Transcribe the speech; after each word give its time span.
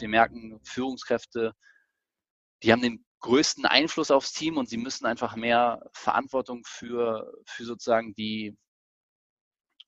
wir 0.00 0.08
merken, 0.08 0.60
Führungskräfte, 0.64 1.54
die 2.62 2.72
haben 2.72 2.82
den 2.82 3.04
größten 3.20 3.66
Einfluss 3.66 4.10
aufs 4.10 4.32
Team 4.32 4.56
und 4.56 4.68
sie 4.68 4.78
müssen 4.78 5.06
einfach 5.06 5.36
mehr 5.36 5.82
Verantwortung 5.92 6.62
für, 6.64 7.32
für 7.46 7.64
sozusagen 7.64 8.14
die, 8.14 8.56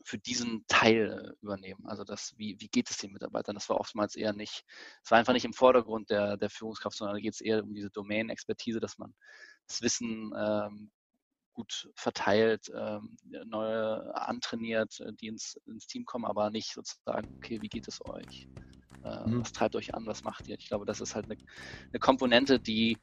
für 0.05 0.19
diesen 0.19 0.65
Teil 0.67 1.35
übernehmen. 1.41 1.87
Also 1.87 2.05
das, 2.05 2.35
wie, 2.37 2.57
wie 2.61 2.69
geht 2.69 2.91
es 2.91 2.99
den 2.99 3.13
Mitarbeitern? 3.13 3.55
Das 3.55 3.69
war 3.69 3.79
oftmals 3.79 4.17
eher 4.17 4.33
nicht, 4.33 4.65
es 5.03 5.11
war 5.11 5.19
einfach 5.19 5.33
nicht 5.33 5.45
im 5.45 5.55
Vordergrund 5.55 6.11
der, 6.11 6.37
der 6.37 6.51
Führungskraft, 6.51 6.97
sondern 6.97 7.17
da 7.17 7.21
geht 7.21 7.35
es 7.35 7.41
eher 7.41 7.63
um 7.63 7.73
diese 7.73 7.91
Domain-Expertise, 7.91 8.81
dass 8.81 8.99
man 8.99 9.15
das 9.67 9.81
Wissen 9.81 10.33
ähm, 10.37 10.91
gut 11.53 11.91
verteilt, 11.95 12.73
ähm, 12.75 13.17
neue 13.47 14.15
antrainiert, 14.15 15.01
äh, 15.01 15.13
die 15.13 15.29
ins, 15.29 15.61
ins 15.67 15.87
Team 15.87 16.05
kommen, 16.05 16.25
aber 16.25 16.51
nicht 16.51 16.73
sozusagen, 16.73 17.29
okay, 17.37 17.61
wie 17.61 17.69
geht 17.69 17.89
es 17.89 18.05
euch? 18.05 18.49
Äh, 19.05 19.29
mhm. 19.29 19.41
Was 19.41 19.53
treibt 19.53 19.77
euch 19.77 19.95
an? 19.95 20.07
Was 20.07 20.23
macht 20.25 20.49
ihr? 20.49 20.57
Ich 20.59 20.69
glaube, 20.69 20.87
das 20.87 21.01
ist 21.01 21.15
halt 21.15 21.27
eine, 21.27 21.37
eine 21.91 21.99
Komponente, 21.99 22.61
die, 22.61 22.99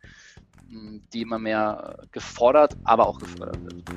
hm, 0.67 1.03
die 1.13 1.22
immer 1.22 1.39
mehr 1.39 2.08
gefordert, 2.12 2.75
aber 2.84 3.08
auch 3.08 3.20
gefördert 3.20 3.62
wird. 3.63 3.89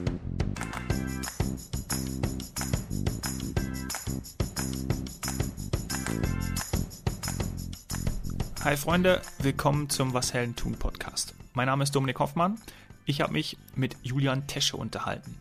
Hi 8.65 8.77
Freunde, 8.77 9.21
willkommen 9.41 9.91
zum 9.91 10.15
Was 10.15 10.33
Hellen 10.33 10.55
tun 10.55 10.75
Podcast. 10.79 11.35
Mein 11.53 11.67
Name 11.67 11.83
ist 11.83 11.97
Dominik 11.97 12.21
Hoffmann. 12.21 12.61
Ich 13.05 13.21
habe 13.21 13.33
mich 13.33 13.57
mit 13.75 13.97
Julian 14.03 14.47
Tesche 14.47 14.77
unterhalten. 14.77 15.37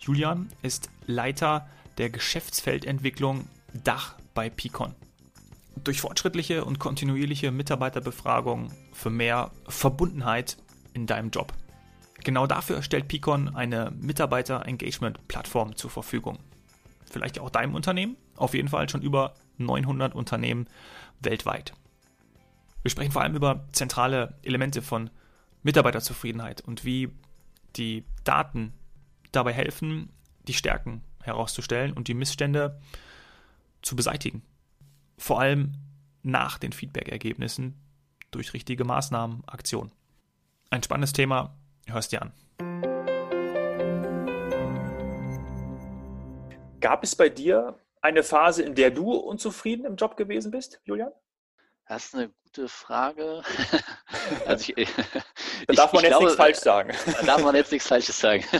Julian 0.00 0.48
ist 0.62 0.90
Leiter 1.06 1.68
der 1.98 2.10
Geschäftsfeldentwicklung 2.10 3.48
Dach 3.72 4.16
bei 4.34 4.50
Picon. 4.50 4.94
Durch 5.76 6.00
fortschrittliche 6.00 6.64
und 6.64 6.78
kontinuierliche 6.78 7.52
Mitarbeiterbefragung 7.52 8.72
für 8.92 9.10
mehr 9.10 9.52
Verbundenheit 9.68 10.56
in 10.92 11.06
deinem 11.06 11.30
Job. 11.30 11.52
Genau 12.24 12.46
dafür 12.46 12.82
stellt 12.82 13.06
Picon 13.06 13.54
eine 13.54 13.92
Mitarbeiter-Engagement-Plattform 14.00 15.76
zur 15.76 15.90
Verfügung. 15.90 16.38
Vielleicht 17.04 17.38
auch 17.38 17.50
deinem 17.50 17.74
Unternehmen, 17.74 18.16
auf 18.34 18.54
jeden 18.54 18.68
Fall 18.68 18.88
schon 18.88 19.02
über 19.02 19.34
900 19.58 20.14
Unternehmen 20.14 20.66
weltweit. 21.20 21.74
Wir 22.82 22.90
sprechen 22.90 23.12
vor 23.12 23.22
allem 23.22 23.36
über 23.36 23.66
zentrale 23.72 24.34
Elemente 24.42 24.82
von 24.82 25.10
Mitarbeiterzufriedenheit 25.64 26.60
und 26.60 26.84
wie 26.84 27.10
die 27.74 28.04
Daten 28.22 28.72
dabei 29.32 29.52
helfen, 29.52 30.10
die 30.46 30.54
Stärken 30.54 31.02
herauszustellen 31.22 31.92
und 31.92 32.06
die 32.06 32.14
Missstände 32.14 32.80
zu 33.82 33.96
beseitigen. 33.96 34.42
Vor 35.18 35.40
allem 35.40 35.72
nach 36.22 36.58
den 36.58 36.72
Feedback-Ergebnissen 36.72 37.74
durch 38.30 38.52
richtige 38.52 38.84
Maßnahmen, 38.84 39.42
Aktionen. 39.46 39.90
Ein 40.70 40.82
spannendes 40.82 41.12
Thema, 41.12 41.56
hörst 41.86 42.12
dir 42.12 42.22
an. 42.22 42.32
Gab 46.80 47.02
es 47.04 47.16
bei 47.16 47.30
dir 47.30 47.78
eine 48.02 48.22
Phase, 48.22 48.62
in 48.62 48.74
der 48.74 48.90
du 48.90 49.12
unzufrieden 49.12 49.86
im 49.86 49.96
Job 49.96 50.16
gewesen 50.16 50.50
bist, 50.50 50.80
Julian? 50.84 51.12
Das 51.86 52.06
ist 52.06 52.14
eine 52.14 52.30
gute 52.44 52.68
Frage. 52.68 53.42
also 54.46 54.72
ich, 54.74 54.88
da 55.66 55.74
darf 55.74 55.92
man 55.92 56.02
jetzt 56.02 56.10
glaube, 56.12 56.24
nichts 56.24 56.36
falsch 56.36 56.58
sagen. 56.58 56.96
Da 57.12 57.22
darf 57.22 57.42
man 57.42 57.54
jetzt 57.54 57.72
nichts 57.72 57.88
Falsches 57.88 58.18
sagen. 58.18 58.44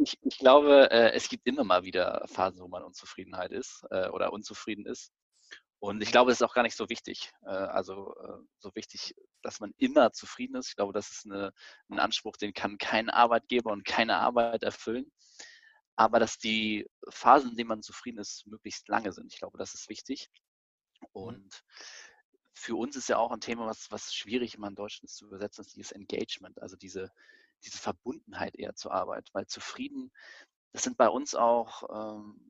Ich, 0.00 0.16
ich, 0.22 0.38
glaube, 0.38 0.90
äh, 0.92 1.12
es 1.12 1.28
gibt 1.28 1.46
immer 1.46 1.64
mal 1.64 1.82
wieder 1.82 2.24
Phasen, 2.26 2.60
wo 2.60 2.68
man 2.68 2.84
Unzufriedenheit 2.84 3.50
ist 3.50 3.84
äh, 3.90 4.08
oder 4.08 4.32
unzufrieden 4.32 4.86
ist. 4.86 5.12
Und 5.80 6.00
ich 6.02 6.12
glaube, 6.12 6.30
es 6.30 6.40
ist 6.40 6.46
auch 6.46 6.54
gar 6.54 6.62
nicht 6.62 6.76
so 6.76 6.88
wichtig. 6.88 7.32
Äh, 7.42 7.50
also 7.50 8.14
so 8.58 8.74
wichtig, 8.74 9.14
dass 9.42 9.60
man 9.60 9.74
immer 9.76 10.12
zufrieden 10.12 10.56
ist. 10.56 10.68
Ich 10.68 10.76
glaube, 10.76 10.92
das 10.92 11.10
ist 11.10 11.26
eine, 11.26 11.52
ein 11.90 11.98
Anspruch, 11.98 12.36
den 12.36 12.54
kann 12.54 12.78
kein 12.78 13.10
Arbeitgeber 13.10 13.70
und 13.70 13.84
keine 13.84 14.16
Arbeit 14.16 14.62
erfüllen. 14.62 15.10
Aber 15.96 16.20
dass 16.20 16.38
die 16.38 16.88
Phasen, 17.10 17.50
in 17.50 17.56
denen 17.56 17.68
man 17.68 17.82
zufrieden 17.82 18.18
ist, 18.18 18.46
möglichst 18.46 18.88
lange 18.88 19.12
sind. 19.12 19.32
Ich 19.32 19.40
glaube, 19.40 19.58
das 19.58 19.74
ist 19.74 19.88
wichtig. 19.88 20.30
Mhm. 21.00 21.08
Und 21.12 21.64
für 22.54 22.76
uns 22.76 22.96
ist 22.96 23.08
ja 23.08 23.18
auch 23.18 23.30
ein 23.30 23.40
Thema, 23.40 23.66
was, 23.66 23.90
was 23.90 24.14
schwierig 24.14 24.54
immer 24.54 24.68
in 24.68 24.74
Deutschland 24.74 25.10
zu 25.10 25.26
übersetzen 25.26 25.62
ist, 25.62 25.76
dieses 25.76 25.92
Engagement, 25.92 26.60
also 26.60 26.76
diese, 26.76 27.12
diese 27.64 27.78
Verbundenheit 27.78 28.56
eher 28.56 28.74
zur 28.74 28.92
Arbeit. 28.92 29.28
Weil 29.32 29.46
zufrieden, 29.46 30.10
das 30.72 30.82
sind 30.82 30.96
bei 30.96 31.08
uns 31.08 31.34
auch, 31.34 32.18
ähm, 32.18 32.40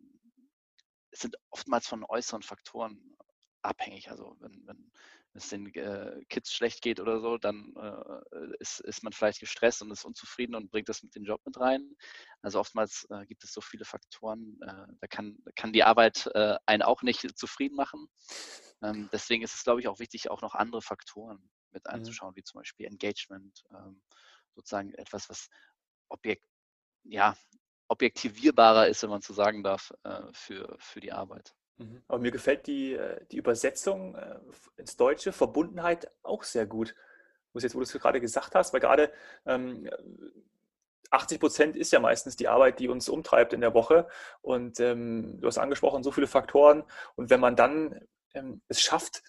es 1.11 1.21
sind 1.21 1.37
oftmals 1.51 1.87
von 1.87 2.05
äußeren 2.05 2.43
Faktoren 2.43 3.17
abhängig. 3.63 4.11
Also 4.11 4.37
wenn, 4.41 4.67
wenn 4.67 4.91
es 5.39 5.49
den 5.49 5.75
äh, 5.75 6.25
Kids 6.29 6.53
schlecht 6.53 6.83
geht 6.83 7.01
oder 7.01 7.21
so, 7.21 7.39
dann 7.39 7.75
äh, 7.77 8.57
ist, 8.61 8.81
ist 8.81 9.03
man 9.03 9.13
vielleicht 9.13 9.41
gestresst 9.41 9.83
und 9.83 9.91
ist 9.91 10.05
unzufrieden 10.05 10.55
und 10.55 10.71
bringt 10.71 10.89
das 10.89 11.03
mit 11.03 11.15
dem 11.15 11.25
Job 11.25 11.41
mit 11.45 11.59
rein. 11.59 11.97
Also 12.43 12.61
oftmals 12.61 13.07
äh, 13.11 13.27
gibt 13.27 13.45
es 13.45 13.53
so 13.53 13.61
viele 13.61 13.85
Faktoren, 13.85 14.59
äh, 14.63 14.93
da 15.01 15.07
kann, 15.09 15.39
kann 15.57 15.73
die 15.73 15.85
Arbeit 15.85 16.29
äh, 16.35 16.57
einen 16.67 16.83
auch 16.83 17.03
nicht 17.03 17.39
zufrieden 17.39 17.77
machen. 17.77 18.09
Ähm, 18.83 19.09
deswegen 19.13 19.43
ist 19.43 19.55
es, 19.55 19.65
glaube 19.65 19.81
ich, 19.81 19.89
auch 19.89 19.99
wichtig, 19.99 20.31
auch 20.31 20.43
noch 20.43 20.55
andere 20.55 20.83
Faktoren 20.83 21.51
mit 21.71 21.85
mhm. 21.85 21.95
einzuschauen, 21.95 22.33
mhm. 22.33 22.37
wie 22.37 22.45
zum 22.45 22.61
Beispiel 22.61 22.87
Engagement, 22.87 23.65
ähm, 23.73 24.03
sozusagen 24.55 24.93
etwas, 24.95 25.29
was 25.29 25.49
objekt, 26.09 26.45
ja, 27.05 27.37
objektivierbarer 27.89 28.89
ist, 28.89 29.03
wenn 29.03 29.11
man 29.11 29.23
so 29.23 29.33
sagen 29.33 29.63
darf, 29.63 29.93
äh, 30.05 30.23
für, 30.33 30.77
für 30.79 31.01
die 31.01 31.13
Arbeit. 31.13 31.55
Mhm. 31.79 32.03
Aber 32.09 32.19
mir 32.19 32.31
gefällt 32.31 32.67
die, 32.67 32.95
äh, 32.95 33.25
die 33.31 33.37
Übersetzung 33.37 34.15
äh, 34.15 34.39
ins 34.77 34.97
Deutsche, 34.97 35.33
Verbundenheit, 35.33 36.11
auch 36.23 36.43
sehr 36.43 36.67
gut. 36.67 36.95
Wo 37.53 37.61
jetzt, 37.61 37.75
wo 37.75 37.79
du 37.79 37.85
es 37.85 37.93
gerade 37.93 38.21
gesagt 38.21 38.55
hast, 38.55 38.73
weil 38.75 38.81
gerade 38.81 39.11
ähm, 39.47 39.89
80 41.11 41.41
Prozent 41.41 41.77
ist 41.77 41.93
ja 41.93 42.01
meistens 42.01 42.37
die 42.37 42.49
Arbeit, 42.49 42.79
die 42.79 42.89
uns 42.89 43.09
umtreibt 43.09 43.53
in 43.53 43.63
der 43.63 43.75
Woche. 43.75 44.07
Und 44.43 44.81
ähm, 44.81 45.41
du 45.41 45.47
hast 45.47 45.59
angesprochen, 45.59 46.03
so 46.03 46.13
viele 46.13 46.27
Faktoren. 46.27 46.85
Und 47.17 47.31
wenn 47.31 47.41
man 47.41 47.57
dann 47.57 48.01
ähm, 48.35 48.61
es 48.69 48.81
schafft, 48.83 49.23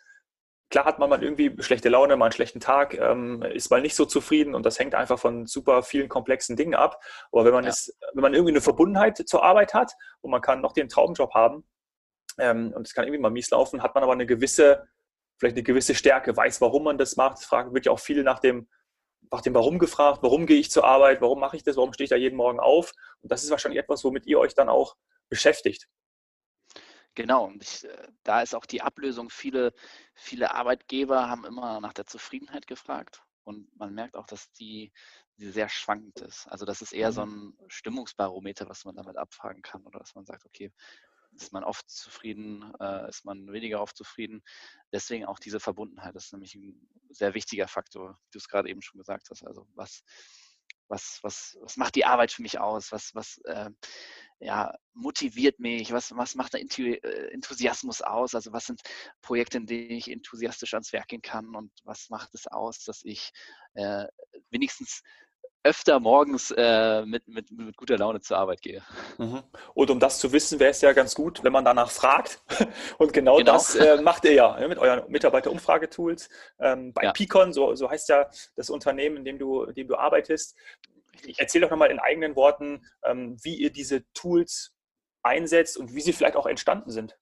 klar 0.70 0.86
hat 0.86 1.00
man 1.00 1.10
mal 1.10 1.24
irgendwie 1.24 1.56
schlechte 1.64 1.90
Laune, 1.90 2.16
mal 2.18 2.26
einen 2.26 2.32
schlechten 2.34 2.60
Tag, 2.60 2.94
ähm, 2.94 3.42
ist 3.42 3.72
mal 3.72 3.82
nicht 3.82 3.96
so 3.96 4.06
zufrieden 4.06 4.54
und 4.56 4.66
das 4.66 4.80
hängt 4.80 4.96
einfach 4.96 5.18
von 5.18 5.48
super 5.48 5.82
vielen 5.84 6.10
komplexen 6.10 6.56
Dingen 6.56 6.76
ab. 6.76 7.02
Aber 7.32 7.46
wenn 7.46 7.54
man 7.54 7.64
ja. 7.64 7.70
es, 7.70 7.98
wenn 8.14 8.22
man 8.22 8.34
irgendwie 8.34 8.54
eine 8.54 8.62
Verbundenheit 8.62 9.18
zur 9.18 9.44
Arbeit 9.44 9.74
hat 9.74 9.94
und 10.22 10.32
man 10.32 10.42
kann 10.42 10.62
noch 10.62 10.74
den 10.74 10.90
Traumjob 10.90 11.34
haben, 11.34 11.64
ähm, 12.38 12.74
und 12.74 12.88
es 12.88 12.94
kann 12.94 13.06
irgendwie 13.06 13.22
mal 13.22 13.32
mies 13.32 13.50
laufen, 13.50 13.82
hat 13.82 13.96
man 13.96 14.04
aber 14.04 14.14
eine 14.14 14.26
gewisse, 14.26 14.88
vielleicht 15.38 15.56
eine 15.56 15.64
gewisse 15.64 15.96
Stärke, 15.96 16.36
weiß, 16.36 16.62
warum 16.62 16.84
man 16.84 16.98
das 16.98 17.16
macht. 17.16 17.40
Es 17.40 17.52
wird 17.52 17.86
ja 17.86 17.92
auch 17.92 18.00
viel 18.00 18.24
nach 18.24 18.40
dem, 18.40 18.68
nach 19.32 19.42
dem 19.42 19.54
Warum 19.54 19.80
gefragt, 19.80 20.20
warum 20.22 20.46
gehe 20.46 20.60
ich 20.60 20.72
zur 20.72 20.86
Arbeit, 20.86 21.22
warum 21.22 21.40
mache 21.40 21.56
ich 21.56 21.64
das, 21.64 21.78
warum 21.78 21.94
stehe 21.94 22.06
ich 22.06 22.10
da 22.10 22.16
jeden 22.16 22.36
Morgen 22.36 22.60
auf. 22.60 22.94
Und 23.22 23.32
das 23.32 23.44
ist 23.44 23.52
wahrscheinlich 23.52 23.80
etwas, 23.80 24.04
womit 24.04 24.26
ihr 24.26 24.40
euch 24.40 24.54
dann 24.56 24.70
auch 24.70 24.96
beschäftigt. 25.30 25.88
Genau, 27.16 27.46
und 27.46 27.64
ich, 27.64 27.84
äh, 27.84 28.08
da 28.24 28.42
ist 28.42 28.56
auch 28.56 28.66
die 28.66 28.82
Ablösung. 28.82 29.30
Viele, 29.30 29.74
viele 30.14 30.54
Arbeitgeber 30.54 31.30
haben 31.30 31.46
immer 31.46 31.82
nach 31.82 31.94
der 31.94 32.06
Zufriedenheit 32.06 32.66
gefragt. 32.68 33.22
Und 33.44 33.76
man 33.78 33.94
merkt 33.94 34.16
auch, 34.16 34.28
dass 34.28 34.52
die, 34.54 34.92
die 35.38 35.50
sehr 35.50 35.70
schwankend 35.70 36.22
ist. 36.22 36.48
Also 36.48 36.66
das 36.66 36.82
ist 36.82 36.94
eher 36.94 37.12
so 37.12 37.26
mhm. 37.26 37.56
ein 37.60 37.70
Stimmungsbarometer, 37.70 38.70
was 38.70 38.86
man 38.86 38.96
damit 38.96 39.18
abfragen 39.18 39.62
kann. 39.62 39.86
Oder 39.86 40.00
dass 40.00 40.16
man 40.16 40.26
sagt, 40.26 40.46
okay, 40.46 40.72
ist 41.42 41.54
man 41.54 41.64
oft 41.64 41.90
zufrieden, 41.90 42.74
äh, 42.80 43.10
ist 43.10 43.26
man 43.26 43.52
weniger 43.52 43.82
oft 43.82 43.96
zufrieden. 43.96 44.42
Deswegen 44.92 45.26
auch 45.26 45.40
diese 45.40 45.60
Verbundenheit 45.60 46.16
das 46.16 46.26
ist 46.26 46.34
nämlich 46.34 46.56
ein 46.56 46.88
sehr 47.10 47.34
wichtiger 47.34 47.68
Faktor, 47.68 48.20
wie 48.26 48.32
du 48.32 48.38
es 48.40 48.48
gerade 48.48 48.70
eben 48.70 48.82
schon 48.82 49.00
gesagt 49.00 49.30
hast. 49.30 49.46
Also 49.46 49.68
was, 49.76 50.04
was, 50.88 51.20
was, 51.22 51.58
was 51.62 51.78
macht 51.78 51.96
die 51.96 52.06
Arbeit 52.06 52.32
für 52.32 52.42
mich 52.42 52.60
aus? 52.60 52.92
Was, 52.92 53.14
was 53.14 53.40
äh, 53.46 53.70
ja, 54.40 54.74
motiviert 54.94 55.60
mich? 55.60 55.92
Was, 55.92 56.16
was 56.16 56.36
macht 56.36 56.54
der 56.54 56.62
äh, 56.62 57.32
Enthusiasmus 57.32 58.02
aus? 58.02 58.36
Also 58.36 58.52
was 58.52 58.66
sind 58.66 58.82
Projekte, 59.22 59.58
in 59.58 59.66
denen 59.66 59.92
ich 59.92 60.10
enthusiastisch 60.10 60.74
ans 60.74 60.92
Werk 60.94 61.08
gehen 61.08 61.22
kann? 61.22 61.56
Und 61.56 61.72
was 61.84 62.10
macht 62.10 62.34
es 62.34 62.48
aus, 62.48 62.84
dass 62.84 63.02
ich 63.04 63.32
äh, 63.74 64.08
wenigstens 64.50 65.04
öfter 65.64 66.00
morgens 66.00 66.52
äh, 66.56 67.06
mit, 67.06 67.28
mit, 67.28 67.52
mit 67.52 67.76
guter 67.76 67.98
Laune 67.98 68.22
zur 68.22 68.38
Arbeit 68.38 68.62
gehe. 68.62 68.82
Mhm. 69.18 69.44
Und 69.74 69.90
um 69.90 70.00
das 70.00 70.20
zu 70.20 70.32
wissen, 70.32 70.60
wäre 70.60 70.72
es 70.72 70.82
ja 70.82 70.94
ganz 70.94 71.16
gut, 71.16 71.44
wenn 71.44 71.52
man 71.52 71.66
danach 71.66 71.92
fragt. 71.92 72.42
Und 72.98 73.12
genau, 73.12 73.38
genau. 73.38 73.54
das 73.54 73.76
äh, 73.76 74.02
macht 74.02 74.24
ihr 74.26 74.34
ja 74.34 74.68
mit 74.68 74.78
euren 74.78 75.10
Mitarbeiterumfragetools. 75.12 76.30
Ähm, 76.60 76.94
bei 76.94 77.04
ja. 77.04 77.12
Picon, 77.12 77.52
so, 77.52 77.76
so 77.76 77.90
heißt 77.90 78.10
ja 78.10 78.30
das 78.56 78.70
Unternehmen, 78.70 79.18
in 79.18 79.26
dem 79.26 79.40
du, 79.40 79.64
in 79.64 79.76
dem 79.76 79.88
du 79.88 79.98
arbeitest. 79.98 80.56
Erzähl 81.38 81.62
doch 81.62 81.70
nochmal 81.70 81.92
in 81.92 82.00
eigenen 82.00 82.38
Worten, 82.38 82.86
ähm, 83.04 83.38
wie 83.44 83.56
ihr 83.56 83.72
diese 83.72 84.10
Tools 84.14 84.74
einsetzt 85.24 85.78
und 85.78 85.94
wie 85.94 86.02
sie 86.02 86.14
vielleicht 86.14 86.38
auch 86.38 86.46
entstanden 86.46 86.92
sind. 86.92 87.18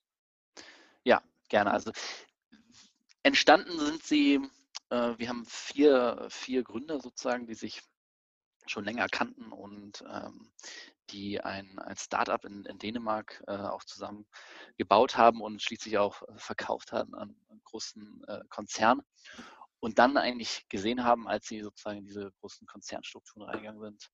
Ja, 1.03 1.23
gerne. 1.49 1.73
Also 1.73 1.91
entstanden 3.23 3.79
sind 3.79 4.03
sie, 4.03 4.35
äh, 4.91 5.13
wir 5.17 5.27
haben 5.27 5.45
vier, 5.47 6.27
vier 6.29 6.61
Gründer 6.61 6.99
sozusagen, 6.99 7.47
die 7.47 7.55
sich 7.55 7.81
schon 8.69 8.85
länger 8.85 9.07
kannten 9.07 9.51
und 9.51 10.03
ähm, 10.09 10.51
die 11.09 11.41
ein, 11.41 11.79
ein 11.79 11.97
Startup 11.97 12.43
in, 12.45 12.65
in 12.65 12.77
Dänemark 12.79 13.43
äh, 13.47 13.55
auch 13.55 13.83
zusammen 13.83 14.25
gebaut 14.77 15.17
haben 15.17 15.41
und 15.41 15.61
schließlich 15.61 15.97
auch 15.97 16.21
verkauft 16.35 16.91
haben 16.91 17.15
an 17.15 17.35
einen 17.49 17.61
großen 17.63 18.23
äh, 18.27 18.41
Konzern. 18.49 19.01
Und 19.79 19.99
dann 19.99 20.17
eigentlich 20.17 20.67
gesehen 20.69 21.03
haben, 21.03 21.27
als 21.27 21.47
sie 21.47 21.61
sozusagen 21.61 21.99
in 21.99 22.05
diese 22.05 22.31
großen 22.39 22.65
Konzernstrukturen 22.65 23.47
reingegangen 23.47 23.81
sind, 23.81 24.09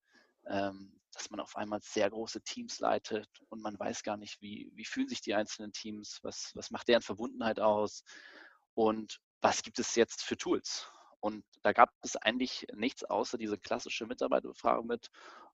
ähm, 0.46 1.00
dass 1.12 1.30
man 1.30 1.40
auf 1.40 1.56
einmal 1.56 1.80
sehr 1.82 2.10
große 2.10 2.42
Teams 2.42 2.80
leitet 2.80 3.28
und 3.48 3.62
man 3.62 3.78
weiß 3.78 4.02
gar 4.02 4.16
nicht, 4.16 4.40
wie, 4.42 4.70
wie 4.74 4.84
fühlen 4.84 5.08
sich 5.08 5.22
die 5.22 5.34
einzelnen 5.34 5.72
Teams, 5.72 6.18
was, 6.22 6.50
was 6.54 6.70
macht 6.70 6.88
deren 6.88 7.02
Verbundenheit 7.02 7.60
aus 7.60 8.04
und 8.74 9.20
was 9.40 9.62
gibt 9.62 9.78
es 9.78 9.94
jetzt 9.94 10.22
für 10.22 10.36
Tools. 10.36 10.88
Und 11.24 11.42
da 11.62 11.72
gab 11.72 11.90
es 12.02 12.16
eigentlich 12.16 12.66
nichts 12.74 13.02
außer 13.02 13.38
diese 13.38 13.56
klassische 13.56 14.04
Mitarbeiterbefragung 14.04 14.86
mit 14.86 15.08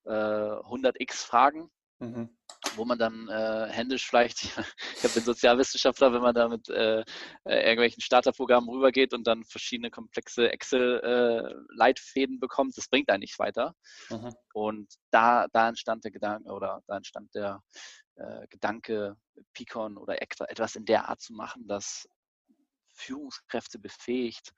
äh, 0.04 0.10
100x 0.10 1.24
Fragen, 1.24 1.70
mhm. 2.00 2.36
wo 2.74 2.84
man 2.84 2.98
dann 2.98 3.28
äh, 3.28 3.68
händisch 3.70 4.04
vielleicht, 4.08 4.46
ich 5.04 5.14
bin 5.14 5.22
Sozialwissenschaftler, 5.22 6.12
wenn 6.12 6.22
man 6.22 6.34
da 6.34 6.48
mit 6.48 6.68
äh, 6.70 7.04
irgendwelchen 7.44 8.00
Starterprogrammen 8.00 8.68
rübergeht 8.68 9.14
und 9.14 9.28
dann 9.28 9.44
verschiedene 9.44 9.92
komplexe 9.92 10.50
Excel-Leitfäden 10.50 12.34
äh, 12.34 12.40
bekommt, 12.40 12.76
das 12.76 12.88
bringt 12.88 13.08
einen 13.08 13.20
nicht 13.20 13.38
weiter. 13.38 13.76
Mhm. 14.08 14.34
Und 14.52 14.92
da, 15.12 15.46
da 15.52 15.68
entstand 15.68 16.02
der 16.02 16.10
Gedanke 16.10 16.50
oder 16.50 16.82
da 16.88 16.96
entstand 16.96 17.32
der 17.32 17.62
äh, 18.16 18.48
Gedanke, 18.48 19.14
Picon 19.52 19.96
oder 19.96 20.20
etwas 20.20 20.74
in 20.74 20.84
der 20.84 21.08
Art 21.08 21.20
zu 21.20 21.32
machen, 21.32 21.68
dass 21.68 22.08
Führungskräfte 22.88 23.78
befähigt 23.78 24.52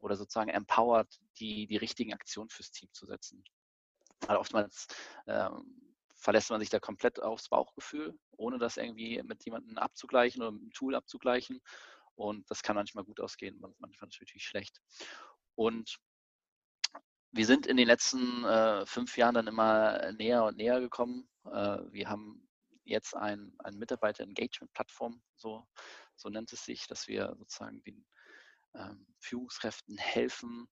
oder 0.00 0.16
sozusagen 0.16 0.50
empowert, 0.50 1.20
die, 1.38 1.66
die 1.66 1.76
richtigen 1.76 2.12
Aktionen 2.12 2.50
fürs 2.50 2.70
Team 2.70 2.88
zu 2.92 3.06
setzen. 3.06 3.44
Weil 4.26 4.36
oftmals 4.36 4.86
ähm, 5.26 5.94
verlässt 6.14 6.50
man 6.50 6.60
sich 6.60 6.70
da 6.70 6.78
komplett 6.78 7.22
aufs 7.22 7.48
Bauchgefühl, 7.48 8.18
ohne 8.32 8.58
das 8.58 8.76
irgendwie 8.76 9.22
mit 9.22 9.44
jemandem 9.44 9.78
abzugleichen 9.78 10.42
oder 10.42 10.52
mit 10.52 10.62
einem 10.62 10.72
Tool 10.72 10.94
abzugleichen. 10.94 11.60
Und 12.14 12.50
das 12.50 12.62
kann 12.62 12.76
manchmal 12.76 13.04
gut 13.04 13.20
ausgehen, 13.20 13.58
manchmal 13.78 14.08
natürlich 14.08 14.44
schlecht. 14.44 14.80
Und 15.54 15.98
wir 17.32 17.46
sind 17.46 17.66
in 17.66 17.76
den 17.76 17.86
letzten 17.86 18.44
äh, 18.44 18.84
fünf 18.86 19.16
Jahren 19.16 19.34
dann 19.34 19.46
immer 19.46 20.12
näher 20.12 20.44
und 20.44 20.56
näher 20.56 20.80
gekommen. 20.80 21.28
Äh, 21.44 21.78
wir 21.90 22.08
haben 22.08 22.46
jetzt 22.84 23.14
ein, 23.14 23.54
ein 23.58 23.78
Mitarbeiter-Engagement-Plattform, 23.78 25.22
so, 25.36 25.66
so 26.16 26.28
nennt 26.28 26.52
es 26.52 26.64
sich, 26.64 26.86
dass 26.88 27.06
wir 27.06 27.34
sozusagen 27.38 27.82
den 27.84 28.04
Führungskräften 29.20 29.96
helfen, 29.98 30.68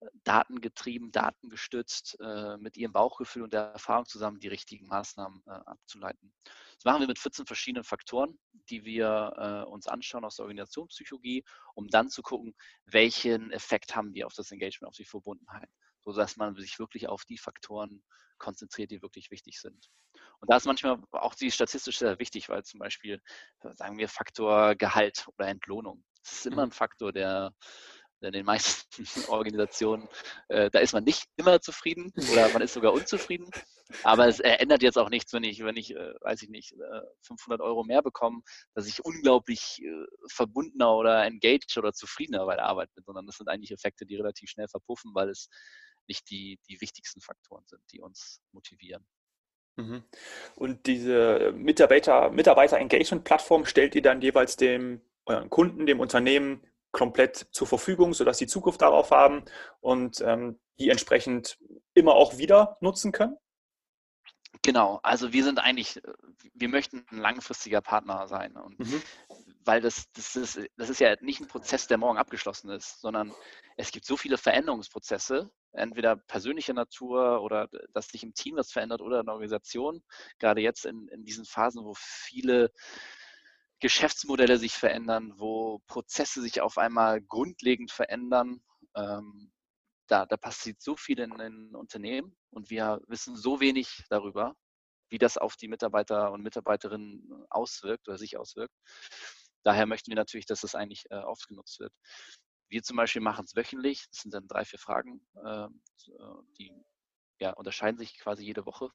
äh, 0.00 0.06
datengetrieben, 0.24 1.12
datengestützt, 1.12 2.18
äh, 2.20 2.56
mit 2.58 2.76
ihrem 2.76 2.92
Bauchgefühl 2.92 3.42
und 3.42 3.52
der 3.52 3.72
Erfahrung 3.72 4.06
zusammen 4.06 4.40
die 4.40 4.48
richtigen 4.48 4.86
Maßnahmen 4.88 5.42
äh, 5.46 5.50
abzuleiten. 5.50 6.34
Das 6.76 6.84
machen 6.84 7.00
wir 7.00 7.08
mit 7.08 7.18
14 7.18 7.46
verschiedenen 7.46 7.84
Faktoren, 7.84 8.38
die 8.68 8.84
wir 8.84 9.66
uns 9.68 9.86
anschauen 9.86 10.24
aus 10.24 10.36
der 10.36 10.44
Organisationspsychologie, 10.44 11.44
um 11.74 11.88
dann 11.88 12.10
zu 12.10 12.20
gucken, 12.22 12.54
welchen 12.84 13.50
Effekt 13.52 13.94
haben 13.94 14.12
die 14.12 14.24
auf 14.24 14.34
das 14.34 14.50
Engagement, 14.50 14.88
auf 14.88 14.96
die 14.96 15.04
Verbundenheit, 15.04 15.68
sodass 16.00 16.36
man 16.36 16.56
sich 16.56 16.78
wirklich 16.78 17.08
auf 17.08 17.24
die 17.24 17.38
Faktoren 17.38 18.02
konzentriert, 18.38 18.90
die 18.90 19.02
wirklich 19.02 19.30
wichtig 19.30 19.60
sind. 19.60 19.88
Und 20.40 20.50
da 20.50 20.56
ist 20.56 20.66
manchmal 20.66 21.00
auch 21.12 21.34
die 21.34 21.50
statistisch 21.50 21.98
sehr 21.98 22.18
wichtig, 22.18 22.48
weil 22.48 22.64
zum 22.64 22.80
Beispiel, 22.80 23.20
sagen 23.60 23.96
wir, 23.98 24.08
Faktor 24.08 24.74
Gehalt 24.74 25.26
oder 25.38 25.48
Entlohnung. 25.48 26.04
Das 26.24 26.32
ist 26.32 26.46
immer 26.46 26.66
mhm. 26.66 26.70
ein 26.70 26.72
Faktor, 26.72 27.12
der 27.12 27.52
in 28.20 28.32
den 28.32 28.46
meisten 28.46 28.86
Organisationen, 29.28 30.08
äh, 30.48 30.70
da 30.70 30.78
ist 30.80 30.92
man 30.92 31.04
nicht 31.04 31.24
immer 31.36 31.60
zufrieden 31.60 32.12
oder 32.32 32.48
man 32.48 32.62
ist 32.62 32.74
sogar 32.74 32.92
unzufrieden. 32.92 33.50
Aber 34.02 34.26
es 34.26 34.40
ändert 34.40 34.82
jetzt 34.82 34.96
auch 34.96 35.10
nichts, 35.10 35.32
wenn 35.32 35.44
ich, 35.44 35.62
wenn 35.62 35.76
ich, 35.76 35.94
äh, 35.94 36.14
weiß 36.20 36.42
ich 36.42 36.48
nicht, 36.48 36.72
äh, 36.72 37.00
500 37.22 37.60
Euro 37.60 37.84
mehr 37.84 38.02
bekomme, 38.02 38.40
dass 38.74 38.86
ich 38.86 39.04
unglaublich 39.04 39.82
äh, 39.82 40.06
verbundener 40.32 40.94
oder 40.94 41.24
engaged 41.24 41.76
oder 41.76 41.92
zufriedener 41.92 42.46
bei 42.46 42.56
der 42.56 42.64
Arbeit 42.64 42.92
bin, 42.94 43.04
sondern 43.04 43.26
das 43.26 43.36
sind 43.36 43.48
eigentlich 43.48 43.72
Effekte, 43.72 44.06
die 44.06 44.16
relativ 44.16 44.48
schnell 44.48 44.68
verpuffen, 44.68 45.12
weil 45.14 45.28
es 45.28 45.48
nicht 46.08 46.28
die, 46.30 46.58
die 46.68 46.80
wichtigsten 46.80 47.20
Faktoren 47.20 47.64
sind, 47.66 47.82
die 47.92 48.00
uns 48.00 48.40
motivieren. 48.52 49.06
Mhm. 49.76 50.04
Und 50.54 50.86
diese 50.86 51.52
Mitarbeiter, 51.52 52.30
Mitarbeiter-Engagement-Plattform 52.30 53.66
stellt 53.66 53.94
ihr 53.94 54.02
dann 54.02 54.22
jeweils 54.22 54.56
dem 54.56 55.02
euren 55.26 55.50
Kunden, 55.50 55.86
dem 55.86 56.00
Unternehmen 56.00 56.66
komplett 56.92 57.48
zur 57.50 57.66
Verfügung, 57.66 58.14
sodass 58.14 58.38
sie 58.38 58.46
Zugriff 58.46 58.78
darauf 58.78 59.10
haben 59.10 59.44
und 59.80 60.20
ähm, 60.20 60.60
die 60.78 60.90
entsprechend 60.90 61.58
immer 61.94 62.14
auch 62.14 62.38
wieder 62.38 62.76
nutzen 62.80 63.12
können? 63.12 63.36
Genau, 64.62 65.00
also 65.02 65.32
wir 65.32 65.44
sind 65.44 65.58
eigentlich, 65.58 66.00
wir 66.54 66.68
möchten 66.68 67.04
ein 67.10 67.18
langfristiger 67.18 67.82
Partner 67.82 68.26
sein. 68.28 68.56
Und 68.56 68.78
mhm. 68.78 69.02
weil 69.64 69.80
das, 69.82 70.10
das, 70.12 70.36
ist, 70.36 70.60
das 70.76 70.88
ist 70.88 71.00
ja 71.00 71.16
nicht 71.20 71.40
ein 71.40 71.48
Prozess, 71.48 71.86
der 71.86 71.98
morgen 71.98 72.16
abgeschlossen 72.16 72.70
ist, 72.70 73.00
sondern 73.00 73.34
es 73.76 73.90
gibt 73.90 74.06
so 74.06 74.16
viele 74.16 74.38
Veränderungsprozesse, 74.38 75.50
entweder 75.72 76.16
persönlicher 76.16 76.72
Natur 76.72 77.42
oder 77.42 77.68
dass 77.92 78.08
sich 78.08 78.22
im 78.22 78.32
Team 78.32 78.56
was 78.56 78.72
verändert 78.72 79.02
oder 79.02 79.20
in 79.20 79.26
der 79.26 79.34
Organisation. 79.34 80.02
Gerade 80.38 80.62
jetzt 80.62 80.86
in, 80.86 81.08
in 81.08 81.24
diesen 81.24 81.44
Phasen, 81.44 81.84
wo 81.84 81.92
viele 81.96 82.72
Geschäftsmodelle 83.84 84.56
sich 84.56 84.72
verändern, 84.72 85.34
wo 85.36 85.80
Prozesse 85.88 86.40
sich 86.40 86.62
auf 86.62 86.78
einmal 86.78 87.20
grundlegend 87.20 87.90
verändern. 87.90 88.64
Ähm, 88.96 89.52
da, 90.06 90.24
da 90.24 90.38
passiert 90.38 90.80
so 90.80 90.96
viel 90.96 91.20
in 91.20 91.36
den 91.36 91.74
Unternehmen 91.74 92.34
und 92.48 92.70
wir 92.70 93.02
wissen 93.08 93.36
so 93.36 93.60
wenig 93.60 94.06
darüber, 94.08 94.56
wie 95.10 95.18
das 95.18 95.36
auf 95.36 95.56
die 95.56 95.68
Mitarbeiter 95.68 96.32
und 96.32 96.42
Mitarbeiterinnen 96.42 97.44
auswirkt 97.50 98.08
oder 98.08 98.16
sich 98.16 98.38
auswirkt. 98.38 98.74
Daher 99.64 99.84
möchten 99.84 100.10
wir 100.10 100.16
natürlich, 100.16 100.46
dass 100.46 100.62
das 100.62 100.74
eigentlich 100.74 101.04
äh, 101.10 101.16
oft 101.16 101.46
genutzt 101.46 101.78
wird. 101.78 101.92
Wir 102.70 102.82
zum 102.82 102.96
Beispiel 102.96 103.20
machen 103.20 103.44
es 103.44 103.54
wöchentlich. 103.54 104.06
Das 104.10 104.22
sind 104.22 104.32
dann 104.32 104.48
drei, 104.48 104.64
vier 104.64 104.78
Fragen, 104.78 105.20
ähm, 105.44 105.82
äh, 106.06 106.42
die 106.56 106.72
ja, 107.38 107.50
unterscheiden 107.50 107.98
sich 107.98 108.18
quasi 108.18 108.44
jede 108.46 108.64
Woche 108.64 108.88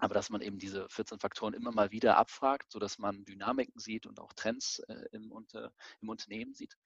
aber 0.00 0.14
dass 0.14 0.30
man 0.30 0.40
eben 0.40 0.58
diese 0.58 0.88
14 0.88 1.18
Faktoren 1.18 1.54
immer 1.54 1.72
mal 1.72 1.90
wieder 1.90 2.16
abfragt, 2.16 2.70
sodass 2.70 2.98
man 2.98 3.24
Dynamiken 3.24 3.78
sieht 3.78 4.06
und 4.06 4.20
auch 4.20 4.32
Trends 4.32 4.80
äh, 4.88 5.04
im, 5.12 5.32
unter, 5.32 5.72
im 6.00 6.08
Unternehmen 6.08 6.54
sieht. 6.54 6.76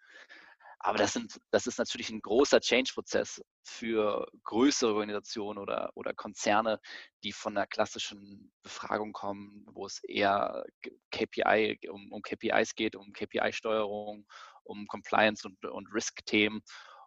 Aber 0.79 0.99
das, 0.99 1.15
sind, 1.15 1.41
das 1.51 1.67
ist 1.67 1.79
natürlich 1.79 2.11
ein 2.11 2.21
großer 2.21 2.61
Change-Prozess 2.61 3.43
für 3.65 4.27
größere 4.45 4.93
Organisationen 4.93 5.59
oder, 5.59 5.91
oder 5.95 6.13
Konzerne, 6.15 6.81
die 7.25 7.33
von 7.33 7.55
der 7.55 7.67
klassischen 7.67 8.53
Befragung 8.63 9.13
kommen, 9.13 9.67
wo 9.73 9.87
es 9.87 10.05
eher 10.05 10.65
KPI, 11.11 11.79
um, 11.91 12.13
um 12.13 12.23
KPIs 12.23 12.75
geht, 12.75 12.95
um 12.95 13.13
KPI-Steuerung, 13.13 14.27
um 14.65 14.87
Compliance 14.87 15.49
und, 15.49 15.65
und 15.65 15.89
Risk-Themen. 15.93 16.61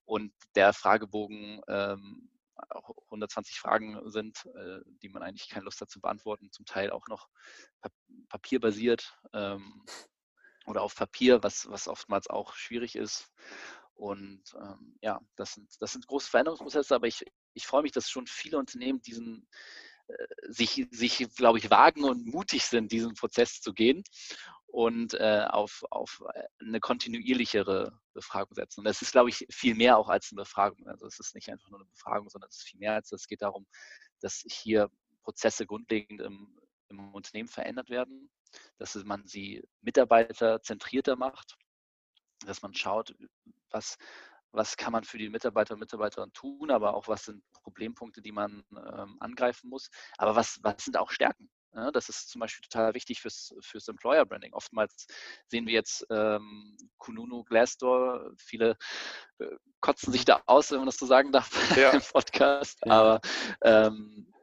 Und 0.06 0.34
der 0.56 0.74
Fragebogen 0.74 1.62
ähm, 1.68 2.30
120 3.06 3.60
Fragen 3.60 4.10
sind, 4.10 4.46
äh, 4.56 4.80
die 5.02 5.10
man 5.10 5.24
eigentlich 5.24 5.50
keine 5.50 5.66
Lust 5.66 5.82
hat 5.82 5.90
zu 5.90 6.02
beantworten, 6.02 6.52
zum 6.52 6.66
Teil 6.66 6.92
auch 6.92 7.08
noch 7.08 7.30
papierbasiert 8.30 9.18
ähm, 9.34 9.84
oder 10.66 10.82
auf 10.82 10.96
Papier, 10.96 11.44
was, 11.44 11.70
was 11.70 11.88
oftmals 11.88 12.30
auch 12.30 12.54
schwierig 12.54 12.96
ist. 12.96 13.32
Und 13.94 14.44
ähm, 14.56 14.98
ja, 15.02 15.20
das 15.36 15.54
sind, 15.54 15.70
das 15.80 15.92
sind 15.92 16.08
große 16.08 16.30
Veränderungsprozesse, 16.30 16.96
aber 16.96 17.08
ich, 17.08 17.26
ich 17.54 17.68
freue 17.68 17.82
mich, 17.82 17.92
dass 17.92 18.10
schon 18.10 18.28
viele 18.28 18.58
Unternehmen 18.58 19.02
diesen 19.02 19.48
äh, 20.08 20.26
sich, 20.48 20.88
sich, 20.92 21.28
glaube 21.36 21.58
ich, 21.58 21.70
wagen 21.70 22.06
und 22.06 22.26
mutig 22.26 22.64
sind, 22.64 22.92
diesen 22.92 23.14
Prozess 23.16 23.60
zu 23.60 23.74
gehen 23.74 24.04
und 24.72 25.16
äh, 25.16 25.46
auf, 25.50 25.84
auf 25.90 26.22
äh, 26.34 26.44
eine 26.60 26.80
kontinuierlichere 26.80 28.00
Befragung 28.14 28.54
setzen. 28.54 28.82
Und 28.82 28.86
das 28.86 29.02
ist, 29.02 29.12
glaube 29.12 29.30
ich, 29.30 29.46
viel 29.50 29.76
mehr 29.76 29.98
auch 29.98 30.10
als 30.10 30.32
eine 30.32 30.42
Befragung. 30.42 30.88
Also 30.88 31.08
es 31.08 31.20
ist 31.20 31.36
nicht 31.36 31.50
einfach 31.50 31.70
nur 31.70 31.80
eine 31.80 31.90
Befragung, 31.90 32.30
sondern 32.30 32.50
es 32.50 32.58
ist 32.58 32.68
viel 32.68 32.80
mehr 32.80 32.94
als 32.94 33.10
das. 33.10 33.22
Es 33.22 33.28
geht 33.28 33.42
darum, 33.42 33.66
dass 34.22 34.44
hier 34.48 34.90
Prozesse 35.24 35.66
grundlegend 35.66 36.22
im, 36.22 36.60
im 36.90 37.14
Unternehmen 37.14 37.50
verändert 37.50 37.90
werden, 37.90 38.30
dass 38.78 38.96
man 38.96 39.26
sie 39.28 39.64
mitarbeiterzentrierter 39.82 41.16
macht, 41.16 41.58
dass 42.46 42.62
man 42.62 42.74
schaut, 42.74 43.16
was, 43.70 43.98
was 44.52 44.78
kann 44.78 44.94
man 44.94 45.04
für 45.04 45.18
die 45.18 45.30
Mitarbeiter 45.30 45.74
und 45.74 45.80
Mitarbeiterinnen 45.80 46.34
tun, 46.34 46.72
aber 46.72 46.94
auch 46.94 47.08
was 47.08 47.26
sind 47.26 47.44
Problempunkte, 47.64 48.22
die 48.22 48.32
man 48.32 48.64
ähm, 48.72 49.18
angreifen 49.20 49.70
muss. 49.70 49.90
Aber 50.18 50.36
was, 50.36 50.60
was 50.64 50.86
sind 50.86 50.98
auch 50.98 51.12
Stärken? 51.12 51.50
Ja, 51.74 51.92
das 51.92 52.10
ist 52.10 52.30
zum 52.30 52.40
Beispiel 52.40 52.68
total 52.68 52.94
wichtig 52.96 53.22
fürs, 53.22 53.54
fürs 53.62 53.88
Employer 53.88 54.26
Branding. 54.26 54.54
Oftmals 54.54 55.06
sehen 55.48 55.68
wir 55.68 55.74
jetzt 55.74 56.06
ähm, 56.10 56.76
Kununu, 56.98 57.44
Glassdoor, 57.44 58.32
viele 58.38 58.76
äh, 59.38 59.56
kotzen 59.80 60.12
sich 60.12 60.26
da 60.26 60.42
aus, 60.48 60.72
wenn 60.72 60.80
man 60.80 60.88
das 60.88 60.98
so 60.98 61.06
sagen 61.06 61.32
darf 61.32 61.50
ja. 61.78 61.92
im 61.92 62.02
Podcast, 62.02 62.80
ja. 62.86 62.92
aber 62.92 63.22
ähm, 63.62 64.34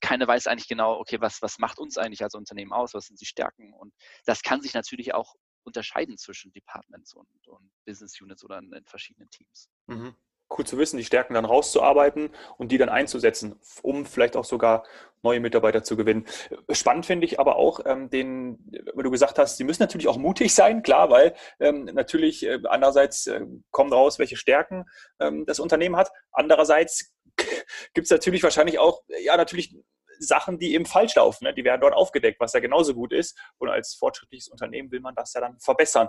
keiner 0.00 0.26
weiß 0.26 0.46
eigentlich 0.46 0.68
genau, 0.68 0.98
okay, 0.98 1.20
was, 1.20 1.42
was 1.42 1.58
macht 1.58 1.78
uns 1.78 1.98
eigentlich 1.98 2.22
als 2.22 2.34
Unternehmen 2.34 2.72
aus, 2.72 2.94
was 2.94 3.06
sind 3.06 3.20
die 3.20 3.26
Stärken 3.26 3.74
und 3.74 3.92
das 4.24 4.42
kann 4.42 4.62
sich 4.62 4.72
natürlich 4.72 5.12
auch 5.12 5.34
unterscheiden 5.62 6.16
zwischen 6.16 6.52
Departments 6.52 7.12
und, 7.12 7.28
und 7.48 7.70
Business 7.84 8.18
Units 8.20 8.42
oder 8.44 8.58
in, 8.58 8.72
in 8.72 8.84
verschiedenen 8.86 9.28
Teams. 9.28 9.68
Mhm. 9.86 10.16
Cool 10.56 10.66
zu 10.66 10.78
wissen, 10.78 10.96
die 10.96 11.04
Stärken 11.04 11.34
dann 11.34 11.44
rauszuarbeiten 11.44 12.30
und 12.56 12.72
die 12.72 12.78
dann 12.78 12.88
einzusetzen, 12.88 13.58
um 13.82 14.06
vielleicht 14.06 14.36
auch 14.36 14.44
sogar 14.44 14.84
neue 15.22 15.40
Mitarbeiter 15.40 15.82
zu 15.82 15.96
gewinnen. 15.96 16.26
Spannend 16.70 17.06
finde 17.06 17.26
ich 17.26 17.38
aber 17.38 17.56
auch 17.56 17.80
ähm, 17.84 18.10
den, 18.10 18.58
wenn 18.94 19.04
du 19.04 19.10
gesagt 19.10 19.38
hast, 19.38 19.56
sie 19.56 19.64
müssen 19.64 19.82
natürlich 19.82 20.08
auch 20.08 20.16
mutig 20.16 20.54
sein, 20.54 20.82
klar, 20.82 21.10
weil 21.10 21.34
ähm, 21.58 21.84
natürlich 21.92 22.44
äh, 22.46 22.58
andererseits 22.68 23.26
äh, 23.26 23.42
kommen 23.70 23.92
raus, 23.92 24.18
welche 24.18 24.36
Stärken 24.36 24.86
ähm, 25.20 25.44
das 25.46 25.60
Unternehmen 25.60 25.96
hat. 25.96 26.10
Andererseits 26.32 27.12
gibt 27.94 28.06
es 28.06 28.10
natürlich 28.10 28.42
wahrscheinlich 28.42 28.78
auch, 28.78 29.02
ja, 29.22 29.36
natürlich 29.36 29.76
Sachen, 30.20 30.58
die 30.58 30.74
eben 30.74 30.86
falsch 30.86 31.14
laufen. 31.16 31.44
Ne? 31.44 31.54
Die 31.54 31.64
werden 31.64 31.80
dort 31.80 31.94
aufgedeckt, 31.94 32.40
was 32.40 32.52
ja 32.52 32.60
genauso 32.60 32.94
gut 32.94 33.12
ist. 33.12 33.38
Und 33.58 33.68
als 33.68 33.94
fortschrittliches 33.94 34.48
Unternehmen 34.48 34.90
will 34.90 35.00
man 35.00 35.14
das 35.14 35.32
ja 35.32 35.40
dann 35.40 35.58
verbessern. 35.58 36.08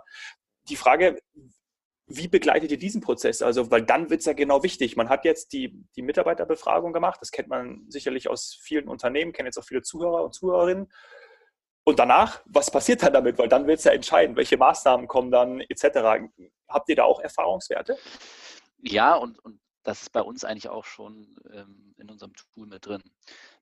Die 0.69 0.75
Frage, 0.75 1.19
wie 2.07 2.27
begleitet 2.27 2.71
ihr 2.71 2.77
diesen 2.77 3.01
Prozess? 3.01 3.41
Also, 3.41 3.71
weil 3.71 3.83
dann 3.83 4.09
wird 4.09 4.19
es 4.19 4.25
ja 4.25 4.33
genau 4.33 4.63
wichtig. 4.63 4.97
Man 4.97 5.09
hat 5.09 5.23
jetzt 5.23 5.53
die, 5.53 5.85
die 5.95 6.01
Mitarbeiterbefragung 6.01 6.91
gemacht. 6.91 7.19
Das 7.21 7.31
kennt 7.31 7.47
man 7.47 7.85
sicherlich 7.87 8.29
aus 8.29 8.59
vielen 8.61 8.87
Unternehmen, 8.89 9.31
kennen 9.31 9.47
jetzt 9.47 9.57
auch 9.57 9.65
viele 9.65 9.81
Zuhörer 9.81 10.23
und 10.23 10.33
Zuhörerinnen. 10.33 10.91
Und 11.83 11.99
danach, 11.99 12.41
was 12.45 12.69
passiert 12.69 13.01
dann 13.01 13.13
damit? 13.13 13.37
Weil 13.37 13.47
dann 13.47 13.65
wird 13.65 13.79
es 13.79 13.85
ja 13.85 13.93
entscheiden, 13.93 14.35
welche 14.35 14.57
Maßnahmen 14.57 15.07
kommen 15.07 15.31
dann 15.31 15.61
etc. 15.61 16.27
Habt 16.67 16.89
ihr 16.89 16.95
da 16.95 17.03
auch 17.05 17.21
Erfahrungswerte? 17.21 17.97
Ja, 18.83 19.15
und, 19.15 19.39
und 19.39 19.60
das 19.83 20.03
ist 20.03 20.09
bei 20.11 20.21
uns 20.21 20.43
eigentlich 20.43 20.69
auch 20.69 20.85
schon 20.85 21.35
ähm, 21.51 21.95
in 21.97 22.09
unserem 22.09 22.33
Tool 22.33 22.67
mit 22.67 22.85
drin. 22.85 23.01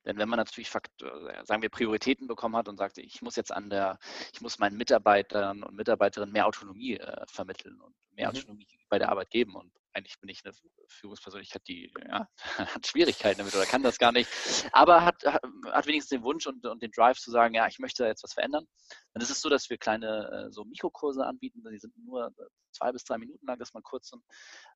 Denn 0.04 0.18
wenn 0.18 0.28
man 0.28 0.38
natürlich 0.38 0.70
Fakt, 0.70 1.02
äh, 1.02 1.44
sagen 1.44 1.62
wir 1.62 1.68
Prioritäten 1.68 2.26
bekommen 2.26 2.56
hat 2.56 2.68
und 2.68 2.76
sagt, 2.76 2.98
ich 2.98 3.22
muss 3.22 3.36
jetzt 3.36 3.52
an 3.52 3.70
der, 3.70 3.98
ich 4.32 4.40
muss 4.40 4.58
meinen 4.58 4.76
Mitarbeitern 4.76 5.62
und 5.62 5.76
Mitarbeiterinnen 5.76 6.32
mehr 6.32 6.46
Autonomie 6.46 6.96
äh, 6.96 7.26
vermitteln 7.26 7.80
und 7.80 7.94
mehr 8.12 8.30
mhm. 8.30 8.36
Autonomie 8.36 8.68
bei 8.88 8.98
der 8.98 9.08
Arbeit 9.08 9.30
geben 9.30 9.54
und 9.56 9.72
eigentlich 9.92 10.18
bin 10.20 10.28
ich 10.28 10.40
eine 10.44 10.54
Führungspersönlichkeit, 10.88 11.62
die 11.66 11.92
ja, 12.06 12.28
hat 12.74 12.86
Schwierigkeiten 12.86 13.38
damit 13.38 13.54
oder 13.54 13.66
kann 13.66 13.82
das 13.82 13.98
gar 13.98 14.12
nicht, 14.12 14.30
aber 14.72 15.04
hat, 15.04 15.22
hat 15.24 15.86
wenigstens 15.86 16.10
den 16.10 16.22
Wunsch 16.22 16.46
und, 16.46 16.64
und 16.66 16.82
den 16.82 16.90
Drive 16.92 17.18
zu 17.18 17.30
sagen, 17.30 17.54
ja, 17.54 17.66
ich 17.66 17.78
möchte 17.78 18.04
jetzt 18.04 18.22
was 18.22 18.34
verändern. 18.34 18.66
Dann 19.12 19.22
ist 19.22 19.30
es 19.30 19.40
so, 19.40 19.48
dass 19.48 19.68
wir 19.70 19.78
kleine 19.78 20.46
äh, 20.48 20.52
so 20.52 20.64
Mikrokurse 20.64 21.24
anbieten, 21.26 21.62
die 21.70 21.78
sind 21.78 21.96
nur 21.98 22.32
zwei 22.72 22.92
bis 22.92 23.04
drei 23.04 23.18
Minuten 23.18 23.46
lang, 23.46 23.58
dass 23.58 23.74
man 23.74 23.82
kurz 23.82 24.08
so 24.08 24.16
ein, 24.16 24.22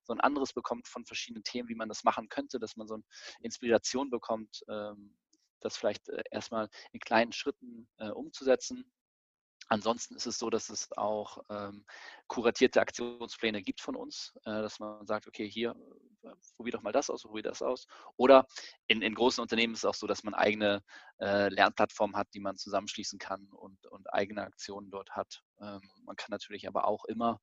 so 0.02 0.12
ein 0.12 0.20
anderes 0.20 0.52
bekommt 0.52 0.88
von 0.88 1.04
verschiedenen 1.04 1.44
Themen, 1.44 1.68
wie 1.68 1.74
man 1.74 1.88
das 1.88 2.04
machen 2.04 2.28
könnte, 2.28 2.58
dass 2.58 2.76
man 2.76 2.88
so 2.88 2.94
eine 2.94 3.04
Inspiration 3.40 4.10
bekommt, 4.10 4.62
ähm, 4.68 5.16
das 5.60 5.76
vielleicht 5.76 6.08
äh, 6.08 6.22
erstmal 6.30 6.68
in 6.92 7.00
kleinen 7.00 7.32
Schritten 7.32 7.88
äh, 7.98 8.10
umzusetzen 8.10 8.90
Ansonsten 9.68 10.14
ist 10.14 10.26
es 10.26 10.38
so, 10.38 10.50
dass 10.50 10.68
es 10.68 10.90
auch 10.96 11.38
ähm, 11.48 11.84
kuratierte 12.26 12.80
Aktionspläne 12.80 13.62
gibt 13.62 13.80
von 13.80 13.96
uns, 13.96 14.32
äh, 14.44 14.50
dass 14.62 14.78
man 14.78 15.06
sagt, 15.06 15.26
okay, 15.26 15.48
hier, 15.48 15.74
äh, 16.22 16.30
probier 16.56 16.72
doch 16.72 16.82
mal 16.82 16.92
das 16.92 17.10
aus, 17.10 17.22
probier 17.22 17.42
das 17.42 17.62
aus. 17.62 17.86
Oder 18.16 18.46
in, 18.86 19.02
in 19.02 19.14
großen 19.14 19.40
Unternehmen 19.40 19.74
ist 19.74 19.80
es 19.80 19.84
auch 19.84 19.94
so, 19.94 20.06
dass 20.06 20.22
man 20.22 20.34
eigene 20.34 20.82
äh, 21.20 21.48
Lernplattformen 21.48 22.16
hat, 22.16 22.28
die 22.34 22.40
man 22.40 22.56
zusammenschließen 22.56 23.18
kann 23.18 23.46
und, 23.52 23.86
und 23.86 24.12
eigene 24.12 24.42
Aktionen 24.42 24.90
dort 24.90 25.10
hat. 25.10 25.42
Ähm, 25.60 25.80
man 26.04 26.16
kann 26.16 26.30
natürlich 26.30 26.68
aber 26.68 26.86
auch 26.86 27.04
immer 27.06 27.40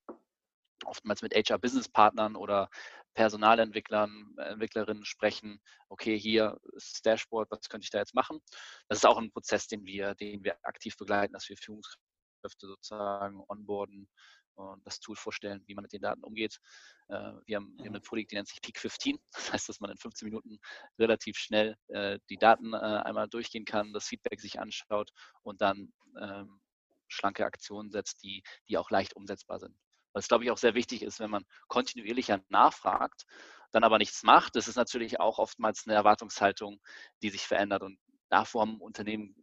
oftmals 0.85 1.21
mit 1.21 1.33
HR-Business-Partnern 1.33 2.35
oder 2.35 2.69
Personalentwicklern, 3.13 4.35
Entwicklerinnen 4.37 5.05
sprechen, 5.05 5.61
okay, 5.89 6.17
hier 6.17 6.57
ist 6.73 6.93
das 6.93 7.01
Dashboard, 7.01 7.51
was 7.51 7.67
könnte 7.69 7.83
ich 7.85 7.91
da 7.91 7.99
jetzt 7.99 8.15
machen? 8.15 8.39
Das 8.87 8.99
ist 8.99 9.05
auch 9.05 9.17
ein 9.17 9.31
Prozess, 9.31 9.67
den 9.67 9.85
wir, 9.85 10.15
den 10.15 10.43
wir 10.43 10.57
aktiv 10.63 10.95
begleiten, 10.97 11.33
dass 11.33 11.49
wir 11.49 11.57
Führungskräfte 11.57 12.10
Führungskräfte 12.41 12.67
sozusagen 12.67 13.43
onboarden 13.47 14.07
und 14.55 14.85
das 14.85 14.99
Tool 14.99 15.15
vorstellen, 15.15 15.63
wie 15.65 15.75
man 15.75 15.83
mit 15.83 15.93
den 15.93 16.01
Daten 16.01 16.23
umgeht. 16.23 16.59
Äh, 17.07 17.33
wir 17.45 17.57
haben, 17.57 17.73
wir 17.77 17.85
haben 17.85 17.95
eine 17.95 18.01
Folie, 18.01 18.25
die 18.25 18.35
nennt 18.35 18.47
sich 18.47 18.61
Peak 18.61 18.79
15. 18.79 19.17
Das 19.33 19.53
heißt, 19.53 19.69
dass 19.69 19.79
man 19.79 19.91
in 19.91 19.97
15 19.97 20.27
Minuten 20.27 20.59
relativ 20.99 21.37
schnell 21.37 21.77
äh, 21.87 22.19
die 22.29 22.37
Daten 22.37 22.73
äh, 22.73 22.77
einmal 22.77 23.27
durchgehen 23.27 23.65
kann, 23.65 23.93
das 23.93 24.07
Feedback 24.07 24.39
sich 24.41 24.59
anschaut 24.59 25.11
und 25.43 25.61
dann 25.61 25.93
ähm, 26.19 26.59
schlanke 27.07 27.45
Aktionen 27.45 27.91
setzt, 27.91 28.23
die, 28.23 28.43
die 28.67 28.77
auch 28.77 28.89
leicht 28.91 29.15
umsetzbar 29.15 29.59
sind. 29.59 29.75
Was, 30.13 30.27
glaube 30.27 30.43
ich, 30.43 30.51
auch 30.51 30.57
sehr 30.57 30.75
wichtig 30.75 31.03
ist, 31.03 31.19
wenn 31.19 31.29
man 31.29 31.45
kontinuierlicher 31.67 32.43
nachfragt, 32.49 33.25
dann 33.71 33.85
aber 33.85 33.97
nichts 33.97 34.23
macht. 34.23 34.57
Das 34.57 34.67
ist 34.67 34.75
natürlich 34.75 35.21
auch 35.21 35.39
oftmals 35.39 35.87
eine 35.87 35.95
Erwartungshaltung, 35.95 36.81
die 37.23 37.29
sich 37.29 37.43
verändert. 37.43 37.83
Und 37.83 37.97
davor 38.29 38.61
haben 38.61 38.81
Unternehmen, 38.81 39.33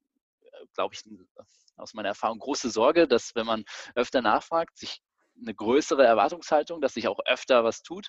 glaube 0.75 0.95
ich, 0.95 1.03
aus 1.79 1.95
meiner 1.95 2.09
Erfahrung 2.09 2.39
große 2.39 2.71
Sorge, 2.71 3.09
dass 3.09 3.35
wenn 3.35 3.47
man 3.47 3.65
öfter 3.95 4.23
nachfragt, 4.23 4.77
sich 4.79 5.01
eine 5.41 5.55
größere 5.55 6.05
Erwartungshaltung, 6.05 6.81
dass 6.81 6.95
sich 6.95 7.09
auch 7.09 7.21
öfter 7.27 7.65
was 7.65 7.83
tut. 7.83 8.09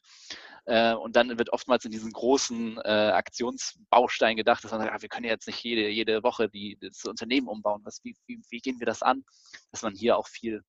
Äh, 0.65 0.93
und 0.93 1.15
dann 1.15 1.37
wird 1.37 1.51
oftmals 1.51 1.85
in 1.85 1.91
diesen 1.91 2.11
großen 2.11 2.77
äh, 2.83 3.11
Aktionsbaustein 3.13 4.35
gedacht, 4.35 4.63
dass 4.63 4.71
man 4.71 4.81
sagt, 4.81 4.93
ah, 4.93 5.01
wir 5.01 5.09
können 5.09 5.25
jetzt 5.25 5.47
nicht 5.47 5.63
jede, 5.63 5.89
jede 5.89 6.23
Woche 6.23 6.49
die, 6.49 6.77
das 6.81 7.05
Unternehmen 7.05 7.47
umbauen. 7.47 7.81
Was, 7.83 8.03
wie, 8.03 8.15
wie, 8.25 8.41
wie 8.49 8.59
gehen 8.59 8.79
wir 8.79 8.87
das 8.87 9.01
an? 9.01 9.23
Dass 9.71 9.83
man 9.83 9.93
hier 9.93 10.17
auch 10.17 10.27
viel 10.27 10.63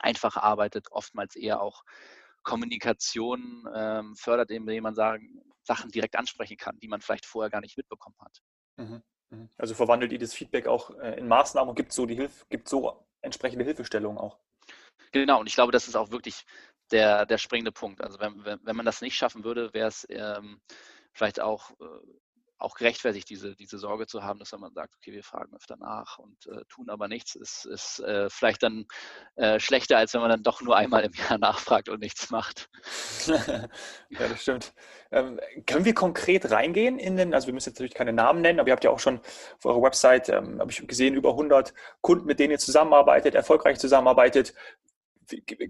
einfacher 0.00 0.42
arbeitet, 0.42 0.86
oftmals 0.90 1.36
eher 1.36 1.60
auch 1.60 1.82
Kommunikation 2.42 3.68
ähm, 3.74 4.14
fördert, 4.16 4.50
indem 4.50 4.82
man 4.82 4.94
sagen, 4.94 5.42
Sachen 5.62 5.90
direkt 5.90 6.16
ansprechen 6.16 6.56
kann, 6.56 6.78
die 6.78 6.88
man 6.88 7.00
vielleicht 7.00 7.26
vorher 7.26 7.50
gar 7.50 7.60
nicht 7.60 7.76
mitbekommen 7.76 8.16
hat. 8.20 8.38
Mhm. 8.76 9.02
Mhm. 9.30 9.48
Also 9.56 9.74
verwandelt 9.74 10.12
ihr 10.12 10.18
das 10.18 10.34
Feedback 10.34 10.66
auch 10.66 10.90
äh, 10.98 11.18
in 11.18 11.28
Maßnahmen 11.28 11.70
und 11.70 11.76
gibt 11.76 11.92
so 11.92 12.06
die 12.06 12.14
Hilfe, 12.14 12.44
gibt 12.48 12.68
so 12.68 13.04
entsprechende 13.20 13.64
Hilfestellungen 13.64 14.18
auch. 14.18 14.38
Genau, 15.12 15.40
und 15.40 15.46
ich 15.46 15.54
glaube, 15.54 15.72
das 15.72 15.88
ist 15.88 15.96
auch 15.96 16.10
wirklich 16.10 16.44
der, 16.90 17.26
der 17.26 17.38
springende 17.38 17.72
Punkt. 17.72 18.02
Also 18.02 18.20
wenn, 18.20 18.44
wenn, 18.44 18.60
wenn 18.62 18.76
man 18.76 18.86
das 18.86 19.00
nicht 19.00 19.16
schaffen 19.16 19.44
würde, 19.44 19.72
wäre 19.72 19.88
es 19.88 20.06
ähm, 20.10 20.60
vielleicht 21.12 21.40
auch 21.40 21.70
äh, 21.80 21.84
auch 22.58 22.74
gerechtfertigt, 22.74 23.28
diese, 23.30 23.54
diese 23.54 23.78
Sorge 23.78 24.06
zu 24.06 24.22
haben, 24.22 24.38
dass 24.38 24.52
wenn 24.52 24.60
man 24.60 24.72
sagt, 24.72 24.94
okay, 24.96 25.12
wir 25.12 25.22
fragen 25.22 25.54
öfter 25.54 25.76
nach 25.76 26.18
und 26.18 26.46
äh, 26.46 26.64
tun 26.68 26.90
aber 26.90 27.08
nichts, 27.08 27.34
ist, 27.34 27.64
ist 27.66 28.00
äh, 28.00 28.28
vielleicht 28.30 28.62
dann 28.62 28.86
äh, 29.36 29.60
schlechter, 29.60 29.98
als 29.98 30.14
wenn 30.14 30.20
man 30.20 30.30
dann 30.30 30.42
doch 30.42 30.60
nur 30.60 30.76
einmal 30.76 31.04
im 31.04 31.12
Jahr 31.12 31.38
nachfragt 31.38 31.88
und 31.88 32.00
nichts 32.00 32.30
macht. 32.30 32.68
ja, 33.26 33.68
das 34.10 34.42
stimmt. 34.42 34.74
Ähm, 35.10 35.40
können 35.66 35.84
wir 35.84 35.94
konkret 35.94 36.50
reingehen 36.50 36.98
in 36.98 37.16
den, 37.16 37.32
also 37.32 37.46
wir 37.46 37.54
müssen 37.54 37.70
jetzt 37.70 37.78
natürlich 37.78 37.94
keine 37.94 38.12
Namen 38.12 38.40
nennen, 38.40 38.60
aber 38.60 38.68
ihr 38.68 38.72
habt 38.72 38.84
ja 38.84 38.90
auch 38.90 38.98
schon 38.98 39.20
auf 39.20 39.64
eurer 39.64 39.82
Website, 39.82 40.28
ähm, 40.28 40.60
habe 40.60 40.70
ich 40.70 40.86
gesehen, 40.86 41.14
über 41.14 41.30
100 41.30 41.72
Kunden, 42.00 42.26
mit 42.26 42.40
denen 42.40 42.52
ihr 42.52 42.58
zusammenarbeitet, 42.58 43.34
erfolgreich 43.34 43.78
zusammenarbeitet 43.78 44.54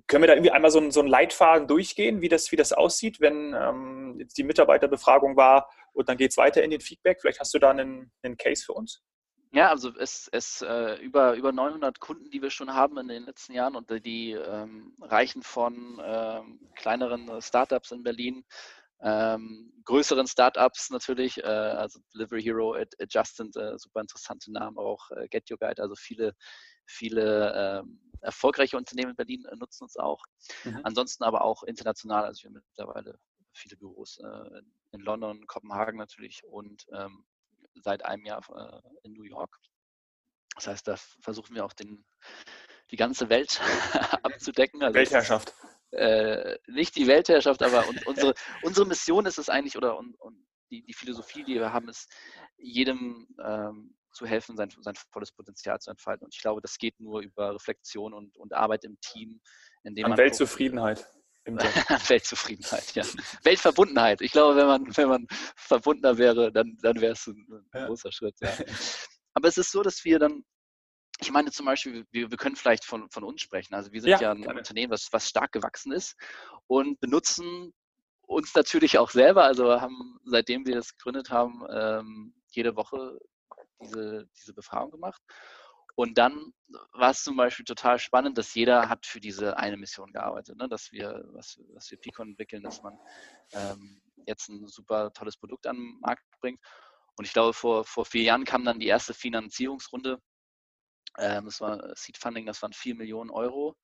können 0.07 0.23
wir 0.23 0.29
da 0.29 0.35
irgendwie 0.35 0.51
einmal 0.51 0.71
so 0.71 0.79
einen, 0.79 0.91
so 0.91 1.01
einen 1.01 1.09
Leitfaden 1.09 1.67
durchgehen, 1.67 2.21
wie 2.21 2.29
das, 2.29 2.53
wie 2.53 2.57
das 2.57 2.73
aussieht, 2.73 3.21
wenn 3.21 3.55
ähm, 3.55 4.17
jetzt 4.19 4.39
die 4.39 4.45
Mitarbeiterbefragung 4.45 5.37
war 5.37 5.69
und 5.93 6.09
dann 6.09 6.17
geht 6.17 6.31
es 6.31 6.37
weiter 6.37 6.63
in 6.63 6.71
den 6.71 6.81
Feedback? 6.81 7.21
Vielleicht 7.21 7.41
hast 7.41 7.55
du 7.55 7.59
da 7.59 7.71
einen, 7.71 8.13
einen 8.23 8.37
Case 8.37 8.65
für 8.65 8.73
uns? 8.73 9.03
Ja, 9.53 9.71
also 9.71 9.91
es, 9.99 10.29
es 10.31 10.61
äh, 10.61 10.97
über, 10.97 11.35
über 11.35 11.53
900 11.53 12.01
Kunden, 12.01 12.31
die 12.31 12.43
wir 12.43 12.51
schon 12.51 12.75
haben 12.75 12.99
in 12.99 13.09
den 13.09 13.25
letzten 13.25 13.55
Jahren 13.55 13.77
und 13.77 13.91
die 14.05 14.33
ähm, 14.33 14.95
reichen 15.01 15.43
von 15.43 16.01
ähm, 16.05 16.61
kleineren 16.75 17.41
Startups 17.41 17.91
in 17.91 18.03
Berlin, 18.03 18.45
ähm, 19.01 19.73
größeren 19.85 20.27
Startups 20.27 20.91
natürlich, 20.91 21.39
äh, 21.39 21.47
also 21.47 22.01
Delivery 22.13 22.43
Hero, 22.43 22.75
Adjusted, 22.75 23.57
äh, 23.57 23.79
super 23.79 24.01
interessante 24.01 24.53
Namen, 24.53 24.77
auch 24.77 25.11
äh, 25.13 25.29
Get 25.29 25.51
Your 25.51 25.57
Guide, 25.57 25.81
also 25.81 25.95
viele, 25.97 26.35
viele 26.89 27.83
ähm, 27.85 28.01
erfolgreiche 28.21 28.77
Unternehmen 28.77 29.11
in 29.11 29.17
Berlin 29.17 29.45
äh, 29.45 29.57
nutzen 29.57 29.85
uns 29.85 29.97
auch. 29.97 30.25
Mhm. 30.65 30.81
Ansonsten 30.83 31.25
aber 31.25 31.43
auch 31.43 31.63
international, 31.63 32.25
also 32.25 32.43
wir 32.43 32.51
haben 32.51 32.63
mittlerweile 32.71 33.19
viele 33.53 33.77
Büros 33.77 34.19
äh, 34.19 34.61
in 34.93 35.01
London, 35.01 35.47
Kopenhagen 35.47 35.99
natürlich 35.99 36.43
und 36.45 36.87
ähm, 36.93 37.25
seit 37.75 38.05
einem 38.05 38.25
Jahr 38.25 38.43
äh, 38.55 39.07
in 39.07 39.13
New 39.13 39.25
York. 39.25 39.57
Das 40.55 40.67
heißt, 40.67 40.89
da 40.89 40.97
versuchen 41.21 41.55
wir 41.55 41.65
auch 41.65 41.73
den, 41.73 42.05
die 42.91 42.97
ganze 42.97 43.29
Welt 43.29 43.61
abzudecken. 44.23 44.83
Also 44.83 44.95
Weltherrschaft. 44.95 45.55
äh, 45.93 46.59
nicht 46.67 46.97
die 46.97 47.07
Weltherrschaft, 47.07 47.63
aber 47.63 47.85
unsere, 48.07 48.35
unsere 48.63 48.87
Mission 48.87 49.27
ist 49.27 49.39
es 49.39 49.49
eigentlich, 49.49 49.77
oder 49.77 49.97
und, 49.97 50.21
und 50.21 50.47
die, 50.71 50.83
die 50.83 50.95
Philosophie, 50.95 51.45
die 51.45 51.55
wir 51.55 51.73
haben, 51.73 51.89
ist, 51.89 52.13
jedem 52.57 53.29
ähm, 53.43 53.97
zu 54.19 54.27
helfen, 54.27 54.57
sein, 54.57 54.69
sein 54.81 54.95
volles 55.13 55.31
Potenzial 55.33 55.79
zu 55.79 55.91
entfalten. 55.91 56.25
Und 56.25 56.35
ich 56.35 56.41
glaube, 56.41 56.61
das 56.61 56.77
geht 56.77 56.99
nur 56.99 57.21
über 57.21 57.55
Reflexion 57.55 58.13
und, 58.13 58.37
und 58.37 58.53
Arbeit 58.53 58.85
im 58.85 58.99
Team. 59.01 59.41
Indem 59.85 60.07
An 60.07 60.11
man 60.11 60.19
Weltzufriedenheit. 60.19 61.07
Weltzufriedenheit, 62.09 62.95
ja. 62.95 63.05
Weltverbundenheit. 63.43 64.21
Ich 64.21 64.33
glaube, 64.33 64.57
wenn 64.57 64.67
man, 64.67 64.97
wenn 64.97 65.09
man 65.09 65.27
verbundener 65.57 66.19
wäre, 66.19 66.53
dann, 66.53 66.77
dann 66.83 67.01
wäre 67.01 67.13
es 67.13 67.27
ein, 67.27 67.47
ja. 67.73 67.87
großer 67.87 68.13
Schritt. 68.13 68.35
Ja. 68.41 68.53
Aber 69.35 69.49
es 69.49 69.57
ist 69.57 69.73
so, 69.73 69.83
dass 69.83 70.05
wir 70.05 70.19
dann, 70.19 70.45
ich 71.21 71.31
meine 71.31 71.51
zum 71.51 71.65
Beispiel, 71.65 72.05
wir, 72.11 72.31
wir 72.31 72.37
können 72.37 72.57
vielleicht 72.57 72.85
von, 72.85 73.09
von 73.11 73.25
uns 73.25 73.41
sprechen. 73.41 73.75
Also 73.75 73.93
wir 73.93 74.03
sind 74.03 74.11
ja, 74.11 74.21
ja 74.21 74.31
ein 74.33 74.43
gerne. 74.43 74.59
Unternehmen, 74.59 74.91
was, 74.91 75.09
was 75.11 75.27
stark 75.27 75.53
gewachsen 75.53 75.93
ist 75.93 76.17
und 76.67 77.01
benutzen 77.01 77.73
uns 78.23 78.55
natürlich 78.55 78.99
auch 78.99 79.11
selber. 79.11 79.45
Also 79.45 79.81
haben, 79.81 80.19
seitdem 80.25 80.67
wir 80.67 80.75
das 80.75 80.97
gegründet 80.99 81.31
haben, 81.31 81.65
ähm, 81.73 82.35
jede 82.51 82.77
Woche 82.77 83.19
diese, 83.81 84.29
diese 84.37 84.55
Befragung 84.55 84.91
gemacht. 84.91 85.23
Und 85.97 86.17
dann 86.17 86.53
war 86.93 87.11
es 87.11 87.25
zum 87.25 87.37
Beispiel 87.37 87.65
total 87.65 87.99
spannend, 87.99 88.39
dass 88.39 88.55
jeder 88.55 88.89
hat 88.89 89.05
für 89.05 89.21
diese 89.21 89.57
eine 89.57 89.77
Mission 89.77 90.13
gearbeitet, 90.13 90.57
ne? 90.57 90.69
dass 90.69 90.93
wir, 90.93 91.25
was, 91.33 91.61
was 91.73 91.91
wir 91.91 91.99
Picon 91.99 92.29
entwickeln, 92.31 92.63
dass 92.63 92.83
man 92.83 92.97
ähm, 93.53 94.01
jetzt 94.27 94.49
ein 94.49 94.69
super 94.69 95.13
tolles 95.13 95.37
Produkt 95.37 95.67
an 95.67 95.77
den 95.77 95.99
Markt 96.01 96.23
bringt. 96.41 96.61
Und 97.17 97.25
ich 97.25 97.33
glaube, 97.33 97.53
vor, 97.53 97.85
vor 97.85 98.05
vier 98.05 98.23
Jahren 98.23 98.45
kam 98.45 98.65
dann 98.65 98.79
die 98.79 98.87
erste 98.87 99.13
Finanzierungsrunde. 99.13 100.21
Ähm, 101.19 101.47
das 101.47 101.61
war 101.61 101.97
Seed 101.97 102.17
Funding, 102.17 102.47
das 102.47 102.63
waren 102.63 102.73
vier 102.73 102.95
Millionen 102.95 103.31
Euro. 103.31 103.77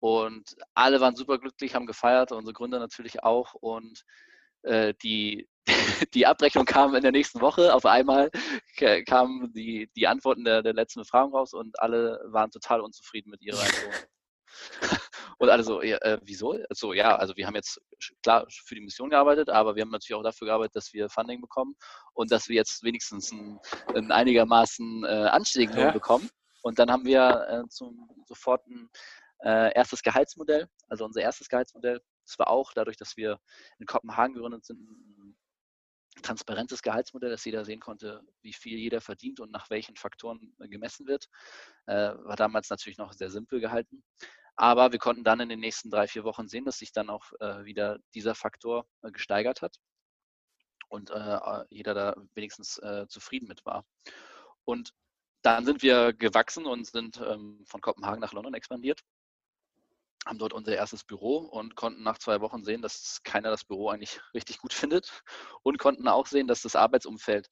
Und 0.00 0.56
alle 0.72 1.02
waren 1.02 1.16
super 1.16 1.38
glücklich, 1.38 1.74
haben 1.74 1.86
gefeiert, 1.86 2.32
unsere 2.32 2.54
Gründer 2.54 2.78
natürlich 2.78 3.22
auch. 3.24 3.52
Und 3.52 4.04
äh, 4.62 4.94
die, 5.02 5.50
die 6.14 6.26
Abrechnung 6.26 6.64
kam 6.64 6.94
in 6.94 7.02
der 7.02 7.12
nächsten 7.12 7.40
Woche. 7.40 7.74
Auf 7.74 7.86
einmal 7.86 8.30
kamen 9.06 9.52
die, 9.52 9.90
die 9.96 10.06
Antworten 10.06 10.44
der, 10.44 10.62
der 10.62 10.74
letzten 10.74 11.00
Befragung 11.00 11.34
raus 11.34 11.52
und 11.52 11.80
alle 11.80 12.20
waren 12.26 12.50
total 12.50 12.80
unzufrieden 12.80 13.30
mit 13.30 13.42
ihrer 13.42 13.60
Entscheidung. 13.60 13.92
und 15.38 15.48
alle 15.48 15.62
so, 15.64 15.82
ja, 15.82 15.96
äh, 15.98 16.18
wieso? 16.22 16.58
So, 16.70 16.92
ja, 16.92 17.16
also 17.16 17.36
wir 17.36 17.46
haben 17.46 17.54
jetzt 17.54 17.80
klar 18.22 18.44
für 18.48 18.74
die 18.74 18.82
Mission 18.82 19.10
gearbeitet, 19.10 19.48
aber 19.48 19.76
wir 19.76 19.82
haben 19.82 19.90
natürlich 19.90 20.18
auch 20.18 20.24
dafür 20.24 20.46
gearbeitet, 20.46 20.76
dass 20.76 20.92
wir 20.92 21.08
Funding 21.08 21.40
bekommen 21.40 21.74
und 22.12 22.30
dass 22.30 22.48
wir 22.48 22.56
jetzt 22.56 22.82
wenigstens 22.82 23.32
einen, 23.32 23.58
einen 23.94 24.12
einigermaßen 24.12 25.04
äh, 25.04 25.64
Lohn 25.66 25.78
ja. 25.78 25.90
bekommen. 25.90 26.28
Und 26.62 26.78
dann 26.78 26.90
haben 26.90 27.04
wir 27.04 27.46
äh, 27.48 27.68
zum, 27.68 28.08
sofort 28.26 28.66
ein 28.66 28.90
äh, 29.42 29.72
erstes 29.74 30.02
Gehaltsmodell, 30.02 30.68
also 30.88 31.04
unser 31.04 31.22
erstes 31.22 31.48
Gehaltsmodell 31.48 32.00
es 32.26 32.38
war 32.38 32.48
auch 32.48 32.72
dadurch, 32.72 32.96
dass 32.96 33.16
wir 33.16 33.40
in 33.78 33.86
Kopenhagen 33.86 34.34
gegründet 34.34 34.64
sind, 34.64 34.80
ein 34.80 35.36
transparentes 36.20 36.82
Gehaltsmodell, 36.82 37.30
dass 37.30 37.44
jeder 37.44 37.64
sehen 37.64 37.80
konnte, 37.80 38.22
wie 38.42 38.52
viel 38.52 38.78
jeder 38.78 39.00
verdient 39.00 39.40
und 39.40 39.50
nach 39.50 39.70
welchen 39.70 39.96
Faktoren 39.96 40.54
gemessen 40.58 41.06
wird. 41.06 41.28
Äh, 41.86 42.12
war 42.24 42.36
damals 42.36 42.68
natürlich 42.68 42.98
noch 42.98 43.12
sehr 43.12 43.30
simpel 43.30 43.60
gehalten. 43.60 44.02
Aber 44.56 44.92
wir 44.92 44.98
konnten 44.98 45.24
dann 45.24 45.40
in 45.40 45.48
den 45.48 45.60
nächsten 45.60 45.90
drei, 45.90 46.06
vier 46.06 46.24
Wochen 46.24 46.46
sehen, 46.46 46.66
dass 46.66 46.78
sich 46.78 46.92
dann 46.92 47.08
auch 47.08 47.32
äh, 47.40 47.64
wieder 47.64 47.98
dieser 48.14 48.34
Faktor 48.34 48.86
äh, 49.02 49.10
gesteigert 49.10 49.62
hat 49.62 49.76
und 50.88 51.10
jeder 51.70 51.94
da 51.94 52.14
wenigstens 52.34 52.78
zufrieden 53.08 53.48
mit 53.48 53.64
war. 53.64 53.86
Und 54.66 54.92
dann 55.40 55.64
sind 55.64 55.80
wir 55.80 56.12
gewachsen 56.12 56.66
und 56.66 56.86
sind 56.86 57.18
ähm, 57.18 57.64
von 57.66 57.80
Kopenhagen 57.80 58.20
nach 58.20 58.34
London 58.34 58.52
expandiert 58.52 59.02
haben 60.26 60.38
dort 60.38 60.52
unser 60.52 60.76
erstes 60.76 61.04
Büro 61.04 61.38
und 61.38 61.74
konnten 61.74 62.02
nach 62.02 62.18
zwei 62.18 62.40
Wochen 62.40 62.62
sehen, 62.62 62.80
dass 62.80 63.20
keiner 63.24 63.50
das 63.50 63.64
Büro 63.64 63.88
eigentlich 63.88 64.20
richtig 64.34 64.58
gut 64.58 64.72
findet 64.72 65.22
und 65.62 65.78
konnten 65.78 66.06
auch 66.08 66.26
sehen, 66.26 66.46
dass 66.46 66.62
das 66.62 66.76
Arbeitsumfeld 66.76 67.48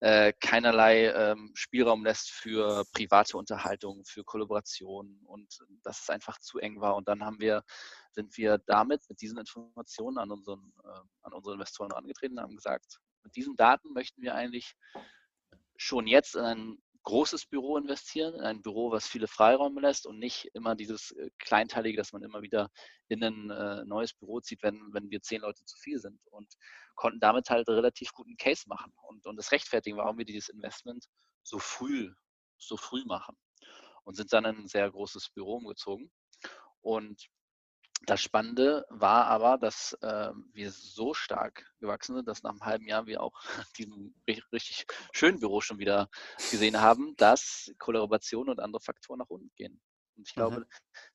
äh, 0.00 0.32
keinerlei 0.40 1.06
ähm, 1.12 1.50
Spielraum 1.54 2.04
lässt 2.04 2.30
für 2.30 2.84
private 2.92 3.36
Unterhaltung, 3.36 4.04
für 4.04 4.24
Kollaboration 4.24 5.20
und 5.24 5.58
dass 5.82 6.02
es 6.02 6.10
einfach 6.10 6.38
zu 6.40 6.58
eng 6.58 6.80
war. 6.80 6.96
Und 6.96 7.08
dann 7.08 7.24
haben 7.24 7.40
wir, 7.40 7.62
sind 8.12 8.36
wir 8.36 8.58
damit 8.66 9.02
mit 9.08 9.20
diesen 9.20 9.38
Informationen 9.38 10.18
an 10.18 10.30
unseren, 10.30 10.72
äh, 10.84 11.00
an 11.22 11.32
unsere 11.32 11.54
Investoren 11.54 11.90
herangetreten 11.90 12.38
und 12.38 12.44
haben 12.44 12.56
gesagt, 12.56 12.98
mit 13.22 13.34
diesen 13.36 13.56
Daten 13.56 13.92
möchten 13.92 14.22
wir 14.22 14.34
eigentlich 14.34 14.74
schon 15.76 16.06
jetzt 16.06 16.34
in 16.34 16.44
ein 16.44 16.78
großes 17.10 17.46
Büro 17.46 17.76
investieren, 17.76 18.34
in 18.34 18.42
ein 18.42 18.62
Büro, 18.62 18.92
was 18.92 19.08
viele 19.08 19.26
Freiräume 19.26 19.80
lässt 19.80 20.06
und 20.06 20.20
nicht 20.20 20.44
immer 20.54 20.76
dieses 20.76 21.10
äh, 21.10 21.28
Kleinteilige, 21.40 21.96
dass 21.96 22.12
man 22.12 22.22
immer 22.22 22.40
wieder 22.40 22.70
in 23.08 23.24
ein 23.24 23.50
äh, 23.50 23.84
neues 23.84 24.14
Büro 24.14 24.38
zieht, 24.38 24.62
wenn, 24.62 24.80
wenn 24.92 25.10
wir 25.10 25.20
zehn 25.20 25.40
Leute 25.40 25.64
zu 25.64 25.76
viel 25.76 25.98
sind 25.98 26.20
und 26.30 26.46
konnten 26.94 27.18
damit 27.18 27.50
halt 27.50 27.68
relativ 27.68 28.12
guten 28.12 28.36
Case 28.36 28.68
machen 28.68 28.92
und, 29.08 29.26
und 29.26 29.36
das 29.36 29.50
rechtfertigen, 29.50 29.96
warum 29.96 30.18
wir 30.18 30.24
dieses 30.24 30.50
Investment 30.50 31.04
so 31.42 31.58
früh, 31.58 32.14
so 32.58 32.76
früh 32.76 33.04
machen 33.06 33.36
und 34.04 34.14
sind 34.14 34.32
dann 34.32 34.44
in 34.44 34.58
ein 34.58 34.68
sehr 34.68 34.88
großes 34.88 35.30
Büro 35.30 35.56
umgezogen 35.56 36.12
und 36.80 37.28
das 38.02 38.22
Spannende 38.22 38.86
war 38.88 39.26
aber, 39.26 39.58
dass 39.58 39.92
äh, 40.00 40.30
wir 40.52 40.70
so 40.70 41.12
stark 41.14 41.70
gewachsen 41.80 42.16
sind, 42.16 42.26
dass 42.28 42.42
nach 42.42 42.50
einem 42.50 42.64
halben 42.64 42.86
Jahr 42.86 43.06
wir 43.06 43.22
auch 43.22 43.38
diesem 43.78 44.14
richtig 44.52 44.86
schönen 45.12 45.38
Büro 45.38 45.60
schon 45.60 45.78
wieder 45.78 46.08
gesehen 46.50 46.80
haben, 46.80 47.14
dass 47.16 47.70
Kollaboration 47.78 48.48
und 48.48 48.60
andere 48.60 48.82
Faktoren 48.82 49.18
nach 49.18 49.28
unten 49.28 49.50
gehen. 49.54 49.80
Und 50.16 50.26
ich 50.26 50.34
glaube, 50.34 50.60
mhm. 50.60 50.64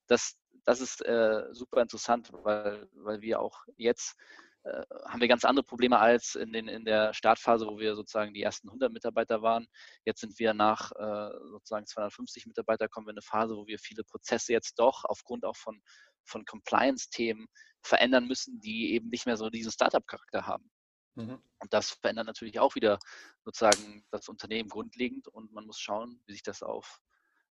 das, 0.07 0.35
das 0.63 0.79
ist 0.79 1.03
äh, 1.05 1.43
super 1.51 1.81
interessant, 1.81 2.29
weil, 2.31 2.87
weil 2.93 3.21
wir 3.21 3.39
auch 3.39 3.63
jetzt 3.77 4.15
äh, 4.63 4.83
haben 5.07 5.21
wir 5.21 5.27
ganz 5.27 5.45
andere 5.45 5.63
Probleme 5.63 5.99
als 5.99 6.35
in, 6.35 6.51
den, 6.51 6.67
in 6.67 6.85
der 6.85 7.13
Startphase, 7.13 7.67
wo 7.67 7.77
wir 7.77 7.95
sozusagen 7.95 8.33
die 8.33 8.41
ersten 8.41 8.67
100 8.69 8.91
Mitarbeiter 8.91 9.41
waren. 9.41 9.67
Jetzt 10.05 10.21
sind 10.21 10.37
wir 10.39 10.53
nach 10.53 10.91
äh, 10.91 11.29
sozusagen 11.49 11.85
250 11.85 12.47
Mitarbeiter, 12.47 12.87
kommen 12.87 13.05
wir 13.07 13.11
in 13.11 13.17
eine 13.17 13.21
Phase, 13.21 13.55
wo 13.55 13.67
wir 13.67 13.77
viele 13.77 14.03
Prozesse 14.03 14.53
jetzt 14.53 14.79
doch 14.79 15.03
aufgrund 15.05 15.45
auch 15.45 15.55
von 15.55 15.79
von 16.25 16.45
Compliance-Themen 16.45 17.47
verändern 17.81 18.27
müssen, 18.27 18.59
die 18.59 18.93
eben 18.93 19.09
nicht 19.09 19.25
mehr 19.25 19.37
so 19.37 19.49
diesen 19.49 19.71
Startup-Charakter 19.71 20.47
haben. 20.47 20.69
Mhm. 21.15 21.41
Und 21.59 21.73
das 21.73 21.91
verändert 21.91 22.27
natürlich 22.27 22.59
auch 22.59 22.75
wieder 22.75 22.99
sozusagen 23.43 24.05
das 24.11 24.27
Unternehmen 24.27 24.69
grundlegend 24.69 25.27
und 25.27 25.53
man 25.53 25.65
muss 25.65 25.79
schauen, 25.79 26.21
wie 26.25 26.33
sich 26.33 26.43
das 26.43 26.61
auf, 26.61 26.99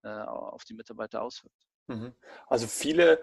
äh, 0.03 0.09
auf 0.09 0.65
die 0.65 0.75
Mitarbeiter 0.75 1.23
auswirkt. 1.23 1.57
Mhm. 1.87 2.15
Also 2.47 2.67
viele, 2.67 3.23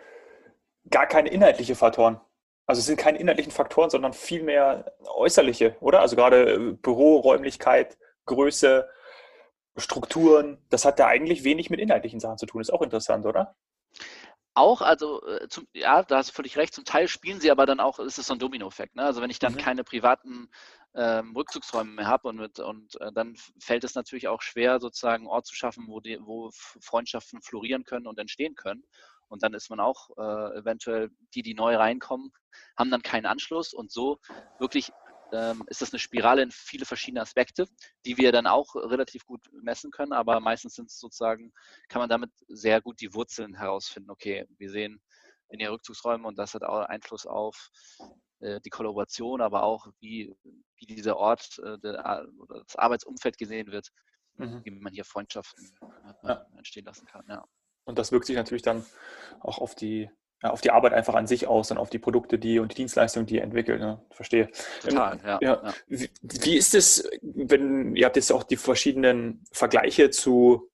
gar 0.90 1.06
keine 1.06 1.30
inhaltliche 1.30 1.76
Faktoren. 1.76 2.20
Also 2.66 2.80
es 2.80 2.86
sind 2.86 2.98
keine 2.98 3.20
inhaltlichen 3.20 3.52
Faktoren, 3.52 3.90
sondern 3.90 4.14
vielmehr 4.14 4.96
äußerliche, 5.04 5.76
oder? 5.80 6.00
Also 6.00 6.16
gerade 6.16 6.54
äh, 6.54 6.72
Büroräumlichkeit, 6.74 7.98
Größe, 8.26 8.90
Strukturen, 9.78 10.64
das 10.70 10.86
hat 10.86 11.00
da 11.00 11.08
eigentlich 11.08 11.44
wenig 11.44 11.70
mit 11.70 11.80
inhaltlichen 11.80 12.20
Sachen 12.20 12.38
zu 12.38 12.46
tun. 12.46 12.62
Ist 12.62 12.72
auch 12.72 12.82
interessant, 12.82 13.26
oder? 13.26 13.56
Auch, 14.54 14.82
also 14.82 15.26
äh, 15.26 15.48
zum, 15.48 15.68
ja, 15.74 16.04
da 16.04 16.18
hast 16.18 16.30
du 16.30 16.34
völlig 16.34 16.58
recht, 16.58 16.74
zum 16.74 16.86
Teil 16.86 17.08
spielen 17.08 17.40
sie 17.40 17.52
aber 17.52 17.66
dann 17.66 17.80
auch, 17.80 18.00
ist 18.00 18.18
es 18.18 18.28
so 18.28 18.34
ein 18.34 18.40
Domino-Effekt. 18.40 18.96
Ne? 18.96 19.04
Also 19.04 19.22
wenn 19.22 19.30
ich 19.30 19.40
dann 19.40 19.54
mhm. 19.54 19.58
keine 19.58 19.84
privaten 19.84 20.50
ähm, 20.94 21.36
Rückzugsräume 21.36 21.92
mehr 21.92 22.08
habe 22.08 22.28
und, 22.28 22.38
mit, 22.38 22.60
und 22.60 23.00
äh, 23.00 23.12
dann 23.14 23.36
fällt 23.60 23.84
es 23.84 23.96
natürlich 23.96 24.28
auch 24.28 24.42
schwer, 24.42 24.80
sozusagen 24.80 25.24
einen 25.24 25.32
Ort 25.32 25.46
zu 25.46 25.56
schaffen, 25.56 25.86
wo, 25.88 26.00
die, 26.00 26.20
wo 26.22 26.52
Freundschaften 26.54 27.42
florieren 27.42 27.86
können 27.86 28.08
und 28.08 28.20
entstehen 28.20 28.56
können. 28.56 28.84
Und 29.30 29.44
dann 29.44 29.54
ist 29.54 29.70
man 29.70 29.80
auch 29.80 30.10
äh, 30.18 30.58
eventuell, 30.60 31.10
die, 31.34 31.42
die 31.42 31.54
neu 31.54 31.78
reinkommen, 31.78 32.34
haben 32.78 32.92
dann 32.92 33.02
keinen 33.02 33.26
Anschluss 33.26 33.74
und 33.74 33.90
so 33.90 34.20
wirklich 34.60 34.92
ähm, 35.34 35.63
ist 35.67 35.82
das 35.82 35.91
eine 35.91 36.00
Spirale 36.00 36.41
in 36.41 36.52
viele 36.52 36.86
verschiedene 36.86 37.22
Aspekte, 37.22 37.67
die 38.06 38.17
wir 38.17 38.32
dann 38.32 38.48
auch 38.48 38.76
relativ 38.76 39.26
gut 39.26 39.41
messen 39.52 39.91
können, 39.91 40.13
aber 40.13 40.39
meistens 40.39 40.76
sind 40.76 40.89
es 40.89 41.00
sozusagen, 41.00 41.52
kann 41.89 42.02
man 42.02 42.10
damit 42.10 42.32
sehr 42.48 42.82
gut 42.82 43.02
die 43.02 43.13
Wurzeln 43.13 43.56
herausfinden. 43.56 44.10
Okay, 44.10 44.46
wir 44.58 44.70
sehen 44.70 45.02
in 45.50 45.60
den 45.60 45.70
Rückzugsräumen 45.70 46.26
und 46.26 46.38
das 46.38 46.54
hat 46.54 46.63
auch 46.63 46.86
Einfluss 46.86 47.26
auf 47.26 47.70
äh, 48.39 48.60
die 48.62 48.70
Kollaboration, 48.70 49.41
aber 49.41 49.63
auch 49.63 49.88
wie, 50.00 50.34
wie 50.78 50.86
dieser 50.86 51.17
Ort 51.17 51.60
äh, 51.60 51.78
der, 51.80 52.26
oder 52.39 52.63
das 52.63 52.76
Arbeitsumfeld 52.76 53.38
gesehen 53.38 53.72
wird, 53.72 53.89
mhm. 54.38 54.62
wie 54.63 54.72
man 54.72 54.94
hier 54.94 55.06
Freundschaften 55.06 55.72
äh, 56.24 56.28
ja. 56.28 56.46
entstehen 56.58 56.86
lassen 56.86 57.06
kann. 57.06 57.26
Ja. 57.28 57.46
Und 57.84 57.98
das 57.98 58.12
wirkt 58.12 58.26
sich 58.26 58.36
natürlich 58.36 58.62
dann 58.62 58.86
auch 59.39 59.60
auf 59.60 59.76
die 59.76 60.10
ja, 60.43 60.49
auf 60.49 60.62
die 60.62 60.71
Arbeit 60.71 60.93
einfach 60.93 61.15
an 61.15 61.27
sich 61.27 61.47
aus 61.47 61.71
und 61.71 61.77
auf 61.77 61.89
die 61.89 61.99
Produkte, 61.99 62.39
die 62.39 62.60
und 62.60 62.71
die 62.71 62.75
Dienstleistungen, 62.75 63.27
die 63.27 63.36
ihr 63.36 63.43
entwickelt. 63.43 63.80
Ne? 63.80 64.01
Verstehe. 64.12 64.49
Total, 64.82 65.19
ja. 65.23 65.39
ja. 65.41 65.62
ja. 65.63 65.73
Wie, 65.88 66.10
wie, 66.21 66.58
ist 66.58 66.73
es, 66.73 67.10
wenn, 67.21 67.95
ihr 67.95 68.06
habt 68.06 68.15
jetzt 68.15 68.32
auch 68.32 68.43
die 68.43 68.58
verschiedenen 68.58 69.43
Vergleiche 69.51 70.10
zu, 70.10 70.69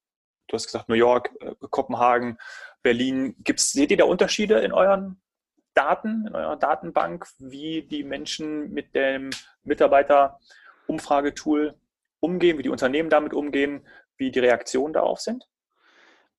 du 0.47 0.53
hast 0.53 0.67
gesagt, 0.67 0.89
New 0.89 0.95
York, 0.95 1.31
äh, 1.41 1.53
Kopenhagen, 1.69 2.37
Berlin. 2.87 3.35
Gibt's, 3.43 3.73
seht 3.73 3.91
ihr 3.91 3.97
da 3.97 4.05
Unterschiede 4.05 4.59
in 4.59 4.71
euren 4.71 5.21
Daten, 5.73 6.27
in 6.27 6.35
eurer 6.35 6.55
Datenbank, 6.55 7.27
wie 7.37 7.81
die 7.81 8.05
Menschen 8.05 8.71
mit 8.71 8.95
dem 8.95 9.29
Mitarbeiter-Umfragetool 9.63 11.75
umgehen, 12.21 12.57
wie 12.57 12.63
die 12.63 12.69
Unternehmen 12.69 13.09
damit 13.09 13.33
umgehen, 13.33 13.85
wie 14.15 14.31
die 14.31 14.39
Reaktionen 14.39 14.93
darauf 14.93 15.19
sind? 15.19 15.49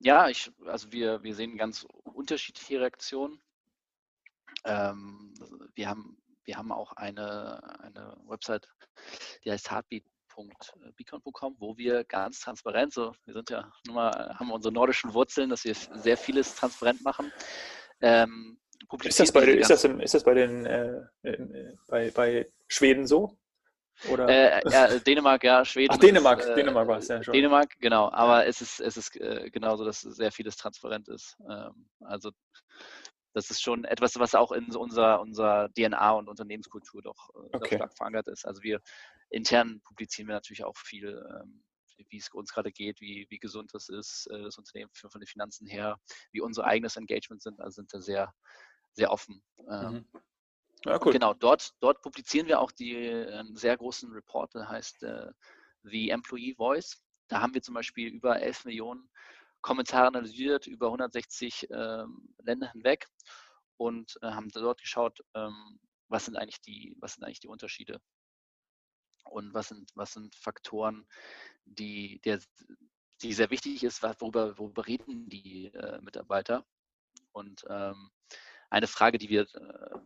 Ja, 0.00 0.28
ich, 0.28 0.50
also 0.66 0.92
wir, 0.92 1.22
wir 1.22 1.34
sehen 1.34 1.56
ganz 1.56 1.86
unterschiedliche 2.04 2.80
Reaktionen. 2.80 3.40
Ähm, 4.64 5.34
wir, 5.74 5.88
haben, 5.88 6.16
wir 6.44 6.56
haben 6.56 6.72
auch 6.72 6.92
eine, 6.92 7.80
eine 7.80 8.16
Website, 8.26 8.68
die 9.44 9.50
heißt 9.50 9.70
heartbeat.beacon.com, 9.70 11.56
wo 11.58 11.76
wir 11.76 12.04
ganz 12.04 12.40
transparent, 12.40 12.92
so 12.92 13.12
wir 13.24 13.34
sind 13.34 13.50
ja 13.50 13.70
nun 13.86 13.96
mal, 13.96 14.36
haben 14.38 14.52
unsere 14.52 14.72
nordischen 14.72 15.14
Wurzeln, 15.14 15.50
dass 15.50 15.64
wir 15.64 15.74
sehr 15.74 16.16
vieles 16.16 16.54
transparent 16.54 17.02
machen. 17.02 17.32
Ähm, 18.00 18.58
ist, 19.02 19.20
das 19.20 19.32
bei, 19.32 19.44
ist, 19.44 19.70
das 19.70 19.84
im, 19.84 20.00
ist 20.00 20.14
das 20.14 20.22
bei 20.24 20.34
den 20.34 20.64
äh, 20.64 21.02
äh, 21.22 21.76
bei, 21.88 22.10
bei 22.12 22.52
Schweden 22.68 23.06
so? 23.06 23.36
Oder? 24.10 24.28
Äh, 24.28 24.70
ja, 24.70 24.98
Dänemark, 24.98 25.42
ja, 25.44 25.64
Schweden. 25.64 25.94
Ach, 25.94 25.98
Dänemark, 25.98 26.40
ist, 26.40 26.46
äh, 26.46 26.54
Dänemark 26.54 26.88
war 26.88 26.98
es 26.98 27.08
ja 27.08 27.22
schon. 27.22 27.32
Dänemark, 27.32 27.74
genau. 27.80 28.10
Aber 28.10 28.46
es 28.46 28.60
ist, 28.60 28.80
es 28.80 28.96
ist 28.96 29.16
äh, 29.16 29.50
genauso, 29.50 29.84
dass 29.84 30.00
sehr 30.00 30.30
vieles 30.30 30.56
transparent 30.56 31.08
ist. 31.08 31.36
Ähm, 31.48 31.88
also 32.00 32.30
das 33.34 33.50
ist 33.50 33.60
schon 33.60 33.84
etwas, 33.84 34.18
was 34.18 34.34
auch 34.34 34.52
in 34.52 34.74
unserer, 34.74 35.20
unserer 35.20 35.68
DNA 35.74 36.12
und 36.12 36.28
Unternehmenskultur 36.28 37.02
doch, 37.02 37.30
äh, 37.34 37.56
okay. 37.56 37.76
stark 37.76 37.96
verankert 37.96 38.28
ist. 38.28 38.46
Also 38.46 38.62
wir 38.62 38.80
intern 39.30 39.80
publizieren 39.84 40.28
wir 40.28 40.34
natürlich 40.34 40.64
auch 40.64 40.76
viel, 40.76 41.24
ähm, 41.40 41.62
wie 42.08 42.18
es 42.18 42.28
uns 42.32 42.52
gerade 42.52 42.72
geht, 42.72 43.00
wie, 43.00 43.26
wie 43.28 43.38
gesund 43.38 43.74
das 43.74 43.88
ist, 43.88 44.28
äh, 44.30 44.42
das 44.42 44.58
Unternehmen 44.58 44.90
von 44.92 45.20
den 45.20 45.26
Finanzen 45.26 45.66
her, 45.66 45.98
wie 46.32 46.40
unser 46.40 46.64
eigenes 46.64 46.96
Engagement 46.96 47.42
sind, 47.42 47.60
also 47.60 47.76
sind 47.76 47.92
da 47.92 48.00
sehr, 48.00 48.32
sehr 48.92 49.10
offen. 49.10 49.42
Ähm, 49.70 49.92
mhm. 49.92 50.06
Ja, 50.84 50.98
cool. 51.04 51.12
Genau, 51.12 51.34
dort, 51.34 51.74
dort 51.80 52.00
publizieren 52.02 52.46
wir 52.46 52.60
auch 52.60 52.70
die, 52.70 52.96
einen 52.96 53.56
sehr 53.56 53.76
großen 53.76 54.10
Report, 54.12 54.54
der 54.54 54.68
heißt 54.68 55.02
äh, 55.02 55.30
The 55.82 56.10
Employee 56.10 56.54
Voice. 56.54 57.02
Da 57.28 57.40
haben 57.40 57.54
wir 57.54 57.62
zum 57.62 57.74
Beispiel 57.74 58.08
über 58.08 58.40
11 58.40 58.64
Millionen 58.64 59.10
Kommentare 59.60 60.06
analysiert, 60.06 60.66
über 60.66 60.86
160 60.86 61.68
ähm, 61.70 62.34
Länder 62.38 62.70
hinweg 62.72 63.08
und 63.76 64.18
äh, 64.22 64.26
haben 64.30 64.48
dort 64.50 64.80
geschaut, 64.80 65.20
ähm, 65.34 65.80
was 66.08 66.24
sind 66.24 66.36
eigentlich 66.36 66.60
die, 66.60 66.96
was 67.00 67.14
sind 67.14 67.24
eigentlich 67.24 67.40
die 67.40 67.48
Unterschiede 67.48 68.00
und 69.24 69.52
was 69.54 69.68
sind, 69.68 69.90
was 69.94 70.12
sind 70.12 70.34
Faktoren, 70.34 71.06
die, 71.64 72.20
der, 72.20 72.40
die 73.22 73.32
sehr 73.32 73.50
wichtig 73.50 73.82
ist, 73.82 74.02
worüber, 74.02 74.56
worüber 74.58 74.86
reden 74.86 75.28
die 75.28 75.66
äh, 75.66 76.00
Mitarbeiter. 76.00 76.64
Und 77.32 77.64
ähm, 77.68 78.10
eine 78.70 78.86
Frage, 78.86 79.18
die 79.18 79.28
wir 79.28 79.42
äh, 79.42 79.98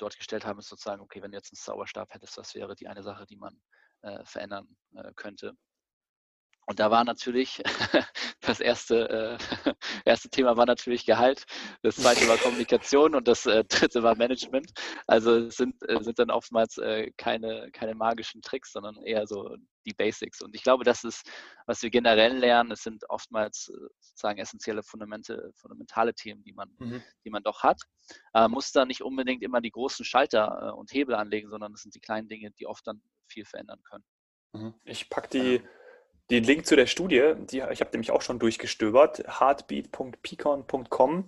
dort 0.00 0.16
gestellt 0.16 0.44
haben, 0.44 0.58
ist 0.58 0.68
sozusagen, 0.68 1.02
okay, 1.02 1.22
wenn 1.22 1.30
du 1.30 1.36
jetzt 1.36 1.52
einen 1.52 1.58
Zauberstab 1.58 2.12
hättest, 2.14 2.36
was 2.36 2.54
wäre 2.54 2.74
die 2.74 2.88
eine 2.88 3.02
Sache, 3.02 3.26
die 3.26 3.36
man 3.36 3.60
äh, 4.02 4.24
verändern 4.24 4.68
äh, 4.94 5.12
könnte? 5.14 5.56
Und 6.70 6.78
da 6.78 6.88
war 6.88 7.02
natürlich 7.02 7.60
das 8.42 8.60
erste, 8.60 9.38
äh, 9.66 9.74
erste 10.04 10.30
Thema 10.30 10.56
war 10.56 10.66
natürlich 10.66 11.04
Gehalt, 11.04 11.44
das 11.82 11.96
zweite 11.96 12.28
war 12.28 12.36
Kommunikation 12.36 13.16
und 13.16 13.26
das 13.26 13.44
äh, 13.44 13.64
dritte 13.64 14.04
war 14.04 14.14
Management. 14.14 14.70
Also 15.08 15.46
es 15.46 15.56
sind, 15.56 15.74
äh, 15.88 16.00
sind 16.00 16.20
dann 16.20 16.30
oftmals 16.30 16.78
äh, 16.78 17.10
keine, 17.16 17.72
keine 17.72 17.96
magischen 17.96 18.40
Tricks, 18.40 18.70
sondern 18.70 19.02
eher 19.02 19.26
so 19.26 19.56
die 19.84 19.94
Basics. 19.94 20.42
Und 20.42 20.54
ich 20.54 20.62
glaube, 20.62 20.84
das 20.84 21.02
ist, 21.02 21.28
was 21.66 21.82
wir 21.82 21.90
generell 21.90 22.36
lernen, 22.36 22.70
es 22.70 22.84
sind 22.84 23.02
oftmals 23.10 23.72
äh, 23.74 23.88
sozusagen 23.98 24.38
essentielle 24.38 24.84
Fundamente, 24.84 25.50
fundamentale 25.56 26.14
Themen, 26.14 26.44
die 26.44 26.52
man, 26.52 26.70
mhm. 26.78 27.02
die 27.24 27.30
man 27.30 27.42
doch 27.42 27.64
hat. 27.64 27.82
Äh, 28.32 28.46
muss 28.46 28.70
da 28.70 28.84
nicht 28.84 29.02
unbedingt 29.02 29.42
immer 29.42 29.60
die 29.60 29.72
großen 29.72 30.04
Schalter 30.04 30.76
und 30.76 30.92
Hebel 30.92 31.16
anlegen, 31.16 31.50
sondern 31.50 31.72
es 31.72 31.82
sind 31.82 31.96
die 31.96 32.00
kleinen 32.00 32.28
Dinge, 32.28 32.52
die 32.52 32.68
oft 32.68 32.86
dann 32.86 33.02
viel 33.26 33.44
verändern 33.44 33.82
können. 33.82 34.04
Mhm. 34.52 34.74
Ich 34.84 35.10
packe 35.10 35.30
die 35.30 35.56
ähm, 35.56 35.68
den 36.30 36.44
Link 36.44 36.66
zu 36.66 36.76
der 36.76 36.86
Studie, 36.86 37.34
die, 37.38 37.62
ich 37.70 37.80
habe 37.80 37.90
nämlich 37.92 38.10
auch 38.10 38.22
schon 38.22 38.38
durchgestöbert, 38.38 39.24
heartbeat.pecon.com, 39.40 41.26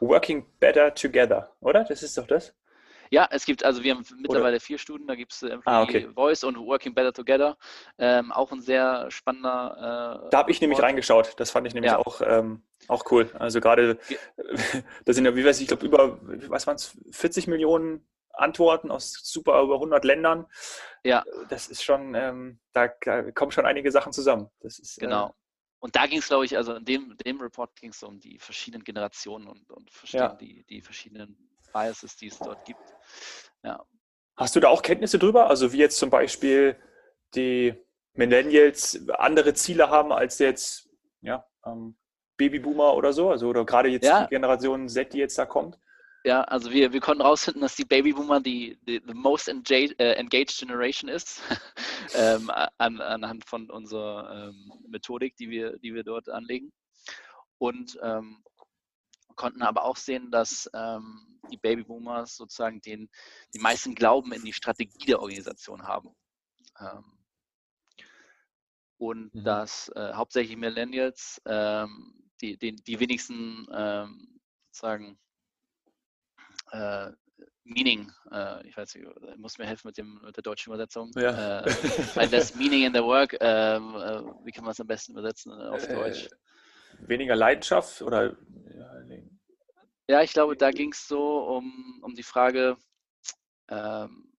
Working 0.00 0.46
Better 0.58 0.94
Together, 0.94 1.52
oder? 1.60 1.84
Das 1.84 2.02
ist 2.02 2.18
doch 2.18 2.26
das? 2.26 2.54
Ja, 3.12 3.28
es 3.32 3.44
gibt, 3.44 3.64
also 3.64 3.82
wir 3.82 3.92
haben 3.92 4.04
mittlerweile 4.18 4.56
Oder? 4.56 4.60
vier 4.60 4.78
Studien, 4.78 5.08
da 5.08 5.16
gibt 5.16 5.32
es 5.32 5.42
äh, 5.42 5.58
ah, 5.64 5.82
okay. 5.82 6.08
Voice 6.14 6.44
und 6.44 6.56
Working 6.56 6.94
Better 6.94 7.12
Together. 7.12 7.56
Ähm, 7.98 8.30
auch 8.30 8.52
ein 8.52 8.62
sehr 8.62 9.10
spannender. 9.10 10.22
Äh, 10.26 10.30
da 10.30 10.38
habe 10.38 10.52
ich 10.52 10.60
nämlich 10.60 10.80
reingeschaut, 10.80 11.34
das 11.36 11.50
fand 11.50 11.66
ich 11.66 11.74
nämlich 11.74 11.90
ja. 11.90 11.98
auch, 11.98 12.20
ähm, 12.24 12.62
auch 12.86 13.10
cool. 13.10 13.28
Also 13.36 13.60
gerade, 13.60 13.98
da 15.04 15.12
sind 15.12 15.24
ja, 15.24 15.34
wie 15.34 15.44
weiß 15.44 15.56
ich, 15.56 15.62
ich 15.62 15.68
glaube, 15.68 15.84
über, 15.84 16.20
was 16.48 16.68
waren 16.68 16.76
es, 16.76 16.96
40 17.10 17.48
Millionen 17.48 18.06
Antworten 18.40 18.90
aus 18.90 19.12
super 19.22 19.60
über 19.62 19.74
100 19.74 20.04
Ländern. 20.04 20.46
Ja. 21.04 21.24
Das 21.48 21.68
ist 21.68 21.82
schon, 21.82 22.14
ähm, 22.14 22.60
da, 22.72 22.88
da, 23.02 23.30
kommen 23.32 23.52
schon 23.52 23.66
einige 23.66 23.90
Sachen 23.90 24.12
zusammen. 24.12 24.50
Das 24.60 24.78
ist, 24.78 24.98
äh, 24.98 25.02
genau. 25.02 25.28
Äh, 25.28 25.32
und 25.80 25.96
da 25.96 26.06
ging 26.06 26.18
es, 26.18 26.28
glaube 26.28 26.44
ich, 26.44 26.56
also 26.56 26.74
in 26.74 26.84
dem, 26.84 27.16
dem 27.24 27.40
Report 27.40 27.74
ging 27.74 27.90
es 27.90 28.02
um 28.02 28.20
die 28.20 28.38
verschiedenen 28.38 28.84
Generationen 28.84 29.48
und, 29.48 29.70
und 29.70 29.90
ja. 30.12 30.28
die, 30.34 30.64
die 30.64 30.82
verschiedenen 30.82 31.36
Biases, 31.72 32.16
die 32.16 32.28
es 32.28 32.38
dort 32.38 32.64
gibt. 32.66 32.82
Ja. 33.62 33.84
Hast 34.36 34.56
du 34.56 34.60
da 34.60 34.68
auch 34.68 34.82
Kenntnisse 34.82 35.18
drüber? 35.18 35.48
Also 35.48 35.72
wie 35.72 35.78
jetzt 35.78 35.98
zum 35.98 36.10
Beispiel 36.10 36.76
die 37.34 37.74
Millennials 38.14 39.08
andere 39.10 39.54
Ziele 39.54 39.88
haben 39.88 40.12
als 40.12 40.38
jetzt 40.38 40.88
ja, 41.22 41.46
ähm, 41.64 41.96
Babyboomer 42.36 42.94
oder 42.94 43.12
so? 43.12 43.30
Also 43.30 43.48
oder 43.48 43.64
gerade 43.64 43.88
jetzt 43.88 44.06
ja. 44.06 44.24
die 44.24 44.30
Generation 44.30 44.88
Z, 44.88 45.12
die 45.12 45.18
jetzt 45.18 45.38
da 45.38 45.46
kommt? 45.46 45.78
Ja, 46.22 46.42
also 46.42 46.70
wir, 46.70 46.92
wir 46.92 47.00
konnten 47.00 47.22
herausfinden, 47.22 47.62
dass 47.62 47.76
die 47.76 47.84
Babyboomer 47.84 48.40
die, 48.40 48.78
die 48.86 49.00
the 49.06 49.14
most 49.14 49.48
engaged, 49.48 49.98
äh, 49.98 50.12
engaged 50.14 50.58
generation 50.58 51.08
ist, 51.08 51.40
ähm, 52.14 52.50
an, 52.50 53.00
anhand 53.00 53.46
von 53.46 53.70
unserer 53.70 54.48
ähm, 54.48 54.72
Methodik, 54.86 55.36
die 55.36 55.48
wir, 55.48 55.78
die 55.78 55.94
wir 55.94 56.04
dort 56.04 56.28
anlegen. 56.28 56.72
Und 57.56 57.98
ähm, 58.02 58.44
konnten 59.34 59.62
aber 59.62 59.84
auch 59.84 59.96
sehen, 59.96 60.30
dass 60.30 60.68
ähm, 60.74 61.40
die 61.50 61.56
Babyboomers 61.56 62.36
sozusagen 62.36 62.82
den, 62.82 63.08
die 63.54 63.60
meisten 63.60 63.94
Glauben 63.94 64.32
in 64.32 64.44
die 64.44 64.52
Strategie 64.52 65.06
der 65.06 65.20
Organisation 65.20 65.84
haben. 65.84 66.14
Ähm, 66.78 67.18
und 68.98 69.34
mhm. 69.34 69.44
dass 69.44 69.88
äh, 69.96 70.12
hauptsächlich 70.12 70.58
Millennials 70.58 71.40
ähm, 71.46 72.30
die, 72.42 72.58
die, 72.58 72.76
die 72.76 73.00
wenigsten 73.00 73.66
sozusagen 74.70 75.18
äh, 76.72 77.10
Meaning, 77.64 78.10
äh, 78.32 78.66
ich 78.66 78.76
weiß 78.76 78.94
nicht, 78.94 79.06
muss 79.36 79.58
mir 79.58 79.66
helfen 79.66 79.88
mit, 79.88 79.96
dem, 79.96 80.20
mit 80.24 80.36
der 80.36 80.42
deutschen 80.42 80.70
Übersetzung. 80.70 81.10
Ja. 81.14 81.60
Äh, 81.60 82.26
less 82.26 82.54
Meaning 82.56 82.84
in 82.84 82.94
the 82.94 83.02
Work, 83.02 83.36
ähm, 83.40 83.94
äh, 83.94 84.22
wie 84.44 84.50
kann 84.50 84.64
man 84.64 84.72
es 84.72 84.80
am 84.80 84.86
besten 84.86 85.12
übersetzen 85.12 85.52
auf 85.52 85.86
äh, 85.88 85.94
Deutsch? 85.94 86.28
Weniger 87.00 87.36
Leidenschaft 87.36 88.02
oder? 88.02 88.36
Ja, 90.08 90.22
ich 90.22 90.32
glaube, 90.32 90.56
da 90.56 90.70
ging 90.70 90.92
es 90.92 91.06
so 91.06 91.46
um, 91.56 92.00
um 92.02 92.14
die 92.14 92.24
Frage, 92.24 92.76
ähm, 93.68 94.32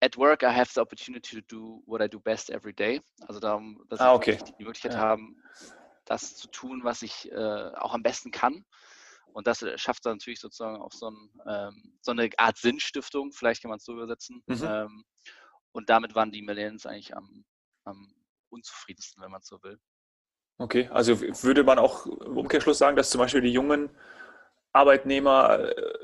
at 0.00 0.16
work 0.16 0.42
I 0.42 0.46
have 0.46 0.72
the 0.72 0.80
opportunity 0.80 1.36
to 1.36 1.42
do 1.46 1.82
what 1.86 2.00
I 2.00 2.08
do 2.08 2.18
best 2.18 2.50
every 2.50 2.72
day. 2.72 3.02
Also 3.26 3.40
darum, 3.40 3.84
dass 3.88 4.00
ah, 4.00 4.14
okay. 4.14 4.32
ich 4.32 4.42
die 4.42 4.64
Möglichkeit 4.64 4.94
ja. 4.94 4.98
haben, 4.98 5.36
das 6.06 6.36
zu 6.36 6.48
tun, 6.48 6.80
was 6.84 7.02
ich 7.02 7.30
äh, 7.30 7.70
auch 7.74 7.92
am 7.92 8.02
besten 8.02 8.30
kann. 8.30 8.64
Und 9.36 9.46
das 9.46 9.60
äh, 9.60 9.76
schafft 9.76 10.06
dann 10.06 10.14
natürlich 10.14 10.40
sozusagen 10.40 10.80
auch 10.80 10.92
so, 10.92 11.10
ein, 11.10 11.30
ähm, 11.46 11.98
so 12.00 12.12
eine 12.12 12.30
Art 12.38 12.56
Sinnstiftung, 12.56 13.32
vielleicht 13.32 13.60
kann 13.60 13.68
man 13.68 13.76
es 13.76 13.84
so 13.84 13.92
übersetzen. 13.92 14.42
Mhm. 14.46 14.62
Ähm, 14.64 15.04
und 15.72 15.90
damit 15.90 16.14
waren 16.14 16.32
die 16.32 16.40
Millennials 16.40 16.86
eigentlich 16.86 17.14
am, 17.14 17.44
am 17.84 18.14
unzufriedensten, 18.48 19.22
wenn 19.22 19.30
man 19.30 19.42
so 19.42 19.62
will. 19.62 19.78
Okay, 20.56 20.88
also 20.90 21.20
würde 21.20 21.64
man 21.64 21.78
auch 21.78 22.06
im 22.06 22.38
Umkehrschluss 22.38 22.78
sagen, 22.78 22.96
dass 22.96 23.10
zum 23.10 23.18
Beispiel 23.18 23.42
die 23.42 23.52
jungen 23.52 23.90
Arbeitnehmer 24.72 25.68
äh, 25.68 25.98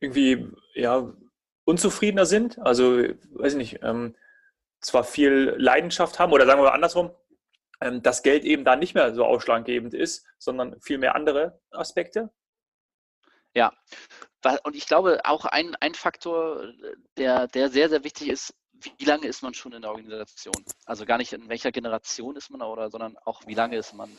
irgendwie 0.00 0.50
ja, 0.74 1.14
unzufriedener 1.64 2.26
sind? 2.26 2.58
Also, 2.58 2.96
weiß 2.96 3.52
ich 3.52 3.58
nicht, 3.58 3.78
ähm, 3.84 4.16
zwar 4.80 5.04
viel 5.04 5.54
Leidenschaft 5.58 6.18
haben 6.18 6.32
oder 6.32 6.44
sagen 6.44 6.58
wir 6.58 6.64
mal 6.64 6.74
andersrum, 6.74 7.12
ähm, 7.80 8.02
das 8.02 8.24
Geld 8.24 8.42
eben 8.42 8.64
da 8.64 8.74
nicht 8.74 8.96
mehr 8.96 9.14
so 9.14 9.24
ausschlaggebend 9.24 9.94
ist, 9.94 10.26
sondern 10.38 10.80
viel 10.80 10.98
mehr 10.98 11.14
andere 11.14 11.60
Aspekte? 11.70 12.32
Ja, 13.54 13.72
und 14.64 14.76
ich 14.76 14.86
glaube 14.86 15.20
auch 15.24 15.44
ein, 15.44 15.74
ein 15.76 15.94
Faktor, 15.94 16.72
der, 17.16 17.46
der 17.48 17.70
sehr, 17.70 17.88
sehr 17.88 18.04
wichtig 18.04 18.28
ist, 18.28 18.54
wie 18.98 19.04
lange 19.04 19.26
ist 19.26 19.42
man 19.42 19.54
schon 19.54 19.72
in 19.72 19.82
der 19.82 19.92
Organisation? 19.92 20.64
Also 20.84 21.06
gar 21.06 21.18
nicht 21.18 21.32
in 21.32 21.48
welcher 21.48 21.72
Generation 21.72 22.36
ist 22.36 22.50
man 22.50 22.60
oder, 22.62 22.90
sondern 22.90 23.16
auch 23.24 23.46
wie 23.46 23.54
lange 23.54 23.76
ist 23.76 23.94
man. 23.94 24.10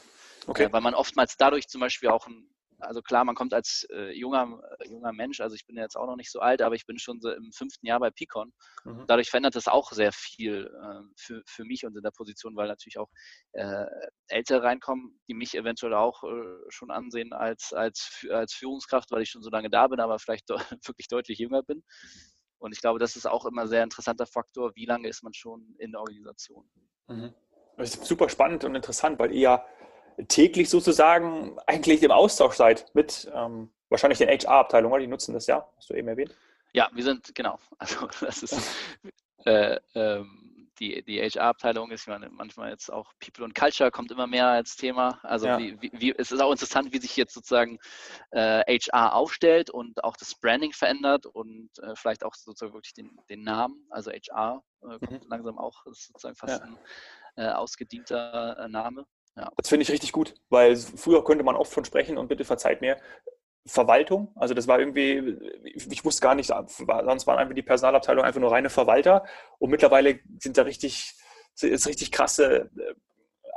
Okay. 0.47 0.63
Äh, 0.63 0.73
weil 0.73 0.81
man 0.81 0.95
oftmals 0.95 1.37
dadurch 1.37 1.67
zum 1.67 1.81
Beispiel 1.81 2.09
auch 2.09 2.27
ein 2.27 2.49
also 2.85 3.01
klar, 3.01 3.25
man 3.25 3.35
kommt 3.35 3.53
als 3.53 3.85
äh, 3.91 4.11
junger, 4.11 4.61
äh, 4.79 4.89
junger 4.89 5.11
Mensch, 5.11 5.41
also 5.41 5.55
ich 5.55 5.65
bin 5.65 5.77
jetzt 5.77 5.95
auch 5.95 6.07
noch 6.07 6.15
nicht 6.15 6.31
so 6.31 6.39
alt, 6.39 6.61
aber 6.61 6.75
ich 6.75 6.85
bin 6.85 6.97
schon 6.97 7.19
so 7.19 7.31
im 7.31 7.51
fünften 7.51 7.85
Jahr 7.85 7.99
bei 7.99 8.11
Picon. 8.11 8.53
Mhm. 8.83 9.05
Dadurch 9.07 9.29
verändert 9.29 9.55
das 9.55 9.67
auch 9.67 9.91
sehr 9.91 10.11
viel 10.11 10.65
äh, 10.65 11.01
für, 11.17 11.41
für 11.45 11.65
mich 11.65 11.85
und 11.85 11.95
in 11.95 12.03
der 12.03 12.11
Position, 12.11 12.55
weil 12.55 12.67
natürlich 12.67 12.97
auch 12.97 13.09
äh, 13.53 13.85
Ältere 14.27 14.63
reinkommen, 14.63 15.19
die 15.27 15.33
mich 15.33 15.55
eventuell 15.55 15.93
auch 15.93 16.23
äh, 16.23 16.69
schon 16.69 16.91
ansehen 16.91 17.33
als, 17.33 17.73
als, 17.73 18.25
als 18.31 18.53
Führungskraft, 18.53 19.11
weil 19.11 19.21
ich 19.21 19.29
schon 19.29 19.43
so 19.43 19.49
lange 19.49 19.69
da 19.69 19.87
bin, 19.87 19.99
aber 19.99 20.19
vielleicht 20.19 20.49
wirklich 20.87 21.07
deutlich 21.07 21.39
jünger 21.39 21.63
bin. 21.63 21.83
Und 22.57 22.71
ich 22.71 22.81
glaube, 22.81 22.99
das 22.99 23.15
ist 23.15 23.25
auch 23.25 23.45
immer 23.45 23.63
ein 23.63 23.67
sehr 23.67 23.83
interessanter 23.83 24.25
Faktor, 24.25 24.71
wie 24.75 24.85
lange 24.85 25.07
ist 25.07 25.23
man 25.23 25.33
schon 25.33 25.75
in 25.77 25.91
der 25.91 26.01
Organisation. 26.01 26.69
Mhm. 27.07 27.33
Das 27.77 27.95
ist 27.95 28.05
super 28.05 28.29
spannend 28.29 28.63
und 28.63 28.75
interessant, 28.75 29.19
weil 29.19 29.31
ihr 29.33 29.41
ja 29.41 29.65
täglich 30.27 30.69
sozusagen 30.69 31.57
eigentlich 31.67 32.03
im 32.03 32.11
Austausch 32.11 32.55
seid 32.55 32.85
mit 32.93 33.29
ähm, 33.33 33.69
wahrscheinlich 33.89 34.19
den 34.19 34.29
HR-Abteilungen? 34.29 35.01
Die 35.01 35.07
nutzen 35.07 35.33
das 35.33 35.47
ja, 35.47 35.67
hast 35.77 35.89
du 35.89 35.93
eben 35.93 36.07
erwähnt. 36.07 36.35
Ja, 36.73 36.89
wir 36.93 37.03
sind, 37.03 37.33
genau. 37.35 37.59
Also 37.77 38.07
das 38.19 38.43
ist 38.43 38.75
äh, 39.45 39.79
ähm, 39.93 40.45
die, 40.79 41.03
die 41.03 41.21
HR-Abteilung 41.21 41.91
ist, 41.91 42.01
ich 42.01 42.07
meine, 42.07 42.29
manchmal 42.29 42.69
jetzt 42.69 42.91
auch 42.91 43.13
People 43.19 43.45
und 43.45 43.55
Culture 43.55 43.91
kommt 43.91 44.11
immer 44.11 44.27
mehr 44.27 44.47
als 44.47 44.75
Thema. 44.75 45.19
Also 45.23 45.47
ja. 45.47 45.57
wie, 45.57 45.77
wie, 45.93 46.13
es 46.17 46.31
ist 46.31 46.41
auch 46.41 46.51
interessant, 46.51 46.91
wie 46.91 46.99
sich 46.99 47.15
jetzt 47.15 47.33
sozusagen 47.33 47.79
äh, 48.31 48.79
HR 48.79 49.13
aufstellt 49.13 49.69
und 49.69 50.03
auch 50.03 50.17
das 50.17 50.35
Branding 50.35 50.73
verändert 50.73 51.25
und 51.25 51.69
äh, 51.79 51.95
vielleicht 51.95 52.23
auch 52.23 52.33
sozusagen 52.33 52.73
wirklich 52.73 52.93
den, 52.93 53.17
den 53.29 53.43
Namen. 53.43 53.85
Also 53.89 54.11
HR 54.11 54.63
äh, 54.81 54.99
kommt 54.99 55.23
mhm. 55.23 55.29
langsam 55.29 55.57
auch, 55.57 55.85
ist 55.85 56.07
sozusagen 56.07 56.35
fast 56.35 56.59
ja. 56.59 56.65
ein 56.65 56.77
äh, 57.37 57.51
ausgedienter 57.51 58.57
äh, 58.59 58.67
Name. 58.67 59.05
Ja. 59.35 59.51
Das 59.57 59.69
finde 59.69 59.83
ich 59.83 59.91
richtig 59.91 60.11
gut, 60.11 60.33
weil 60.49 60.75
früher 60.77 61.23
konnte 61.23 61.43
man 61.43 61.55
oft 61.55 61.73
von 61.73 61.83
sprechen 61.83 62.17
und 62.17 62.27
bitte 62.27 62.45
verzeiht 62.45 62.81
mir, 62.81 62.97
Verwaltung. 63.67 64.31
Also 64.35 64.53
das 64.53 64.67
war 64.67 64.79
irgendwie, 64.79 65.37
ich 65.63 66.05
wusste 66.05 66.21
gar 66.21 66.35
nicht, 66.35 66.47
sonst 66.47 67.27
waren 67.27 67.39
einfach 67.39 67.55
die 67.55 67.63
Personalabteilung 67.63 68.23
einfach 68.23 68.39
nur 68.39 68.51
reine 68.51 68.69
Verwalter 68.69 69.25
und 69.57 69.71
mittlerweile 69.71 70.19
sind 70.39 70.57
da 70.57 70.61
richtig, 70.63 71.15
ist 71.59 71.87
richtig 71.87 72.11
krasse 72.11 72.69
äh, 72.77 72.93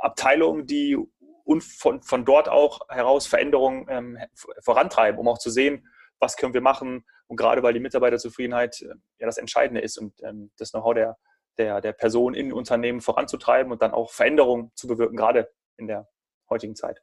Abteilungen, 0.01 0.65
die 0.65 0.97
und 1.43 1.63
von, 1.63 2.01
von 2.01 2.25
dort 2.25 2.49
auch 2.49 2.81
heraus 2.89 3.27
Veränderungen 3.27 3.87
ähm, 3.89 4.17
vorantreiben, 4.61 5.19
um 5.19 5.27
auch 5.27 5.39
zu 5.39 5.49
sehen, 5.49 5.87
was 6.19 6.37
können 6.37 6.53
wir 6.53 6.61
machen. 6.61 7.05
Und 7.27 7.37
gerade 7.37 7.63
weil 7.63 7.73
die 7.73 7.79
Mitarbeiterzufriedenheit 7.79 8.81
äh, 8.81 8.93
ja 9.19 9.25
das 9.25 9.37
Entscheidende 9.37 9.81
ist 9.81 9.97
und 9.97 10.13
ähm, 10.23 10.51
das 10.57 10.71
Know-how 10.71 10.93
der, 10.93 11.17
der, 11.57 11.81
der 11.81 11.93
Person 11.93 12.33
in 12.33 12.53
Unternehmen 12.53 13.01
voranzutreiben 13.01 13.71
und 13.71 13.81
dann 13.81 13.91
auch 13.91 14.11
Veränderungen 14.11 14.71
zu 14.75 14.87
bewirken, 14.87 15.17
gerade 15.17 15.49
in 15.79 15.87
der 15.87 16.07
heutigen 16.49 16.75
Zeit. 16.75 17.01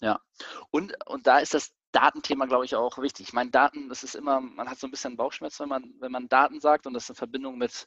Ja, 0.00 0.20
und, 0.70 0.94
und 1.06 1.26
da 1.26 1.38
ist 1.38 1.54
das 1.54 1.72
Datenthema, 1.92 2.46
glaube 2.46 2.64
ich, 2.64 2.74
auch 2.74 2.98
wichtig. 2.98 3.28
Ich 3.28 3.32
meine, 3.32 3.50
Daten, 3.50 3.88
das 3.88 4.02
ist 4.02 4.14
immer, 4.14 4.40
man 4.40 4.68
hat 4.68 4.78
so 4.78 4.86
ein 4.86 4.90
bisschen 4.90 5.16
Bauchschmerz, 5.16 5.60
wenn 5.60 5.68
man, 5.68 5.94
wenn 6.00 6.10
man 6.10 6.28
Daten 6.28 6.60
sagt 6.60 6.86
und 6.86 6.94
das 6.94 7.08
in 7.08 7.14
Verbindung 7.14 7.58
mit 7.58 7.86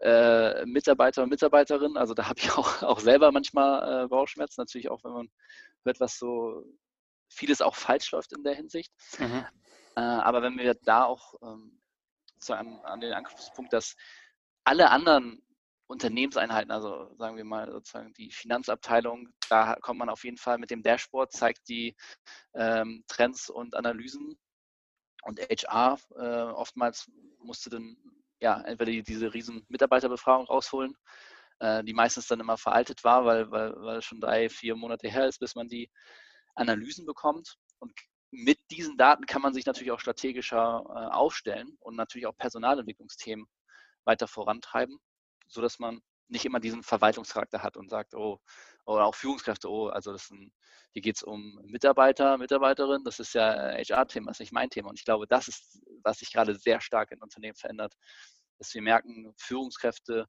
äh, 0.00 0.64
Mitarbeiter 0.66 1.22
und 1.22 1.30
Mitarbeiterinnen. 1.30 1.96
Also 1.96 2.14
da 2.14 2.28
habe 2.28 2.38
ich 2.38 2.52
auch, 2.58 2.82
auch 2.82 3.00
selber 3.00 3.32
manchmal 3.32 4.04
äh, 4.04 4.08
Bauchschmerz, 4.08 4.56
natürlich 4.56 4.90
auch, 4.90 5.02
wenn 5.02 5.12
man 5.12 5.30
hört, 5.84 6.00
was 6.00 6.18
so 6.18 6.64
vieles 7.28 7.60
auch 7.60 7.74
falsch 7.74 8.12
läuft 8.12 8.32
in 8.32 8.44
der 8.44 8.54
Hinsicht. 8.54 8.92
Mhm. 9.18 9.46
Äh, 9.96 10.00
aber 10.00 10.42
wenn 10.42 10.58
wir 10.58 10.74
da 10.74 11.04
auch 11.04 11.34
ähm, 11.42 11.80
zu 12.38 12.52
einem, 12.52 12.78
an 12.84 13.00
den 13.00 13.12
Anknüpfungspunkt, 13.12 13.72
dass 13.72 13.96
alle 14.64 14.90
anderen 14.90 15.42
Unternehmenseinheiten, 15.88 16.70
also 16.70 17.14
sagen 17.16 17.36
wir 17.36 17.44
mal 17.44 17.70
sozusagen 17.72 18.12
die 18.12 18.30
Finanzabteilung, 18.30 19.30
da 19.48 19.74
kommt 19.80 19.98
man 19.98 20.10
auf 20.10 20.22
jeden 20.22 20.36
Fall 20.36 20.58
mit 20.58 20.70
dem 20.70 20.82
Dashboard, 20.82 21.32
zeigt 21.32 21.66
die 21.68 21.96
ähm, 22.54 23.04
Trends 23.08 23.48
und 23.48 23.74
Analysen. 23.74 24.38
Und 25.22 25.40
HR 25.40 25.98
äh, 26.16 26.52
oftmals 26.52 27.10
musste 27.38 27.70
dann 27.70 27.96
ja 28.38 28.60
entweder 28.60 28.92
die, 28.92 29.02
diese 29.02 29.32
riesen 29.32 29.64
Mitarbeiterbefragung 29.68 30.46
rausholen, 30.46 30.94
äh, 31.60 31.82
die 31.82 31.94
meistens 31.94 32.26
dann 32.26 32.40
immer 32.40 32.58
veraltet 32.58 33.02
war, 33.02 33.24
weil, 33.24 33.50
weil, 33.50 33.74
weil 33.76 34.02
schon 34.02 34.20
drei, 34.20 34.50
vier 34.50 34.76
Monate 34.76 35.08
her 35.08 35.26
ist, 35.26 35.38
bis 35.40 35.54
man 35.54 35.68
die 35.68 35.90
Analysen 36.54 37.06
bekommt. 37.06 37.56
Und 37.78 37.92
mit 38.30 38.58
diesen 38.70 38.98
Daten 38.98 39.24
kann 39.24 39.40
man 39.40 39.54
sich 39.54 39.64
natürlich 39.64 39.92
auch 39.92 40.00
strategischer 40.00 40.84
äh, 40.86 41.14
aufstellen 41.14 41.78
und 41.80 41.96
natürlich 41.96 42.26
auch 42.26 42.36
Personalentwicklungsthemen 42.36 43.46
weiter 44.04 44.28
vorantreiben 44.28 45.00
so 45.48 45.60
dass 45.60 45.78
man 45.78 46.00
nicht 46.28 46.44
immer 46.44 46.60
diesen 46.60 46.82
Verwaltungscharakter 46.82 47.62
hat 47.62 47.76
und 47.76 47.88
sagt, 47.90 48.14
oh, 48.14 48.40
oder 48.84 49.04
auch 49.04 49.14
Führungskräfte, 49.14 49.70
oh, 49.70 49.88
also 49.88 50.12
das 50.12 50.30
ein, 50.30 50.52
hier 50.92 51.02
geht 51.02 51.16
es 51.16 51.22
um 51.22 51.60
Mitarbeiter, 51.64 52.38
Mitarbeiterin, 52.38 53.04
das 53.04 53.18
ist 53.18 53.34
ja 53.34 53.72
HR-Thema, 53.72 54.28
das 54.28 54.36
ist 54.36 54.40
nicht 54.40 54.52
mein 54.52 54.70
Thema. 54.70 54.90
Und 54.90 54.98
ich 54.98 55.04
glaube, 55.04 55.26
das 55.26 55.48
ist, 55.48 55.80
was 56.02 56.18
sich 56.18 56.32
gerade 56.32 56.54
sehr 56.54 56.80
stark 56.80 57.10
in 57.12 57.22
Unternehmen 57.22 57.56
verändert, 57.56 57.94
dass 58.58 58.72
wir 58.74 58.82
merken, 58.82 59.32
Führungskräfte, 59.36 60.26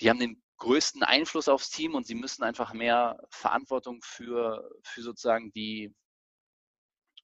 die 0.00 0.10
haben 0.10 0.18
den 0.18 0.42
größten 0.58 1.02
Einfluss 1.02 1.48
aufs 1.48 1.70
Team 1.70 1.94
und 1.94 2.06
sie 2.06 2.14
müssen 2.14 2.42
einfach 2.42 2.72
mehr 2.72 3.18
Verantwortung 3.30 4.00
für, 4.02 4.70
für 4.84 5.02
sozusagen 5.02 5.52
die, 5.52 5.94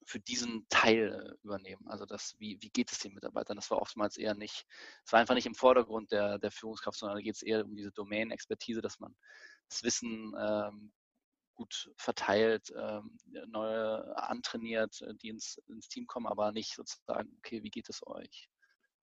für 0.09 0.21
diesen 0.21 0.67
Teil 0.71 1.13
äh, 1.13 1.45
übernehmen. 1.45 1.87
Also 1.87 2.07
das, 2.07 2.35
wie, 2.39 2.57
wie 2.63 2.71
geht 2.71 2.91
es 2.91 2.99
den 2.99 3.13
Mitarbeitern? 3.13 3.57
Das 3.57 3.71
war 3.71 3.83
oftmals 3.83 4.17
eher 4.17 4.35
nicht, 4.35 4.67
es 5.05 5.13
war 5.13 5.21
einfach 5.21 5.35
nicht 5.35 5.47
im 5.47 5.55
Vordergrund 5.55 6.11
der, 6.13 6.39
der 6.39 6.51
Führungskraft, 6.51 6.99
sondern 6.99 7.19
da 7.19 7.23
geht 7.23 7.35
es 7.35 7.43
eher 7.43 7.63
um 7.65 7.77
diese 7.77 7.93
Domain-Expertise, 7.93 8.81
dass 8.81 8.99
man 9.01 9.15
das 9.69 9.83
Wissen 9.83 10.35
ähm, 10.41 10.93
gut 11.55 11.93
verteilt, 11.99 12.73
ähm, 12.75 13.19
neue 13.49 14.17
antrainiert, 14.17 14.99
äh, 15.03 15.15
die 15.15 15.29
ins, 15.29 15.59
ins 15.67 15.89
Team 15.89 16.07
kommen, 16.07 16.27
aber 16.27 16.53
nicht 16.53 16.75
sozusagen, 16.75 17.31
okay, 17.37 17.63
wie 17.63 17.71
geht 17.71 17.91
es 17.91 18.01
euch? 18.07 18.49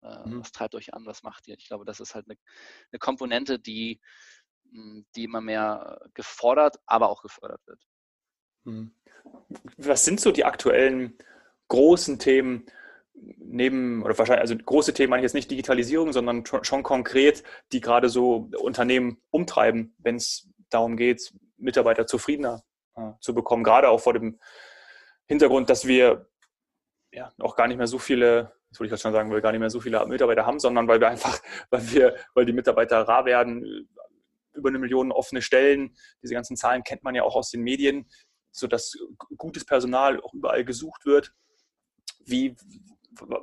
Äh, 0.02 0.28
mhm. 0.28 0.40
Was 0.40 0.50
treibt 0.50 0.74
euch 0.74 0.92
an? 0.92 1.06
Was 1.06 1.22
macht 1.22 1.46
ihr? 1.46 1.56
Ich 1.56 1.68
glaube, 1.68 1.84
das 1.84 2.00
ist 2.00 2.16
halt 2.16 2.26
eine, 2.28 2.36
eine 2.90 2.98
Komponente, 2.98 3.60
die, 3.60 4.00
hm, 4.72 5.06
die 5.14 5.22
immer 5.22 5.40
mehr 5.40 6.00
gefordert, 6.14 6.80
aber 6.84 7.10
auch 7.10 7.22
gefördert 7.22 7.64
wird. 7.64 7.80
Mhm. 8.64 8.92
Was 9.76 10.04
sind 10.04 10.20
so 10.20 10.32
die 10.32 10.44
aktuellen 10.44 11.16
großen 11.68 12.18
Themen 12.18 12.66
neben, 13.38 14.02
oder 14.02 14.16
wahrscheinlich, 14.18 14.42
also 14.42 14.56
große 14.56 14.92
Themen 14.94 15.10
meine 15.10 15.20
ich 15.20 15.24
jetzt 15.24 15.34
nicht 15.34 15.50
Digitalisierung, 15.50 16.12
sondern 16.12 16.44
schon 16.44 16.82
konkret, 16.82 17.42
die 17.72 17.80
gerade 17.80 18.08
so 18.08 18.50
Unternehmen 18.58 19.18
umtreiben, 19.30 19.94
wenn 19.98 20.16
es 20.16 20.48
darum 20.70 20.96
geht, 20.96 21.32
Mitarbeiter 21.56 22.06
zufriedener 22.06 22.62
äh, 22.96 23.12
zu 23.20 23.34
bekommen, 23.34 23.64
gerade 23.64 23.88
auch 23.88 24.00
vor 24.00 24.12
dem 24.12 24.38
Hintergrund, 25.26 25.70
dass 25.70 25.86
wir 25.86 26.28
ja 27.12 27.32
auch 27.38 27.56
gar 27.56 27.66
nicht 27.68 27.78
mehr 27.78 27.86
so 27.86 27.98
viele, 27.98 28.52
das 28.70 28.80
wollte 28.80 28.86
ich 28.86 28.90
gerade 28.90 29.02
schon 29.02 29.12
sagen, 29.12 29.30
weil 29.30 29.38
wir 29.38 29.42
gar 29.42 29.52
nicht 29.52 29.60
mehr 29.60 29.70
so 29.70 29.80
viele 29.80 30.04
Mitarbeiter 30.06 30.44
haben, 30.44 30.60
sondern 30.60 30.86
weil 30.86 31.00
wir 31.00 31.08
einfach, 31.08 31.40
weil 31.70 31.90
wir, 31.92 32.16
weil 32.34 32.44
die 32.44 32.52
Mitarbeiter 32.52 33.02
rar 33.02 33.24
werden, 33.24 33.88
über 34.54 34.70
eine 34.70 34.78
Million 34.78 35.12
offene 35.12 35.42
Stellen, 35.42 35.94
diese 36.22 36.34
ganzen 36.34 36.56
Zahlen 36.56 36.82
kennt 36.82 37.04
man 37.04 37.14
ja 37.14 37.22
auch 37.22 37.36
aus 37.36 37.50
den 37.50 37.62
Medien, 37.62 38.08
sodass 38.56 38.96
gutes 39.36 39.64
Personal 39.64 40.20
auch 40.20 40.34
überall 40.34 40.64
gesucht 40.64 41.04
wird. 41.04 41.32
Wie, 42.24 42.56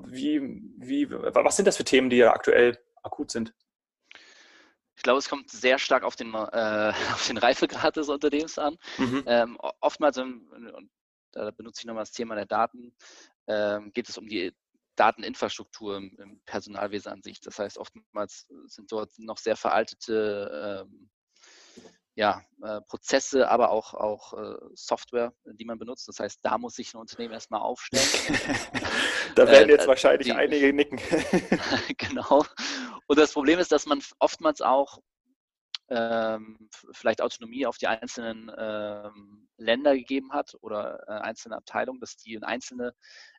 wie, 0.06 0.42
wie, 0.78 1.10
was 1.10 1.56
sind 1.56 1.66
das 1.66 1.78
für 1.78 1.84
Themen, 1.84 2.10
die 2.10 2.18
ja 2.18 2.34
aktuell 2.34 2.78
akut 3.04 3.32
sind? 3.32 3.54
Ich 4.96 5.04
glaube, 5.04 5.20
es 5.20 5.30
kommt 5.30 5.50
sehr 5.50 5.80
stark 5.80 6.04
auf 6.04 6.16
den, 6.16 6.34
äh, 6.34 6.94
auf 7.14 7.28
den 7.28 7.38
Reifegrad 7.38 7.96
des 7.96 8.10
Unternehmens 8.10 8.58
an. 8.58 8.78
Mhm. 8.98 9.24
Ähm, 9.26 9.58
oftmals, 9.82 10.18
und 10.18 10.90
da 11.32 11.52
benutze 11.52 11.82
ich 11.82 11.86
nochmal 11.86 12.04
das 12.04 12.12
Thema 12.12 12.36
der 12.36 12.46
Daten, 12.46 12.96
ähm, 13.48 13.92
geht 13.94 14.10
es 14.10 14.18
um 14.18 14.28
die 14.28 14.54
Dateninfrastruktur 14.96 15.98
im, 15.98 16.16
im, 16.20 16.42
Personalwesen 16.46 17.12
an 17.12 17.24
sich. 17.24 17.40
Das 17.40 17.58
heißt, 17.58 17.78
oftmals 17.78 18.48
sind 18.66 18.92
dort 18.92 19.12
noch 19.18 19.38
sehr 19.38 19.56
veraltete 19.56 20.86
ähm, 20.86 21.10
ja, 22.16 22.42
äh, 22.62 22.82
Prozesse, 22.82 23.50
aber 23.50 23.72
auch, 23.72 23.94
auch 23.94 24.34
äh, 24.34 24.56
Software, 24.76 25.34
die 25.46 25.66
man 25.66 25.80
benutzt. 25.80 26.08
Das 26.08 26.20
heißt, 26.20 26.40
da 26.44 26.58
muss 26.58 26.76
sich 26.76 26.94
ein 26.94 27.00
Unternehmen 27.00 27.34
erstmal 27.34 27.62
aufstellen. 27.62 28.06
da 29.36 29.48
werden 29.48 29.70
jetzt 29.70 29.86
äh, 29.86 29.88
wahrscheinlich 29.88 30.28
die, 30.28 30.34
einige 30.34 30.74
nicken. 30.74 31.00
genau. 31.98 32.46
Und 33.08 33.20
das 33.20 33.34
Problem 33.34 33.58
ist, 33.58 33.72
dass 33.72 33.88
man 33.88 34.02
oftmals 34.20 34.62
auch 34.62 35.00
ähm, 35.90 36.70
vielleicht 36.92 37.22
Autonomie 37.22 37.66
auf 37.66 37.78
die 37.78 37.88
einzelnen 37.88 38.52
ähm, 38.58 39.50
Länder 39.58 39.96
gegeben 39.96 40.32
hat 40.32 40.56
oder 40.62 41.04
äh, 41.08 41.12
einzelne 41.12 41.58
Abteilungen, 41.58 42.00
dass 42.00 42.16
die 42.16 42.42
einzelne 42.42 42.94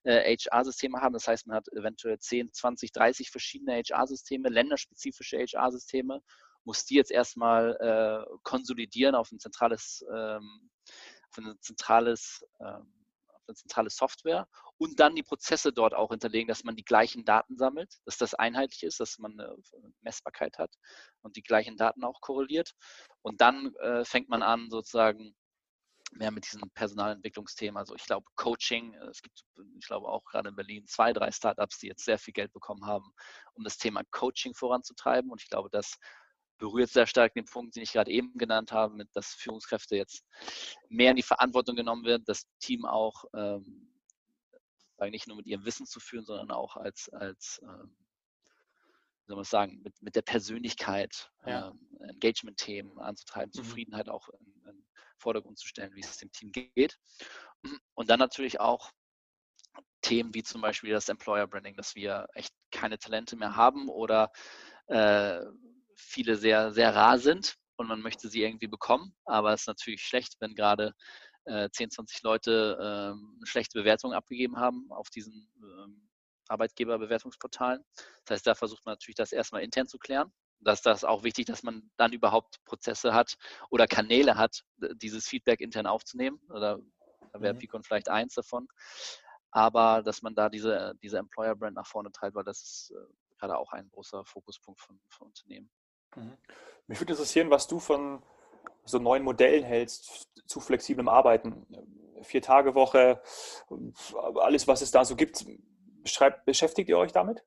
HR-Systeme 0.05 0.99
äh, 0.99 1.01
haben. 1.01 1.15
Das 1.15 1.27
heißt, 1.27 1.47
man 1.47 1.57
hat 1.57 1.69
eventuell 1.73 2.19
10, 2.19 2.53
20, 2.53 2.93
30 2.93 3.31
verschiedene 3.31 3.77
HR-Systeme, 3.77 4.51
länderspezifische 4.51 5.39
HR-Systeme 5.39 6.21
muss 6.64 6.85
die 6.85 6.94
jetzt 6.94 7.11
erstmal 7.11 7.77
äh, 7.81 8.38
konsolidieren 8.42 9.14
auf 9.14 9.31
ein 9.33 9.38
zentrales, 9.38 10.05
ähm, 10.12 10.70
auf 11.31 11.38
ein 11.38 11.57
zentrales, 11.61 12.44
ähm, 12.61 12.92
eine 13.46 13.55
zentrale 13.55 13.90
Software 13.90 14.48
und 14.79 14.98
dann 15.00 15.14
die 15.14 15.22
Prozesse 15.22 15.72
dort 15.72 15.94
auch 15.94 16.11
hinterlegen, 16.11 16.48
dass 16.48 16.64
man 16.64 16.77
die 16.77 16.85
gleichen 16.85 17.24
Daten 17.24 17.57
sammelt, 17.57 18.00
dass 18.07 18.16
das 18.16 18.35
einheitlich 18.35 18.83
ist, 18.83 19.00
dass 19.00 19.18
man 19.18 19.38
eine 19.38 19.55
Messbarkeit 20.00 20.59
hat 20.59 20.74
und 21.22 21.37
die 21.37 21.42
gleichen 21.42 21.77
Daten 21.77 22.05
auch 22.05 22.20
korreliert. 22.20 22.72
Und 23.22 23.40
dann 23.40 23.74
äh, 23.77 24.05
fängt 24.05 24.31
man 24.31 24.42
an, 24.42 24.70
sozusagen 24.70 25.37
mehr 26.12 26.31
mit 26.31 26.44
diesen 26.44 26.70
Personalentwicklungsthemen. 26.70 27.77
Also 27.77 27.94
ich 27.94 28.05
glaube, 28.05 28.27
Coaching, 28.37 28.94
es 29.11 29.20
gibt, 29.22 29.44
ich 29.79 29.87
glaube 29.87 30.09
auch 30.09 30.24
gerade 30.24 30.48
in 30.48 30.57
Berlin 30.57 30.87
zwei, 30.87 31.12
drei 31.12 31.31
Startups, 31.31 31.79
die 31.79 31.88
jetzt 31.88 32.05
sehr 32.05 32.18
viel 32.18 32.33
Geld 32.33 32.53
bekommen 32.53 32.87
haben, 32.87 33.12
um 33.55 33.64
das 33.64 33.79
Thema 33.79 34.03
Coaching 34.11 34.55
voranzutreiben. 34.55 35.31
Und 35.31 35.42
ich 35.42 35.48
glaube, 35.48 35.70
dass 35.70 35.96
berührt 36.59 36.90
sehr 36.90 37.07
stark 37.07 37.35
den 37.35 37.45
Punkt, 37.45 37.77
den 37.77 37.83
ich 37.83 37.93
gerade 37.93 38.11
eben 38.11 38.37
genannt 38.38 38.73
habe, 38.73 38.95
mit, 38.95 39.09
dass 39.14 39.35
Führungskräfte 39.35 39.97
jetzt 39.97 40.25
mehr 40.88 41.11
in 41.11 41.17
die 41.17 41.23
Verantwortung 41.23 41.77
genommen 41.77 42.05
werden, 42.05 42.25
das 42.27 42.47
Team 42.59 42.85
auch 42.85 43.25
ähm, 43.35 43.90
nicht 45.11 45.27
nur 45.27 45.37
mit 45.37 45.47
ihrem 45.47 45.64
Wissen 45.64 45.87
zu 45.87 46.01
führen, 46.01 46.25
sondern 46.25 46.51
auch 46.51 46.77
als, 46.77 47.11
als 47.11 47.61
ähm, 47.62 47.95
wie 49.25 49.29
soll 49.29 49.37
man 49.37 49.45
sagen, 49.45 49.81
mit, 49.83 50.01
mit 50.03 50.17
der 50.17 50.23
Persönlichkeit 50.23 51.31
ja. 51.47 51.69
ähm, 51.69 51.79
Engagement-Themen 52.01 52.99
anzutreiben, 52.99 53.51
mhm. 53.55 53.59
Zufriedenheit 53.59 54.09
auch 54.09 54.29
in, 54.29 54.71
in 54.71 54.87
Vordergrund 55.19 55.59
zu 55.59 55.67
stellen, 55.67 55.95
wie 55.95 56.01
es 56.01 56.19
dem 56.19 56.33
Team 56.33 56.53
geht. 56.53 56.99
Und 57.95 58.11
dann 58.11 58.19
natürlich 58.19 58.61
auch 58.61 58.93
Themen 60.03 60.35
wie 60.35 60.43
zum 60.43 60.61
Beispiel 60.61 60.90
das 60.90 61.09
Employer 61.09 61.47
Branding, 61.47 61.77
dass 61.77 61.95
wir 61.95 62.27
echt 62.35 62.55
keine 62.71 62.99
Talente 62.99 63.37
mehr 63.37 63.57
haben 63.57 63.88
oder 63.88 64.31
äh, 64.87 65.40
viele 65.96 66.37
sehr, 66.37 66.72
sehr 66.72 66.94
rar 66.94 67.18
sind 67.18 67.57
und 67.76 67.88
man 67.88 68.00
möchte 68.00 68.28
sie 68.28 68.42
irgendwie 68.42 68.68
bekommen. 68.68 69.14
Aber 69.24 69.52
es 69.52 69.62
ist 69.62 69.66
natürlich 69.66 70.02
schlecht, 70.02 70.37
wenn 70.40 70.54
gerade 70.54 70.94
äh, 71.44 71.68
10, 71.70 71.90
20 71.90 72.22
Leute 72.22 72.78
ähm, 72.80 73.35
eine 73.37 73.46
schlechte 73.46 73.78
Bewertung 73.78 74.12
abgegeben 74.12 74.59
haben 74.59 74.87
auf 74.90 75.11
diesen 75.11 75.48
ähm, 75.59 76.09
Arbeitgeberbewertungsportalen. 76.48 77.85
Das 78.24 78.37
heißt, 78.37 78.46
da 78.46 78.54
versucht 78.54 78.85
man 78.85 78.94
natürlich 78.94 79.16
das 79.16 79.33
erstmal 79.33 79.62
intern 79.62 79.87
zu 79.87 79.98
klären. 79.98 80.33
Dass 80.61 80.80
das 80.80 81.04
auch 81.04 81.24
wichtig, 81.24 81.46
dass 81.46 81.62
man 81.62 81.90
dann 81.96 82.12
überhaupt 82.12 82.64
Prozesse 82.64 83.12
hat 83.12 83.37
oder 83.70 83.87
Kanäle 83.87 84.37
hat, 84.37 84.62
dieses 84.94 85.26
Feedback 85.26 85.61
intern 85.61 85.87
aufzunehmen. 85.87 86.40
Oder 86.48 86.78
da 87.33 87.40
wäre 87.40 87.54
mhm. 87.54 87.59
Picon 87.59 87.83
vielleicht 87.83 88.09
eins 88.09 88.35
davon. 88.35 88.66
Aber 89.50 90.02
dass 90.02 90.22
man 90.22 90.35
da 90.35 90.48
diese, 90.48 90.94
diese 91.02 91.18
Employer 91.18 91.54
Brand 91.54 91.76
nach 91.76 91.87
vorne 91.87 92.11
treibt, 92.12 92.35
weil 92.35 92.44
das 92.44 92.62
ist 92.62 92.92
äh, 92.92 93.12
gerade 93.38 93.59
auch 93.59 93.72
ein 93.72 93.88
großer 93.90 94.24
Fokuspunkt 94.24 94.80
von, 94.80 94.98
von 95.11 95.28
Unternehmen. 95.28 95.70
Mhm. 96.16 96.37
Mich 96.87 97.00
würde 97.00 97.12
interessieren, 97.12 97.50
was 97.50 97.66
du 97.66 97.79
von 97.79 98.22
so 98.85 98.98
neuen 98.98 99.22
Modellen 99.22 99.64
hältst 99.64 100.29
zu 100.46 100.61
flexiblem 100.61 101.09
Arbeiten. 101.09 101.66
Vier 102.22 102.42
Tage 102.42 102.74
Woche, 102.74 103.22
alles, 104.40 104.68
was 104.68 104.83
es 104.83 104.90
da 104.90 105.05
so 105.05 105.16
gibt. 105.16 105.44
beschäftigt 106.44 106.88
ihr 106.88 106.98
euch 106.98 107.12
damit? 107.12 107.42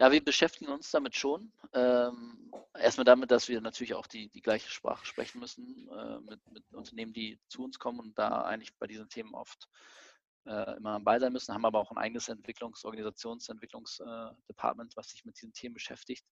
Ja, 0.00 0.10
wir 0.10 0.24
beschäftigen 0.24 0.72
uns 0.72 0.90
damit 0.90 1.14
schon. 1.14 1.52
Ähm, 1.72 2.52
erstmal 2.76 3.04
damit, 3.04 3.30
dass 3.30 3.48
wir 3.48 3.60
natürlich 3.60 3.94
auch 3.94 4.08
die, 4.08 4.28
die 4.28 4.42
gleiche 4.42 4.68
Sprache 4.68 5.06
sprechen 5.06 5.38
müssen 5.38 5.88
äh, 5.88 6.18
mit, 6.20 6.40
mit, 6.50 6.64
Unternehmen, 6.72 7.12
die 7.12 7.38
zu 7.48 7.62
uns 7.62 7.78
kommen 7.78 8.00
und 8.00 8.18
da 8.18 8.42
eigentlich 8.42 8.76
bei 8.76 8.88
diesen 8.88 9.08
Themen 9.08 9.34
oft 9.34 9.68
äh, 10.46 10.76
immer 10.76 10.94
am 10.94 11.04
Ball 11.04 11.20
sein 11.20 11.32
müssen, 11.32 11.54
haben 11.54 11.64
aber 11.64 11.78
auch 11.78 11.92
ein 11.92 11.98
eigenes 11.98 12.28
Entwicklungs-, 12.28 12.84
Organisationsentwicklungsdepartment, 12.84 14.92
äh, 14.92 14.96
was 14.96 15.10
sich 15.10 15.24
mit 15.24 15.36
diesen 15.36 15.52
Themen 15.52 15.74
beschäftigt. 15.74 16.26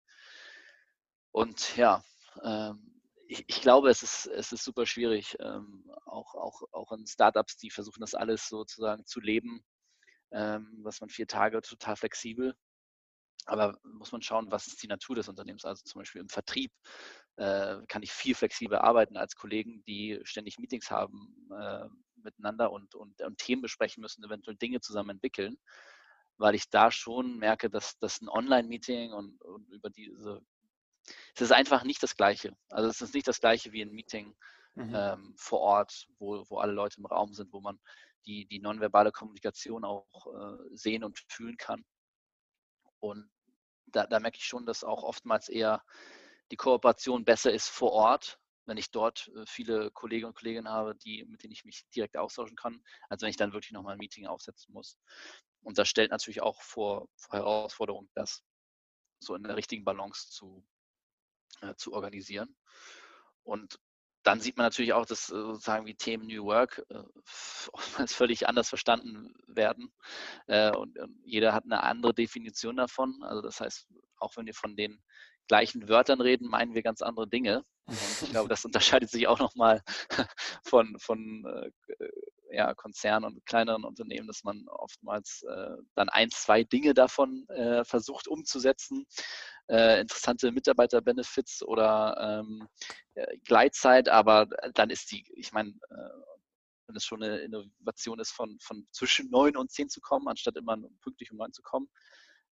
Und 1.33 1.77
ja, 1.77 2.03
ähm, 2.43 3.01
ich, 3.29 3.45
ich, 3.47 3.61
glaube, 3.61 3.91
es 3.91 4.03
ist, 4.03 4.27
es 4.27 4.53
ist 4.53 4.65
super 4.65 4.87
schwierig, 4.87 5.37
ähm, 5.41 5.89
auch, 6.07 6.35
auch, 6.35 6.63
auch 6.73 6.93
in 6.93 7.07
Startups, 7.07 7.57
die 7.57 7.71
versuchen 7.71 8.01
das 8.01 8.15
alles 8.15 8.49
sozusagen 8.49 9.07
zu 9.07 9.21
leben, 9.21 9.65
ähm, 10.33 10.81
was 10.83 11.01
man 11.01 11.11
vier 11.11 11.27
Tage 11.27 11.61
total 11.63 11.97
flexibel 11.97 12.55
aber 13.47 13.79
muss 13.83 14.13
man 14.13 14.23
schauen, 14.23 14.51
was 14.51 14.67
ist 14.67 14.83
die 14.83 14.87
Natur 14.87 15.17
des 15.17 15.29
Unternehmens. 15.29 15.65
Also 15.65 15.83
zum 15.85 16.01
Beispiel 16.01 16.21
im 16.21 16.29
Vertrieb 16.29 16.73
äh, 17.37 17.77
kann 17.89 18.03
ich 18.03 18.13
viel 18.13 18.35
flexibler 18.35 18.85
arbeiten 18.85 19.17
als 19.17 19.35
Kollegen, 19.35 19.83
die 19.87 20.21
ständig 20.25 20.59
Meetings 20.59 20.91
haben 20.91 21.35
äh, 21.59 21.89
miteinander 22.23 22.71
und, 22.71 22.95
und, 22.95 23.21
und, 23.21 23.39
Themen 23.39 23.63
besprechen 23.63 24.03
müssen, 24.03 24.25
eventuell 24.25 24.57
Dinge 24.57 24.81
zusammen 24.81 25.11
entwickeln, 25.11 25.57
weil 26.37 26.55
ich 26.55 26.69
da 26.71 26.91
schon 26.91 27.39
merke, 27.39 27.71
dass, 27.71 27.99
dass 27.99 28.21
ein 28.21 28.29
Online-Meeting 28.29 29.13
und, 29.13 29.41
und, 29.43 29.69
über 29.71 29.91
diese, 29.91 30.43
es 31.35 31.43
ist 31.43 31.53
einfach 31.53 31.85
nicht 31.85 32.03
das 32.03 32.17
Gleiche. 32.17 32.57
Also 32.69 32.89
es 32.89 33.01
ist 33.01 33.15
nicht 33.15 33.29
das 33.29 33.41
Gleiche 33.41 33.73
wie 33.73 33.83
ein 33.83 33.93
Meeting 33.93 34.35
mhm. 34.75 34.95
ähm, 34.95 35.35
vor 35.37 35.61
Ort, 35.61 36.07
wo, 36.19 36.45
wo 36.49 36.59
alle 36.59 36.73
Leute 36.73 36.99
im 36.99 37.07
Raum 37.07 37.33
sind, 37.33 37.53
wo 37.53 37.61
man 37.61 37.79
die, 38.27 38.47
die 38.47 38.61
nonverbale 38.61 39.13
Kommunikation 39.13 39.85
auch 39.85 40.07
äh, 40.27 40.77
sehen 40.77 41.05
und 41.05 41.19
fühlen 41.29 41.57
kann. 41.57 41.85
Und 43.01 43.31
da, 43.87 44.07
da 44.07 44.21
merke 44.21 44.39
ich 44.39 44.45
schon, 44.45 44.67
dass 44.67 44.85
auch 44.85 45.03
oftmals 45.03 45.49
eher 45.49 45.83
die 46.51 46.57
Kooperation 46.57 47.25
besser 47.25 47.53
ist 47.53 47.69
vor 47.69 47.93
Ort, 47.93 48.39
wenn 48.67 48.77
ich 48.77 48.91
dort 48.91 49.29
äh, 49.35 49.45
viele 49.47 49.91
Kolleginnen 49.91 50.29
und 50.29 50.37
Kollegen 50.37 50.69
habe, 50.69 50.95
die, 50.95 51.25
mit 51.25 51.43
denen 51.43 51.53
ich 51.53 51.65
mich 51.65 51.87
direkt 51.95 52.17
austauschen 52.17 52.57
kann, 52.57 52.83
als 53.09 53.23
wenn 53.23 53.31
ich 53.31 53.37
dann 53.37 53.53
wirklich 53.53 53.73
nochmal 53.73 53.95
ein 53.95 53.99
Meeting 53.99 54.27
aufsetzen 54.27 54.73
muss. 54.73 54.99
Und 55.63 55.79
das 55.79 55.89
stellt 55.89 56.11
natürlich 56.11 56.43
auch 56.43 56.61
vor, 56.63 57.09
vor 57.17 57.39
Herausforderungen, 57.39 58.11
das 58.15 58.43
so 59.21 59.35
in 59.35 59.43
der 59.43 59.57
richtigen 59.57 59.85
Balance 59.85 60.31
zu, 60.31 60.65
äh, 61.61 61.75
zu 61.77 61.93
organisieren. 61.93 62.55
Und 63.43 63.79
dann 64.23 64.41
sieht 64.41 64.57
man 64.57 64.67
natürlich 64.67 64.93
auch, 64.93 65.07
dass 65.07 65.31
äh, 65.31 65.35
sozusagen 65.35 65.87
wie 65.87 65.95
Themen 65.95 66.27
New 66.27 66.45
Work 66.45 66.85
äh, 66.91 67.03
oftmals 67.73 68.15
völlig 68.15 68.49
anders 68.49 68.69
verstanden 68.69 69.35
werden. 69.47 69.93
Äh, 70.47 70.77
und, 70.77 70.99
jeder 71.25 71.53
hat 71.53 71.65
eine 71.65 71.83
andere 71.83 72.15
Definition 72.15 72.77
davon. 72.77 73.23
Also 73.23 73.41
das 73.43 73.61
heißt, 73.61 73.89
auch 74.19 74.37
wenn 74.37 74.47
wir 74.47 74.55
von 74.55 74.77
den 74.77 75.03
gleichen 75.49 75.89
Wörtern 75.89 76.21
reden, 76.21 76.49
meinen 76.49 76.75
wir 76.75 76.83
ganz 76.83 77.03
andere 77.03 77.29
Dinge. 77.29 77.65
Und 77.87 78.23
ich 78.23 78.31
glaube, 78.31 78.49
das 78.51 78.65
unterscheidet 78.65 79.11
sich 79.11 79.27
auch 79.27 79.39
nochmal 79.39 79.83
von, 80.65 80.97
von 80.99 81.73
ja, 82.61 82.75
Konzernen 82.75 83.25
und 83.25 83.47
kleineren 83.47 83.85
Unternehmen, 83.85 84.27
dass 84.27 84.45
man 84.45 84.69
oftmals 84.69 85.43
äh, 85.49 85.77
dann 85.95 86.11
ein, 86.11 86.31
zwei 86.31 86.63
Dinge 86.63 86.93
davon 86.93 87.49
äh, 87.49 87.85
versucht 87.85 88.29
umzusetzen. 88.29 89.07
Äh, 89.69 90.03
interessante 90.03 90.53
Mitarbeiter-Benefits 90.53 91.63
oder 91.63 92.43
ähm, 92.45 92.69
Gleitzeit, 93.45 94.09
aber 94.09 94.47
dann 94.75 94.91
ist 94.91 95.11
die, 95.11 95.25
ich 95.35 95.53
meine, 95.53 95.71
äh, 95.71 96.31
wenn 96.87 96.97
es 96.97 97.05
schon 97.05 97.23
eine 97.23 97.39
Innovation 97.39 98.19
ist, 98.21 98.33
von, 98.33 98.59
von 98.61 98.87
zwischen 98.91 99.31
neun 99.31 99.57
und 99.57 99.71
zehn 99.71 99.89
zu 99.89 100.01
kommen, 100.01 100.29
anstatt 100.29 100.57
immer 100.57 100.77
pünktlich 101.01 101.31
um 101.31 101.39
neun 101.39 101.53
zu 101.53 101.63
kommen, 101.63 101.89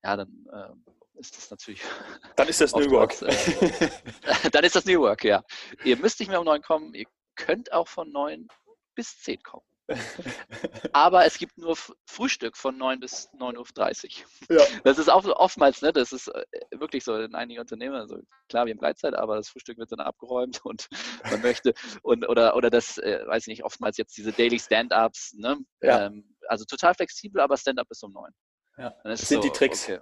ja, 0.05 0.16
dann 0.16 0.47
äh, 0.53 1.18
ist 1.18 1.37
das 1.37 1.51
natürlich. 1.51 1.83
Dann 2.37 2.49
ist 2.49 2.61
das 2.61 2.73
New 2.73 2.90
Work. 2.92 3.21
Äh, 3.21 4.51
dann 4.53 4.64
ist 4.64 4.77
das 4.77 4.85
New 4.85 5.01
Work, 5.01 5.25
ja. 5.25 5.44
Ihr 5.85 5.97
müsst 5.97 6.21
nicht 6.21 6.29
mehr 6.29 6.38
um 6.38 6.47
neun 6.47 6.62
kommen, 6.62 6.94
ihr 6.94 7.07
könnt 7.35 7.73
auch 7.73 7.88
von 7.88 8.11
neun 8.12 8.47
bis 8.94 9.21
zehn 9.21 9.42
kommen. 9.42 9.64
Aber 10.92 11.24
es 11.24 11.38
gibt 11.38 11.57
nur 11.59 11.77
Frühstück 12.07 12.57
von 12.57 12.77
9 12.77 13.01
bis 13.01 13.29
9.30 13.38 14.22
Uhr. 14.51 14.59
Ja. 14.59 14.64
Das 14.85 14.98
ist 14.98 15.09
auch 15.09 15.24
oftmals, 15.24 15.83
ne, 15.83 15.92
das 15.92 16.12
ist 16.12 16.29
äh, 16.29 16.44
wirklich 16.72 17.05
so 17.05 17.16
in 17.16 17.35
einigen 17.35 17.61
Unternehmen. 17.61 17.94
Also 17.94 18.18
klar, 18.48 18.66
wir 18.66 18.72
haben 18.72 18.79
Gleitzeit, 18.79 19.14
aber 19.14 19.37
das 19.37 19.48
Frühstück 19.48 19.79
wird 19.79 19.92
dann 19.92 20.01
abgeräumt 20.01 20.64
und 20.64 20.88
man 21.31 21.42
möchte 21.42 21.74
und 22.03 22.29
oder 22.29 22.57
oder 22.57 22.70
das, 22.70 22.98
äh, 22.98 23.27
weiß 23.27 23.44
ich 23.44 23.48
nicht, 23.48 23.64
oftmals 23.64 23.96
jetzt 23.96 24.16
diese 24.16 24.33
Daily 24.33 24.59
Stand-ups, 24.59 25.35
ne? 25.35 25.59
Ja. 25.83 26.07
Ähm, 26.07 26.37
also 26.48 26.64
total 26.64 26.94
flexibel, 26.94 27.40
aber 27.40 27.57
Stand-up 27.57 27.87
ist 27.90 28.03
um 28.03 28.12
9. 28.12 28.33
Ja. 28.79 28.94
Das 29.05 29.20
sind 29.20 29.42
so, 29.42 29.48
die 29.48 29.53
Tricks. 29.53 29.88
Okay. 29.88 30.01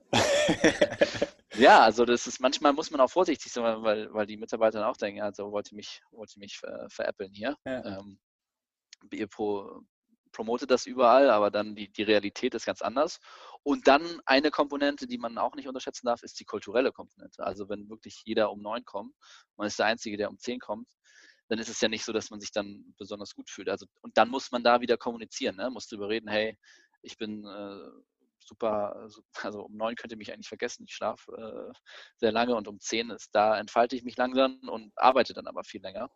ja, 1.55 1.81
also 1.81 2.05
das 2.05 2.27
ist 2.27 2.41
manchmal 2.41 2.73
muss 2.73 2.91
man 2.91 3.01
auch 3.01 3.11
vorsichtig 3.11 3.53
sein, 3.53 3.83
weil, 3.83 4.13
weil 4.13 4.27
die 4.27 4.37
Mitarbeiter 4.37 4.81
dann 4.81 4.89
auch 4.89 4.99
denken, 4.99 5.23
also 5.23 5.51
wollte 5.51 5.75
mich, 5.75 6.03
wollte 6.11 6.39
mich 6.39 6.59
ver, 6.59 6.87
veräppeln 6.91 7.33
hier. 7.33 7.57
Ja. 7.65 7.99
Ähm, 7.99 8.19
ihr 9.13 9.27
pro, 9.27 9.83
promotet 10.33 10.71
das 10.71 10.87
überall, 10.87 11.31
aber 11.31 11.51
dann 11.51 11.75
die, 11.75 11.91
die 11.91 12.03
Realität 12.03 12.55
ist 12.55 12.67
ganz 12.67 12.83
anders. 12.83 13.21
Und 13.63 13.89
dann 13.89 14.21
eine 14.27 14.51
Komponente, 14.51 15.07
die 15.07 15.19
man 15.19 15.39
auch 15.39 15.55
nicht 15.55 15.67
unterschätzen 15.67 16.07
darf, 16.07 16.23
ist 16.23 16.39
die 16.39 16.45
kulturelle 16.45 16.93
Komponente. 16.93 17.45
Also 17.45 17.69
wenn 17.69 17.89
wirklich 17.89 18.23
jeder 18.25 18.53
um 18.53 18.61
neun 18.61 18.85
kommt, 18.85 19.15
man 19.57 19.67
ist 19.67 19.79
der 19.79 19.87
Einzige, 19.87 20.17
der 20.17 20.31
um 20.31 20.39
zehn 20.39 20.61
kommt, 20.61 20.89
dann 21.49 21.59
ist 21.59 21.69
es 21.69 21.81
ja 21.81 21.89
nicht 21.89 22.05
so, 22.05 22.13
dass 22.13 22.31
man 22.31 22.41
sich 22.41 22.53
dann 22.53 22.95
besonders 22.99 23.35
gut 23.35 23.51
fühlt. 23.51 23.69
Also, 23.69 23.87
und 24.03 24.17
dann 24.19 24.29
muss 24.29 24.51
man 24.51 24.63
da 24.63 24.81
wieder 24.81 24.97
kommunizieren, 24.97 25.57
ne? 25.57 25.71
muss 25.71 25.89
darüber 25.89 26.09
reden, 26.09 26.29
hey, 26.29 26.59
ich 27.03 27.17
bin 27.17 27.45
äh, 27.45 27.91
super, 28.47 28.97
also 29.43 29.65
um 29.65 29.77
neun 29.77 29.97
könnt 29.97 30.13
ihr 30.13 30.19
mich 30.19 30.33
eigentlich 30.33 30.49
vergessen, 30.49 30.85
ich 30.87 30.95
schlafe 30.95 31.33
äh, 31.33 31.79
sehr 32.17 32.33
lange 32.33 32.55
und 32.55 32.69
um 32.69 32.81
zehn 32.81 33.11
ist, 33.11 33.35
da 33.35 33.59
entfalte 33.59 33.97
ich 33.97 34.05
mich 34.05 34.17
langsam 34.17 34.61
und 34.69 34.93
arbeite 34.97 35.35
dann 35.35 35.47
aber 35.47 35.65
viel 35.65 35.83
länger. 35.83 36.11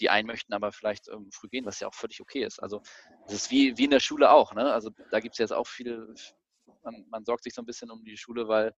Die 0.00 0.08
einen 0.08 0.26
möchten 0.26 0.54
aber 0.54 0.72
vielleicht 0.72 1.08
ähm, 1.08 1.30
früh 1.30 1.48
gehen, 1.48 1.66
was 1.66 1.80
ja 1.80 1.88
auch 1.88 1.94
völlig 1.94 2.20
okay 2.20 2.44
ist. 2.44 2.58
Also 2.58 2.82
es 3.26 3.34
ist 3.34 3.50
wie, 3.50 3.76
wie 3.76 3.84
in 3.84 3.90
der 3.90 4.00
Schule 4.00 4.30
auch. 4.30 4.54
Ne? 4.54 4.72
Also 4.72 4.90
da 5.10 5.20
gibt 5.20 5.34
es 5.34 5.38
jetzt 5.38 5.52
auch 5.52 5.66
viele, 5.66 6.14
man, 6.82 7.06
man, 7.10 7.24
sorgt 7.24 7.44
sich 7.44 7.54
so 7.54 7.60
ein 7.62 7.66
bisschen 7.66 7.90
um 7.90 8.02
die 8.04 8.16
Schule, 8.16 8.48
weil 8.48 8.74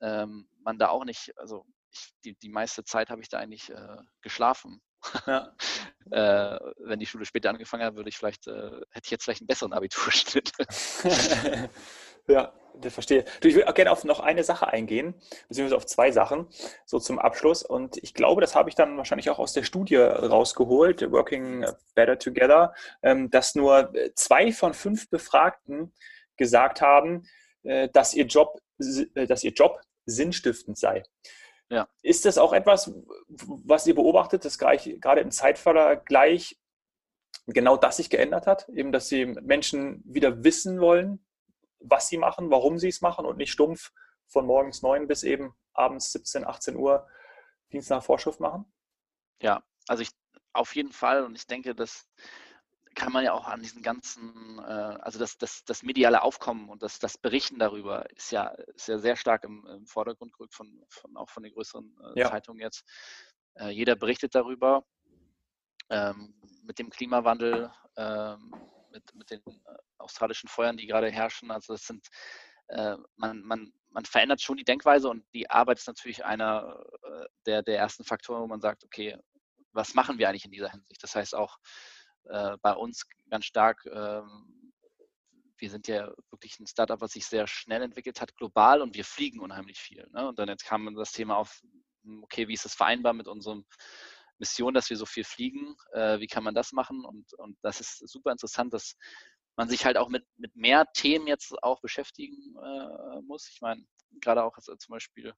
ähm, 0.00 0.48
man 0.60 0.78
da 0.78 0.88
auch 0.88 1.04
nicht, 1.04 1.36
also 1.38 1.66
ich, 1.90 2.14
die, 2.24 2.34
die 2.38 2.48
meiste 2.48 2.84
Zeit 2.84 3.10
habe 3.10 3.22
ich 3.22 3.28
da 3.28 3.38
eigentlich 3.38 3.70
äh, 3.70 3.96
geschlafen. 4.22 4.80
Ja. 5.26 5.54
äh, 6.10 6.58
wenn 6.78 6.98
die 6.98 7.06
Schule 7.06 7.24
später 7.24 7.50
angefangen 7.50 7.84
hat, 7.84 7.96
würde 7.96 8.08
ich 8.08 8.16
vielleicht, 8.16 8.46
äh, 8.46 8.80
hätte 8.90 9.04
ich 9.04 9.10
jetzt 9.10 9.24
vielleicht 9.24 9.42
einen 9.42 9.48
besseren 9.48 9.72
Abiturschnitt. 9.72 10.52
Ja, 12.26 12.52
das 12.80 12.92
verstehe. 12.92 13.24
Du, 13.40 13.48
ich 13.48 13.54
will 13.54 13.64
auch 13.64 13.74
gerne 13.74 13.90
auf 13.90 14.04
noch 14.04 14.20
eine 14.20 14.44
Sache 14.44 14.66
eingehen, 14.66 15.14
beziehungsweise 15.48 15.76
auf 15.76 15.86
zwei 15.86 16.10
Sachen, 16.10 16.48
so 16.84 16.98
zum 16.98 17.18
Abschluss. 17.18 17.62
Und 17.62 17.96
ich 18.02 18.14
glaube, 18.14 18.40
das 18.40 18.54
habe 18.54 18.68
ich 18.68 18.74
dann 18.74 18.96
wahrscheinlich 18.96 19.30
auch 19.30 19.38
aus 19.38 19.52
der 19.52 19.62
Studie 19.62 19.96
rausgeholt, 19.96 21.10
Working 21.10 21.66
Better 21.94 22.18
Together, 22.18 22.74
ähm, 23.02 23.30
dass 23.30 23.54
nur 23.54 23.92
zwei 24.14 24.52
von 24.52 24.74
fünf 24.74 25.08
Befragten 25.08 25.92
gesagt 26.36 26.80
haben, 26.80 27.26
äh, 27.62 27.88
dass 27.92 28.14
ihr 28.14 28.26
Job, 28.26 28.60
äh, 29.14 29.26
dass 29.26 29.44
ihr 29.44 29.52
Job 29.52 29.80
sinnstiftend 30.06 30.78
sei. 30.78 31.02
Ja. 31.70 31.88
Ist 32.02 32.24
das 32.24 32.38
auch 32.38 32.52
etwas, 32.52 32.92
was 33.28 33.86
ihr 33.86 33.94
beobachtet, 33.94 34.44
dass 34.44 34.58
gerade 34.58 35.20
im 35.20 35.30
Zeitvergleich 35.30 36.58
genau 37.46 37.76
das 37.76 37.96
sich 37.96 38.10
geändert 38.10 38.46
hat? 38.46 38.68
Eben, 38.68 38.92
dass 38.92 39.08
die 39.08 39.26
Menschen 39.26 40.02
wieder 40.04 40.44
wissen 40.44 40.80
wollen, 40.80 41.24
was 41.84 42.08
sie 42.08 42.18
machen, 42.18 42.50
warum 42.50 42.78
sie 42.78 42.88
es 42.88 43.00
machen 43.00 43.26
und 43.26 43.36
nicht 43.36 43.52
stumpf 43.52 43.92
von 44.26 44.46
morgens 44.46 44.82
9 44.82 45.06
bis 45.06 45.22
eben 45.22 45.54
abends 45.72 46.12
17, 46.12 46.44
18 46.44 46.76
Uhr 46.76 47.06
Dienst 47.72 47.90
nach 47.90 48.02
Vorschrift 48.02 48.40
machen? 48.40 48.64
Ja, 49.42 49.62
also 49.88 50.02
ich 50.02 50.10
auf 50.52 50.74
jeden 50.74 50.92
Fall 50.92 51.24
und 51.24 51.34
ich 51.34 51.46
denke, 51.46 51.74
das 51.74 52.08
kann 52.94 53.12
man 53.12 53.24
ja 53.24 53.32
auch 53.32 53.46
an 53.46 53.60
diesen 53.60 53.82
ganzen, 53.82 54.58
äh, 54.60 54.62
also 54.62 55.18
das, 55.18 55.36
das, 55.36 55.64
das 55.64 55.82
mediale 55.82 56.22
Aufkommen 56.22 56.68
und 56.68 56.82
das, 56.82 57.00
das 57.00 57.18
Berichten 57.18 57.58
darüber 57.58 58.08
ist 58.10 58.30
ja, 58.30 58.46
ist 58.74 58.88
ja 58.88 58.98
sehr 58.98 59.16
stark 59.16 59.44
im, 59.44 59.66
im 59.66 59.86
Vordergrund 59.86 60.32
gerückt, 60.32 60.54
von, 60.54 60.84
von, 60.88 61.16
auch 61.16 61.28
von 61.28 61.42
den 61.42 61.52
größeren 61.52 61.96
äh, 62.14 62.20
ja. 62.20 62.30
Zeitungen 62.30 62.60
jetzt. 62.60 62.84
Äh, 63.54 63.70
jeder 63.70 63.96
berichtet 63.96 64.34
darüber. 64.34 64.84
Ähm, 65.90 66.34
mit 66.62 66.78
dem 66.78 66.88
Klimawandel 66.88 67.70
ähm, 67.96 68.54
mit, 68.94 69.14
mit 69.14 69.30
den 69.30 69.40
äh, 69.40 69.76
australischen 69.98 70.48
Feuern, 70.48 70.76
die 70.76 70.86
gerade 70.86 71.10
herrschen. 71.10 71.50
Also 71.50 71.74
das 71.74 71.84
sind, 71.84 72.08
äh, 72.68 72.96
man, 73.16 73.42
man, 73.42 73.72
man 73.90 74.04
verändert 74.04 74.40
schon 74.40 74.56
die 74.56 74.64
Denkweise 74.64 75.08
und 75.08 75.24
die 75.34 75.50
Arbeit 75.50 75.78
ist 75.78 75.86
natürlich 75.86 76.24
einer 76.24 76.82
äh, 77.02 77.26
der, 77.46 77.62
der 77.62 77.78
ersten 77.78 78.04
Faktoren, 78.04 78.42
wo 78.42 78.46
man 78.46 78.60
sagt, 78.60 78.84
okay, 78.84 79.18
was 79.72 79.94
machen 79.94 80.18
wir 80.18 80.28
eigentlich 80.28 80.44
in 80.44 80.52
dieser 80.52 80.70
Hinsicht? 80.70 81.02
Das 81.02 81.14
heißt 81.14 81.34
auch 81.34 81.58
äh, 82.24 82.56
bei 82.62 82.72
uns 82.72 83.04
ganz 83.28 83.44
stark, 83.44 83.84
ähm, 83.86 84.72
wir 85.58 85.70
sind 85.70 85.88
ja 85.88 86.12
wirklich 86.30 86.58
ein 86.58 86.66
Startup, 86.66 87.00
was 87.00 87.12
sich 87.12 87.26
sehr 87.26 87.46
schnell 87.46 87.82
entwickelt 87.82 88.20
hat, 88.20 88.36
global 88.36 88.82
und 88.82 88.94
wir 88.94 89.04
fliegen 89.04 89.40
unheimlich 89.40 89.78
viel. 89.78 90.06
Ne? 90.12 90.28
Und 90.28 90.38
dann 90.38 90.48
jetzt 90.48 90.64
kam 90.64 90.94
das 90.94 91.12
Thema 91.12 91.36
auf, 91.36 91.62
hm, 92.02 92.22
okay, 92.24 92.48
wie 92.48 92.54
ist 92.54 92.64
das 92.64 92.74
vereinbar 92.74 93.12
mit 93.12 93.28
unserem 93.28 93.64
Mission, 94.44 94.74
dass 94.74 94.90
wir 94.90 94.96
so 94.96 95.06
viel 95.06 95.24
fliegen. 95.24 95.74
Äh, 95.92 96.20
wie 96.20 96.26
kann 96.26 96.44
man 96.44 96.54
das 96.54 96.72
machen? 96.72 97.04
Und, 97.04 97.32
und 97.34 97.56
das 97.62 97.80
ist 97.80 98.06
super 98.08 98.30
interessant, 98.30 98.74
dass 98.74 98.96
man 99.56 99.68
sich 99.68 99.86
halt 99.86 99.96
auch 99.96 100.08
mit, 100.10 100.26
mit 100.36 100.54
mehr 100.54 100.86
Themen 100.92 101.26
jetzt 101.26 101.54
auch 101.62 101.80
beschäftigen 101.80 102.54
äh, 102.62 103.22
muss. 103.22 103.48
Ich 103.48 103.60
meine, 103.62 103.82
gerade 104.20 104.44
auch 104.44 104.56
also 104.56 104.76
zum 104.76 104.92
Beispiel 104.92 105.32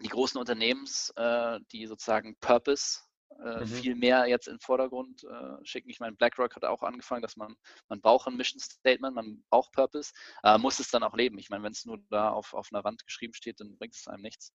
die 0.00 0.08
großen 0.08 0.38
Unternehmens, 0.38 1.12
äh, 1.16 1.58
die 1.72 1.86
sozusagen 1.86 2.36
Purpose 2.38 3.00
äh, 3.44 3.60
mhm. 3.60 3.66
viel 3.66 3.94
mehr 3.96 4.26
jetzt 4.26 4.46
in 4.46 4.54
den 4.54 4.60
Vordergrund 4.60 5.24
äh, 5.24 5.64
schicken. 5.64 5.90
Ich 5.90 6.00
meine, 6.00 6.16
BlackRock 6.16 6.54
hat 6.54 6.64
auch 6.64 6.82
angefangen, 6.82 7.22
dass 7.22 7.36
man, 7.36 7.56
man 7.88 8.00
braucht 8.00 8.28
ein 8.28 8.36
Mission 8.36 8.60
Statement, 8.60 9.14
man 9.14 9.42
braucht 9.50 9.72
Purpose, 9.72 10.12
äh, 10.44 10.58
muss 10.58 10.78
es 10.78 10.90
dann 10.90 11.02
auch 11.02 11.14
leben. 11.14 11.38
Ich 11.38 11.50
meine, 11.50 11.64
wenn 11.64 11.72
es 11.72 11.84
nur 11.84 11.98
da 12.10 12.30
auf, 12.30 12.54
auf 12.54 12.68
einer 12.72 12.84
Wand 12.84 13.04
geschrieben 13.04 13.34
steht, 13.34 13.60
dann 13.60 13.76
bringt 13.78 13.94
es 13.94 14.06
einem 14.06 14.22
nichts. 14.22 14.52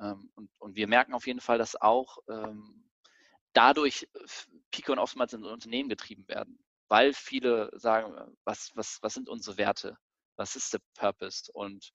Ähm, 0.00 0.30
und, 0.34 0.50
und 0.58 0.76
wir 0.76 0.88
merken 0.88 1.14
auf 1.14 1.26
jeden 1.26 1.40
Fall, 1.40 1.58
dass 1.58 1.80
auch 1.80 2.18
ähm, 2.28 2.84
dadurch 3.52 4.08
Pico 4.70 4.92
und 4.92 4.98
oftmals 4.98 5.32
in 5.32 5.44
Unternehmen 5.44 5.88
getrieben 5.88 6.26
werden, 6.28 6.58
weil 6.88 7.12
viele 7.12 7.70
sagen, 7.74 8.36
was, 8.44 8.70
was, 8.74 8.98
was 9.02 9.14
sind 9.14 9.28
unsere 9.28 9.56
Werte? 9.56 9.96
Was 10.36 10.56
ist 10.56 10.72
der 10.72 10.80
Purpose? 10.94 11.50
Und 11.52 11.92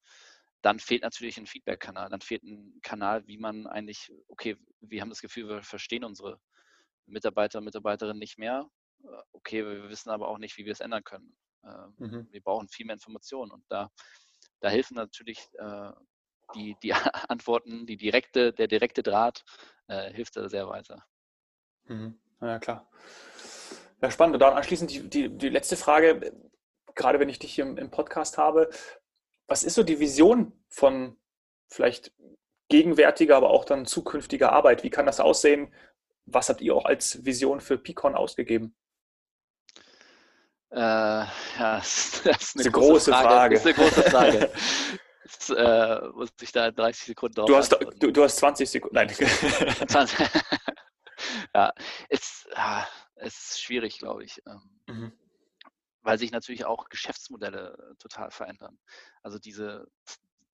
dann 0.61 0.79
fehlt 0.79 1.03
natürlich 1.03 1.37
ein 1.37 1.47
Feedback-Kanal. 1.47 2.09
Dann 2.09 2.21
fehlt 2.21 2.43
ein 2.43 2.79
Kanal, 2.81 3.25
wie 3.27 3.37
man 3.37 3.67
eigentlich, 3.67 4.11
okay, 4.27 4.57
wir 4.81 5.01
haben 5.01 5.09
das 5.09 5.21
Gefühl, 5.21 5.47
wir 5.47 5.63
verstehen 5.63 6.03
unsere 6.03 6.39
Mitarbeiter 7.05 7.59
und 7.59 7.65
Mitarbeiterinnen 7.65 8.19
nicht 8.19 8.37
mehr. 8.37 8.69
Äh, 9.03 9.21
okay, 9.31 9.65
wir 9.65 9.89
wissen 9.89 10.09
aber 10.09 10.27
auch 10.27 10.37
nicht, 10.37 10.57
wie 10.57 10.65
wir 10.65 10.71
es 10.71 10.79
ändern 10.79 11.03
können. 11.03 11.35
Ähm, 11.63 11.95
mhm. 11.97 12.27
Wir 12.31 12.41
brauchen 12.41 12.67
viel 12.67 12.85
mehr 12.85 12.95
Informationen 12.95 13.51
und 13.51 13.63
da, 13.69 13.89
da 14.59 14.69
helfen 14.69 14.95
natürlich 14.95 15.39
äh, 15.59 15.91
die, 16.55 16.75
die 16.81 16.93
Antworten, 17.29 17.85
die 17.85 17.97
direkte, 17.97 18.53
der 18.53 18.67
direkte 18.67 19.03
Draht 19.03 19.43
äh, 19.87 20.11
hilft 20.11 20.37
da 20.37 20.49
sehr 20.49 20.67
weiter. 20.67 21.05
Mhm. 21.87 22.19
Ja, 22.41 22.59
klar. 22.59 22.89
Ja, 24.01 24.11
spannend. 24.11 24.35
Und 24.35 24.39
dann 24.41 24.53
anschließend 24.53 24.91
die, 24.91 25.09
die, 25.09 25.29
die 25.29 25.49
letzte 25.49 25.77
Frage, 25.77 26.33
gerade 26.95 27.19
wenn 27.19 27.29
ich 27.29 27.39
dich 27.39 27.53
hier 27.53 27.65
im, 27.65 27.77
im 27.77 27.91
Podcast 27.91 28.37
habe, 28.37 28.69
was 29.47 29.63
ist 29.63 29.75
so 29.75 29.83
die 29.83 29.99
Vision 29.99 30.53
von 30.69 31.17
vielleicht 31.67 32.11
gegenwärtiger, 32.69 33.35
aber 33.37 33.49
auch 33.49 33.65
dann 33.65 33.85
zukünftiger 33.85 34.51
Arbeit? 34.51 34.83
Wie 34.83 34.89
kann 34.89 35.05
das 35.05 35.19
aussehen? 35.19 35.73
Was 36.25 36.49
habt 36.49 36.61
ihr 36.61 36.75
auch 36.75 36.85
als 36.85 37.23
Vision 37.25 37.61
für 37.61 37.77
Picon 37.77 38.15
ausgegeben? 38.15 38.75
Äh, 40.71 40.79
ja, 40.79 41.27
das 41.77 41.95
ist 41.95 42.25
eine, 42.25 42.33
das 42.33 42.43
ist 42.43 42.59
eine 42.59 42.71
große, 42.71 43.11
Frage. 43.11 43.27
Frage. 43.27 43.55
Das 43.55 43.65
ist 43.65 43.65
eine 43.65 43.75
große 43.75 44.03
Frage. 44.09 44.51
Jetzt, 45.25 45.49
äh, 45.49 46.01
muss 46.13 46.29
ich 46.39 46.51
da 46.51 46.69
30 46.69 47.07
Sekunden 47.07 47.35
drauf 47.35 47.47
du 47.47 47.55
hast, 47.55 47.71
du, 47.71 48.11
du, 48.11 48.23
hast 48.23 48.37
20 48.37 48.69
Sekunden. 48.69 48.95
Nein. 48.95 49.09
20. 49.87 50.19
ja, 51.55 51.73
es, 52.09 52.47
ja, 52.55 52.87
es 53.15 53.33
ist 53.33 53.61
schwierig, 53.61 53.97
glaube 53.97 54.23
ich. 54.23 54.41
Ähm, 54.47 54.61
mhm 54.87 55.11
weil 56.05 56.19
sich 56.19 56.31
natürlich 56.31 56.65
auch 56.65 56.87
Geschäftsmodelle 56.89 57.75
äh, 57.79 57.95
total 57.95 58.29
verändern. 58.29 58.77
Also 59.23 59.39
diese 59.39 59.87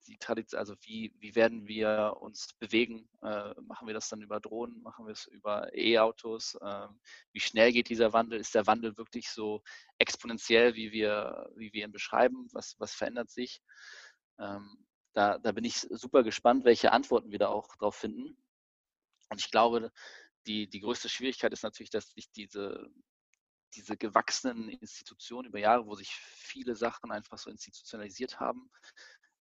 die 0.07 0.17
Tradition, 0.17 0.59
also 0.59 0.75
wie, 0.81 1.13
wie 1.19 1.35
werden 1.35 1.67
wir 1.67 2.17
uns 2.19 2.53
bewegen? 2.59 3.07
Äh, 3.21 3.53
machen 3.61 3.87
wir 3.87 3.93
das 3.93 4.09
dann 4.09 4.21
über 4.21 4.39
Drohnen? 4.39 4.81
Machen 4.81 5.05
wir 5.05 5.13
es 5.13 5.25
über 5.27 5.69
E-Autos? 5.75 6.57
Ähm, 6.61 6.99
wie 7.31 7.39
schnell 7.39 7.71
geht 7.71 7.89
dieser 7.89 8.13
Wandel? 8.13 8.39
Ist 8.39 8.55
der 8.55 8.67
Wandel 8.67 8.97
wirklich 8.97 9.29
so 9.29 9.61
exponentiell, 9.99 10.75
wie 10.75 10.91
wir, 10.91 11.49
wie 11.55 11.71
wir 11.73 11.85
ihn 11.85 11.91
beschreiben? 11.91 12.47
Was, 12.51 12.75
was 12.79 12.93
verändert 12.93 13.29
sich? 13.29 13.61
Ähm, 14.41 14.85
da, 15.13 15.37
da 15.37 15.51
bin 15.51 15.63
ich 15.63 15.75
super 15.89 16.23
gespannt, 16.23 16.65
welche 16.65 16.91
Antworten 16.91 17.31
wir 17.31 17.39
da 17.39 17.47
auch 17.49 17.75
drauf 17.77 17.95
finden. 17.95 18.37
Und 19.29 19.39
ich 19.39 19.51
glaube, 19.51 19.91
die, 20.47 20.69
die 20.69 20.79
größte 20.79 21.09
Schwierigkeit 21.09 21.53
ist 21.53 21.63
natürlich, 21.63 21.89
dass 21.89 22.09
sich 22.11 22.31
diese, 22.31 22.89
diese 23.75 23.97
gewachsenen 23.97 24.69
Institutionen 24.69 25.47
über 25.49 25.59
Jahre, 25.59 25.85
wo 25.85 25.95
sich 25.95 26.13
viele 26.15 26.75
Sachen 26.75 27.11
einfach 27.11 27.37
so 27.37 27.49
institutionalisiert 27.49 28.39
haben, 28.39 28.69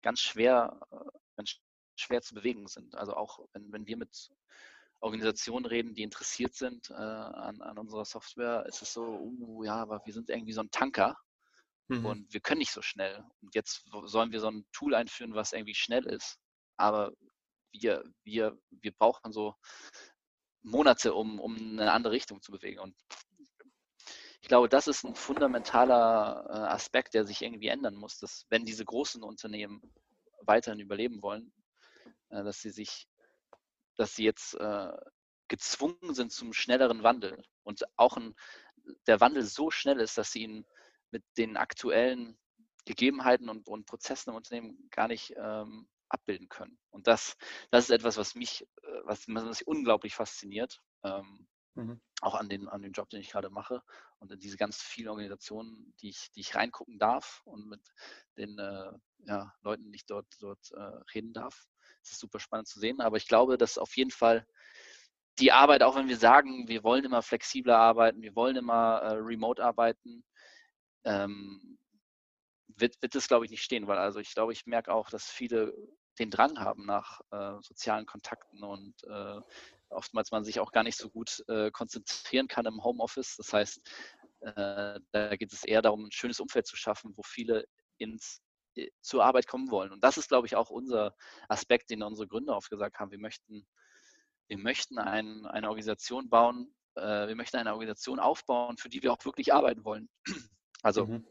ganz 0.02 0.20
schwer, 0.20 0.80
äh, 0.92 1.18
ganz 1.36 1.56
schwer 1.96 2.22
zu 2.22 2.34
bewegen 2.34 2.66
sind. 2.66 2.94
Also 2.94 3.14
auch 3.14 3.46
wenn, 3.52 3.72
wenn 3.72 3.86
wir 3.86 3.96
mit 3.96 4.30
Organisationen 5.00 5.66
reden, 5.66 5.94
die 5.94 6.02
interessiert 6.02 6.54
sind 6.54 6.90
äh, 6.90 6.94
an, 6.94 7.62
an, 7.62 7.78
unserer 7.78 8.04
Software, 8.04 8.66
ist 8.66 8.82
es 8.82 8.92
so, 8.92 9.02
uh, 9.02 9.64
ja, 9.64 9.76
aber 9.76 10.02
wir 10.04 10.12
sind 10.12 10.28
irgendwie 10.28 10.52
so 10.52 10.60
ein 10.60 10.70
Tanker 10.70 11.16
mhm. 11.90 12.06
und 12.06 12.32
wir 12.32 12.40
können 12.40 12.58
nicht 12.60 12.72
so 12.72 12.82
schnell. 12.82 13.24
Und 13.40 13.54
jetzt 13.54 13.84
sollen 14.04 14.32
wir 14.32 14.40
so 14.40 14.48
ein 14.50 14.64
Tool 14.72 14.94
einführen, 14.94 15.34
was 15.34 15.52
irgendwie 15.52 15.74
schnell 15.74 16.06
ist. 16.06 16.38
Aber 16.76 17.12
wir, 17.72 18.04
wir, 18.24 18.58
wir 18.70 18.92
brauchen 18.92 19.32
so 19.32 19.54
Monate, 20.62 21.14
um, 21.14 21.40
um 21.40 21.56
eine 21.56 21.92
andere 21.92 22.12
Richtung 22.12 22.42
zu 22.42 22.52
bewegen. 22.52 22.80
Und 22.80 22.94
ich 24.42 24.48
glaube, 24.48 24.68
das 24.68 24.88
ist 24.88 25.04
ein 25.04 25.14
fundamentaler 25.14 26.46
äh, 26.48 26.72
Aspekt, 26.72 27.14
der 27.14 27.24
sich 27.24 27.42
irgendwie 27.42 27.68
ändern 27.68 27.94
muss, 27.94 28.18
dass 28.18 28.46
wenn 28.48 28.64
diese 28.64 28.84
großen 28.84 29.22
Unternehmen 29.22 29.82
weiterhin 30.42 30.80
überleben 30.80 31.22
wollen, 31.22 31.52
äh, 32.30 32.42
dass 32.42 32.60
sie 32.60 32.70
sich, 32.70 33.08
dass 33.96 34.14
sie 34.16 34.24
jetzt 34.24 34.54
äh, 34.54 34.92
gezwungen 35.48 36.14
sind 36.14 36.32
zum 36.32 36.52
schnelleren 36.52 37.02
Wandel 37.02 37.42
und 37.64 37.82
auch 37.96 38.16
ein, 38.16 38.34
der 39.06 39.20
Wandel 39.20 39.42
so 39.42 39.70
schnell 39.70 40.00
ist, 40.00 40.16
dass 40.16 40.32
sie 40.32 40.42
ihn 40.42 40.66
mit 41.10 41.24
den 41.36 41.56
aktuellen 41.56 42.38
Gegebenheiten 42.86 43.48
und, 43.48 43.68
und 43.68 43.86
Prozessen 43.86 44.30
im 44.30 44.36
Unternehmen 44.36 44.88
gar 44.90 45.08
nicht 45.08 45.34
ähm, 45.36 45.88
abbilden 46.08 46.48
können. 46.48 46.78
Und 46.90 47.06
das, 47.06 47.36
das 47.70 47.84
ist 47.84 47.90
etwas, 47.90 48.16
was 48.16 48.34
mich, 48.34 48.66
was, 49.04 49.26
was 49.28 49.44
mich 49.44 49.66
unglaublich 49.66 50.14
fasziniert. 50.14 50.80
Ähm, 51.04 51.46
mhm 51.74 52.00
auch 52.20 52.34
an 52.34 52.48
den, 52.48 52.68
an 52.68 52.82
den 52.82 52.92
Job, 52.92 53.08
den 53.10 53.20
ich 53.20 53.30
gerade 53.30 53.50
mache 53.50 53.82
und 54.18 54.30
in 54.30 54.38
diese 54.38 54.56
ganz 54.56 54.82
vielen 54.82 55.08
Organisationen, 55.08 55.94
die 56.00 56.10
ich, 56.10 56.30
die 56.32 56.40
ich 56.40 56.54
reingucken 56.54 56.98
darf 56.98 57.42
und 57.44 57.68
mit 57.68 57.80
den 58.36 58.58
äh, 58.58 58.92
ja, 59.26 59.52
Leuten, 59.62 59.90
die 59.90 59.96
ich 59.96 60.06
dort, 60.06 60.26
dort 60.40 60.70
äh, 60.72 60.80
reden 61.14 61.32
darf. 61.32 61.66
Es 62.02 62.12
ist 62.12 62.20
super 62.20 62.40
spannend 62.40 62.68
zu 62.68 62.78
sehen, 62.78 63.00
aber 63.00 63.16
ich 63.16 63.26
glaube, 63.26 63.58
dass 63.58 63.78
auf 63.78 63.96
jeden 63.96 64.10
Fall 64.10 64.46
die 65.38 65.52
Arbeit, 65.52 65.82
auch 65.82 65.96
wenn 65.96 66.08
wir 66.08 66.18
sagen, 66.18 66.68
wir 66.68 66.84
wollen 66.84 67.04
immer 67.04 67.22
flexibler 67.22 67.78
arbeiten, 67.78 68.22
wir 68.22 68.36
wollen 68.36 68.56
immer 68.56 68.98
äh, 68.98 69.12
remote 69.14 69.64
arbeiten, 69.64 70.24
ähm, 71.04 71.78
wird, 72.76 73.00
wird 73.02 73.14
das, 73.14 73.28
glaube 73.28 73.44
ich, 73.44 73.50
nicht 73.50 73.62
stehen, 73.62 73.86
weil 73.86 73.98
also 73.98 74.20
ich 74.20 74.34
glaube, 74.34 74.52
ich 74.52 74.66
merke 74.66 74.92
auch, 74.92 75.10
dass 75.10 75.30
viele 75.30 75.74
den 76.18 76.30
Drang 76.30 76.58
haben 76.58 76.84
nach 76.84 77.20
äh, 77.30 77.60
sozialen 77.62 78.06
Kontakten 78.06 78.62
und 78.62 78.94
äh, 79.04 79.40
oftmals 79.88 80.30
man 80.30 80.44
sich 80.44 80.60
auch 80.60 80.72
gar 80.72 80.82
nicht 80.82 80.98
so 80.98 81.10
gut 81.10 81.42
äh, 81.48 81.70
konzentrieren 81.70 82.48
kann 82.48 82.66
im 82.66 82.82
Homeoffice. 82.84 83.36
Das 83.36 83.52
heißt, 83.52 83.80
äh, 84.40 85.00
da 85.12 85.36
geht 85.36 85.52
es 85.52 85.64
eher 85.64 85.82
darum, 85.82 86.06
ein 86.06 86.12
schönes 86.12 86.40
Umfeld 86.40 86.66
zu 86.66 86.76
schaffen, 86.76 87.12
wo 87.16 87.22
viele 87.22 87.64
ins, 87.98 88.42
äh, 88.76 88.88
zur 89.00 89.24
Arbeit 89.24 89.46
kommen 89.46 89.70
wollen. 89.70 89.92
Und 89.92 90.02
das 90.04 90.18
ist, 90.18 90.28
glaube 90.28 90.46
ich, 90.46 90.56
auch 90.56 90.70
unser 90.70 91.14
Aspekt, 91.48 91.90
den 91.90 92.02
unsere 92.02 92.28
Gründer 92.28 92.56
oft 92.56 92.70
gesagt 92.70 92.98
haben. 92.98 93.10
Wir 93.10 93.18
möchten, 93.18 93.66
wir 94.48 94.58
möchten 94.58 94.98
ein, 94.98 95.46
eine 95.46 95.68
Organisation 95.68 96.28
bauen, 96.28 96.74
äh, 96.96 97.28
wir 97.28 97.36
möchten 97.36 97.56
eine 97.56 97.72
Organisation 97.72 98.18
aufbauen, 98.18 98.78
für 98.78 98.88
die 98.88 99.02
wir 99.02 99.12
auch 99.12 99.24
wirklich 99.24 99.52
arbeiten 99.52 99.84
wollen. 99.84 100.08
Also 100.82 101.06
mhm. 101.06 101.26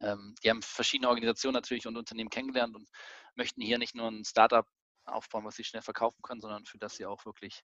ähm, 0.00 0.34
die 0.42 0.50
haben 0.50 0.62
verschiedene 0.62 1.08
Organisationen 1.08 1.54
natürlich 1.54 1.86
und 1.86 1.96
Unternehmen 1.96 2.30
kennengelernt 2.30 2.74
und 2.74 2.88
möchten 3.34 3.60
hier 3.60 3.78
nicht 3.78 3.94
nur 3.94 4.08
ein 4.08 4.24
Startup 4.24 4.66
aufbauen, 5.04 5.44
was 5.44 5.56
sie 5.56 5.64
schnell 5.64 5.82
verkaufen 5.82 6.20
können, 6.22 6.40
sondern 6.40 6.64
für 6.64 6.78
das 6.78 6.96
sie 6.96 7.06
auch 7.06 7.24
wirklich 7.26 7.62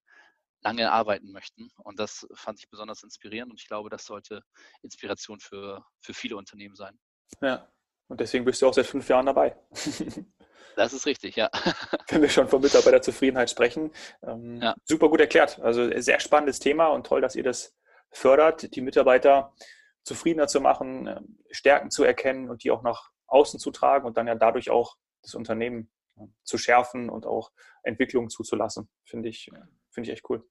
lange 0.63 0.91
arbeiten 0.93 1.33
möchten. 1.33 1.71
Und 1.79 1.99
das 1.99 2.27
fand 2.35 2.61
ich 2.61 2.69
besonders 2.69 3.03
inspirierend 3.03 3.51
und 3.51 3.61
ich 3.61 3.67
glaube, 3.67 3.91
das 3.91 4.05
sollte 4.05 4.43
Inspiration 4.83 5.41
für, 5.41 5.85
für 6.01 6.15
viele 6.15 6.37
Unternehmen 6.37 6.77
sein. 6.77 6.99
Ja, 7.41 7.69
und 8.09 8.21
deswegen 8.21 8.45
bist 8.45 8.63
du 8.63 8.69
auch 8.69 8.75
seit 8.75 8.87
fünf 8.87 9.09
Jahren 9.09 9.27
dabei. 9.27 9.57
Das 10.75 10.95
ist 10.95 11.05
richtig, 11.05 11.37
ja. 11.37 11.51
Wenn 12.09 12.23
wir 12.23 12.31
schon 12.31 12.49
von 12.49 12.63
Mitarbeiterzufriedenheit 12.63 13.51
sprechen. 13.51 13.93
Ähm, 14.23 14.61
ja. 14.63 14.75
Super 14.85 15.11
gut 15.11 15.21
erklärt. 15.21 15.61
Also 15.61 15.91
sehr 16.01 16.19
spannendes 16.19 16.61
Thema 16.61 16.87
und 16.89 17.07
toll, 17.07 17.21
dass 17.21 17.37
ihr 17.37 17.43
das 17.43 17.75
fördert, 18.11 18.75
die 18.75 18.81
Mitarbeiter 18.81 19.55
zufriedener 20.05 20.47
zu 20.47 20.61
machen, 20.61 21.07
ähm, 21.07 21.39
Stärken 21.51 21.91
zu 21.91 22.05
erkennen 22.05 22.51
und 22.51 22.65
die 22.65 22.71
auch 22.71 22.83
nach 22.83 23.11
außen 23.27 23.59
zu 23.59 23.71
tragen 23.71 24.07
und 24.07 24.17
dann 24.17 24.27
ja 24.27 24.35
dadurch 24.35 24.71
auch 24.71 24.97
das 25.23 25.35
Unternehmen 25.35 25.91
zu 26.45 26.59
schärfen 26.59 27.09
und 27.09 27.27
auch 27.27 27.53
Entwicklungen 27.83 28.29
zuzulassen. 28.29 28.89
Finde 29.05 29.29
ich, 29.29 29.51
finde 29.91 30.11
ich 30.11 30.15
echt 30.15 30.29
cool. 30.29 30.45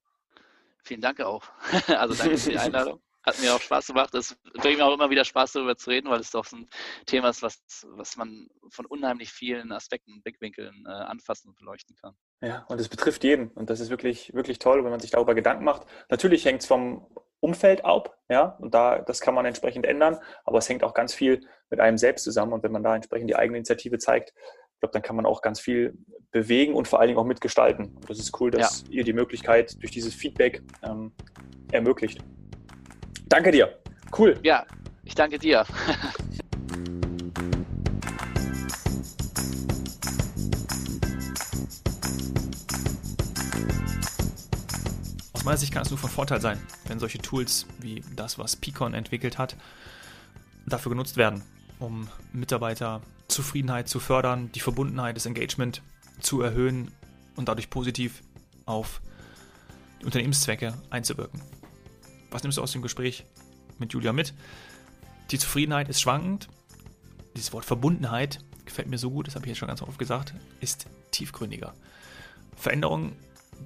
Vielen 0.84 1.02
Dank 1.02 1.22
auch. 1.22 1.44
Also 1.88 2.16
danke 2.16 2.38
für 2.38 2.50
die 2.52 2.58
Einladung. 2.58 3.02
Hat 3.24 3.40
mir 3.40 3.54
auch 3.54 3.62
Spaß 3.62 3.88
gemacht. 3.88 4.16
Es 4.16 4.36
bringt 4.56 4.80
mir 4.80 4.86
auch 4.86 4.96
immer 4.96 5.12
wieder 5.12 5.24
Spaß, 5.24 5.52
darüber 5.52 5.78
zu 5.78 5.92
reden, 5.92 6.10
weil 6.10 6.20
es 6.20 6.32
doch 6.32 6.52
ein 6.52 6.68
Thema 7.06 7.30
ist, 7.30 7.44
was, 7.44 7.62
was 7.92 8.18
man 8.18 8.48
von 8.70 8.88
unheimlich 8.88 9.32
vielen 9.32 9.72
Aspekten 9.72 10.14
und 10.14 10.24
Blickwinkeln 10.24 10.86
äh, 10.88 10.92
anfassen 10.92 11.50
und 11.50 11.56
beleuchten 11.56 11.96
kann. 11.98 12.16
Ja, 12.42 12.66
und 12.68 12.82
es 12.82 12.90
betrifft 12.90 13.24
jeden. 13.24 13.50
Und 13.50 13.70
das 13.70 13.80
ist 13.80 13.92
wirklich, 13.92 14.34
wirklich 14.34 14.58
toll, 14.58 14.84
wenn 14.84 14.90
man 14.90 15.00
sich 15.00 15.12
darüber 15.12 15.36
Gedanken 15.36 15.66
macht. 15.66 15.86
Natürlich 16.10 16.46
hängt 16.46 16.62
es 16.62 16.68
vom 16.68 17.06
Umfeld 17.42 17.84
ab, 17.84 18.18
ja, 18.30 18.56
und 18.60 18.74
da, 18.74 19.00
das 19.00 19.20
kann 19.20 19.34
man 19.34 19.46
entsprechend 19.46 19.86
ändern, 19.86 20.18
aber 20.46 20.60
es 20.60 20.70
hängt 20.70 20.84
auch 20.84 20.94
ganz 20.94 21.14
viel 21.14 21.42
mit 21.70 21.80
einem 21.80 21.98
selbst 21.98 22.24
zusammen. 22.24 22.54
Und 22.54 22.64
wenn 22.64 22.72
man 22.72 22.84
da 22.84 22.96
entsprechend 22.96 23.30
die 23.30 23.36
eigene 23.36 23.58
Initiative 23.58 23.98
zeigt, 23.98 24.34
glaube, 24.82 24.94
dann 24.94 25.02
kann 25.02 25.16
man 25.16 25.26
auch 25.26 25.42
ganz 25.42 25.60
viel 25.60 25.98
bewegen 26.32 26.74
und 26.74 26.88
vor 26.88 27.00
allen 27.00 27.08
Dingen 27.08 27.20
auch 27.20 27.26
mitgestalten. 27.26 27.86
Und 27.96 28.10
das 28.10 28.20
ist 28.20 28.40
cool, 28.42 28.52
dass 28.52 28.84
ja. 28.88 28.92
ihr 28.92 29.04
die 29.04 29.14
Möglichkeit 29.14 29.82
durch 29.82 29.92
dieses 29.92 30.14
Feedback 30.14 30.62
ähm, 30.84 31.14
ermöglicht. 31.72 32.20
Danke 33.28 33.52
dir. 33.52 33.80
Cool. 34.18 34.38
Ja, 34.44 34.66
ich 35.06 35.16
danke 35.16 35.40
dir. 35.40 35.66
Aus 45.42 45.46
meiner 45.46 45.58
Sicht 45.58 45.74
kann 45.74 45.82
es 45.82 45.90
nur 45.90 45.98
von 45.98 46.12
Vorteil 46.12 46.40
sein, 46.40 46.62
wenn 46.86 47.00
solche 47.00 47.18
Tools 47.18 47.66
wie 47.80 48.04
das, 48.16 48.38
was 48.38 48.56
Picon 48.56 48.94
entwickelt 48.94 49.40
hat, 49.40 49.56
dafür 50.68 50.92
genutzt 50.92 51.18
werden, 51.18 51.42
um 51.80 52.08
Mitarbeiterzufriedenheit 52.32 53.90
zu 53.90 54.00
fördern, 54.00 54.52
die 54.52 54.60
Verbundenheit, 54.60 55.16
das 55.16 55.26
Engagement 55.26 55.82
zu 56.20 56.44
erhöhen 56.44 56.92
und 57.36 57.50
dadurch 57.50 57.72
positiv 57.72 58.22
auf 58.68 59.02
die 60.00 60.06
Unternehmenszwecke 60.06 60.76
einzuwirken. 60.92 61.42
Was 62.30 62.44
nimmst 62.44 62.60
du 62.60 62.62
aus 62.62 62.74
dem 62.74 62.84
Gespräch 62.84 63.26
mit 63.80 63.94
Julia 63.94 64.14
mit? 64.14 64.36
Die 65.32 65.40
Zufriedenheit 65.40 65.90
ist 65.90 66.02
schwankend. 66.02 66.50
Dieses 67.36 67.52
Wort 67.52 67.66
Verbundenheit 67.66 68.46
gefällt 68.64 68.90
mir 68.90 69.00
so 69.00 69.10
gut, 69.10 69.26
das 69.26 69.34
habe 69.34 69.48
ich 69.48 69.50
jetzt 69.50 69.58
schon 69.58 69.70
ganz 69.70 69.82
oft 69.82 69.98
gesagt, 69.98 70.36
ist 70.60 70.86
tiefgründiger. 71.10 71.74
Veränderung 72.56 73.14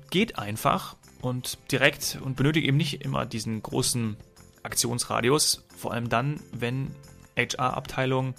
geht 0.09 0.37
einfach 0.37 0.95
und 1.21 1.57
direkt 1.71 2.19
und 2.23 2.35
benötigt 2.35 2.67
eben 2.67 2.77
nicht 2.77 3.03
immer 3.03 3.25
diesen 3.25 3.61
großen 3.61 4.17
Aktionsradius, 4.63 5.63
vor 5.75 5.93
allem 5.93 6.09
dann, 6.09 6.39
wenn 6.51 6.91
HR-Abteilungen 7.37 8.35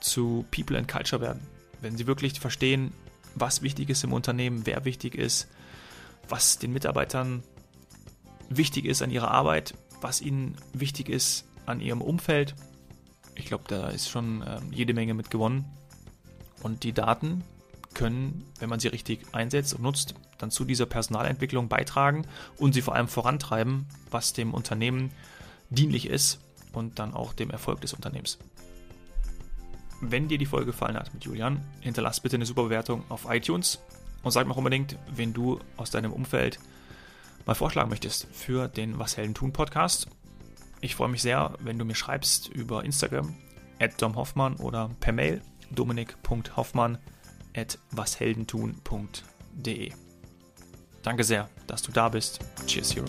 zu 0.00 0.44
People 0.50 0.78
and 0.78 0.88
Culture 0.88 1.20
werden. 1.20 1.40
Wenn 1.80 1.96
sie 1.96 2.06
wirklich 2.06 2.38
verstehen, 2.40 2.92
was 3.34 3.62
wichtig 3.62 3.90
ist 3.90 4.04
im 4.04 4.12
Unternehmen, 4.12 4.66
wer 4.66 4.84
wichtig 4.84 5.14
ist, 5.14 5.48
was 6.28 6.58
den 6.58 6.72
Mitarbeitern 6.72 7.42
wichtig 8.48 8.84
ist 8.84 9.02
an 9.02 9.10
ihrer 9.10 9.30
Arbeit, 9.30 9.74
was 10.00 10.20
ihnen 10.20 10.56
wichtig 10.72 11.08
ist 11.08 11.46
an 11.66 11.80
ihrem 11.80 12.02
Umfeld. 12.02 12.54
Ich 13.34 13.46
glaube, 13.46 13.64
da 13.68 13.88
ist 13.88 14.10
schon 14.10 14.42
äh, 14.42 14.60
jede 14.70 14.94
Menge 14.94 15.14
mit 15.14 15.30
gewonnen. 15.30 15.64
Und 16.62 16.84
die 16.84 16.92
Daten 16.92 17.42
können, 17.94 18.44
wenn 18.58 18.68
man 18.68 18.80
sie 18.80 18.88
richtig 18.88 19.20
einsetzt 19.32 19.74
und 19.74 19.82
nutzt, 19.82 20.14
dann 20.42 20.50
zu 20.50 20.64
dieser 20.64 20.86
Personalentwicklung 20.86 21.68
beitragen 21.68 22.26
und 22.58 22.72
sie 22.72 22.82
vor 22.82 22.94
allem 22.94 23.08
vorantreiben, 23.08 23.86
was 24.10 24.32
dem 24.32 24.52
Unternehmen 24.52 25.12
dienlich 25.70 26.08
ist 26.08 26.40
und 26.72 26.98
dann 26.98 27.14
auch 27.14 27.32
dem 27.32 27.50
Erfolg 27.50 27.80
des 27.80 27.94
Unternehmens. 27.94 28.38
Wenn 30.00 30.28
dir 30.28 30.38
die 30.38 30.46
Folge 30.46 30.66
gefallen 30.66 30.96
hat 30.96 31.14
mit 31.14 31.24
Julian, 31.24 31.64
hinterlass 31.80 32.20
bitte 32.20 32.36
eine 32.36 32.46
super 32.46 32.64
Bewertung 32.64 33.04
auf 33.08 33.26
iTunes 33.28 33.78
und 34.22 34.32
sag 34.32 34.46
mir 34.46 34.52
auch 34.52 34.58
unbedingt, 34.58 34.96
wen 35.14 35.32
du 35.32 35.60
aus 35.76 35.90
deinem 35.90 36.12
Umfeld 36.12 36.58
mal 37.46 37.54
vorschlagen 37.54 37.90
möchtest 37.90 38.26
für 38.32 38.68
den 38.68 38.98
Was 38.98 39.16
Helden 39.16 39.34
tun 39.34 39.52
Podcast. 39.52 40.08
Ich 40.80 40.96
freue 40.96 41.08
mich 41.08 41.22
sehr, 41.22 41.54
wenn 41.60 41.78
du 41.78 41.84
mir 41.84 41.94
schreibst 41.94 42.48
über 42.48 42.84
Instagram, 42.84 43.36
at 43.78 44.02
domhoffmann 44.02 44.56
oder 44.56 44.90
per 44.98 45.12
Mail 45.12 45.40
dominik.hoffmann 45.70 46.98
at 47.54 47.78
washeldentun.de. 47.92 49.92
Danke 51.02 51.24
sehr, 51.24 51.48
dass 51.66 51.82
du 51.82 51.92
da 51.92 52.08
bist. 52.08 52.40
Cheers, 52.66 52.94
Hero. 52.94 53.06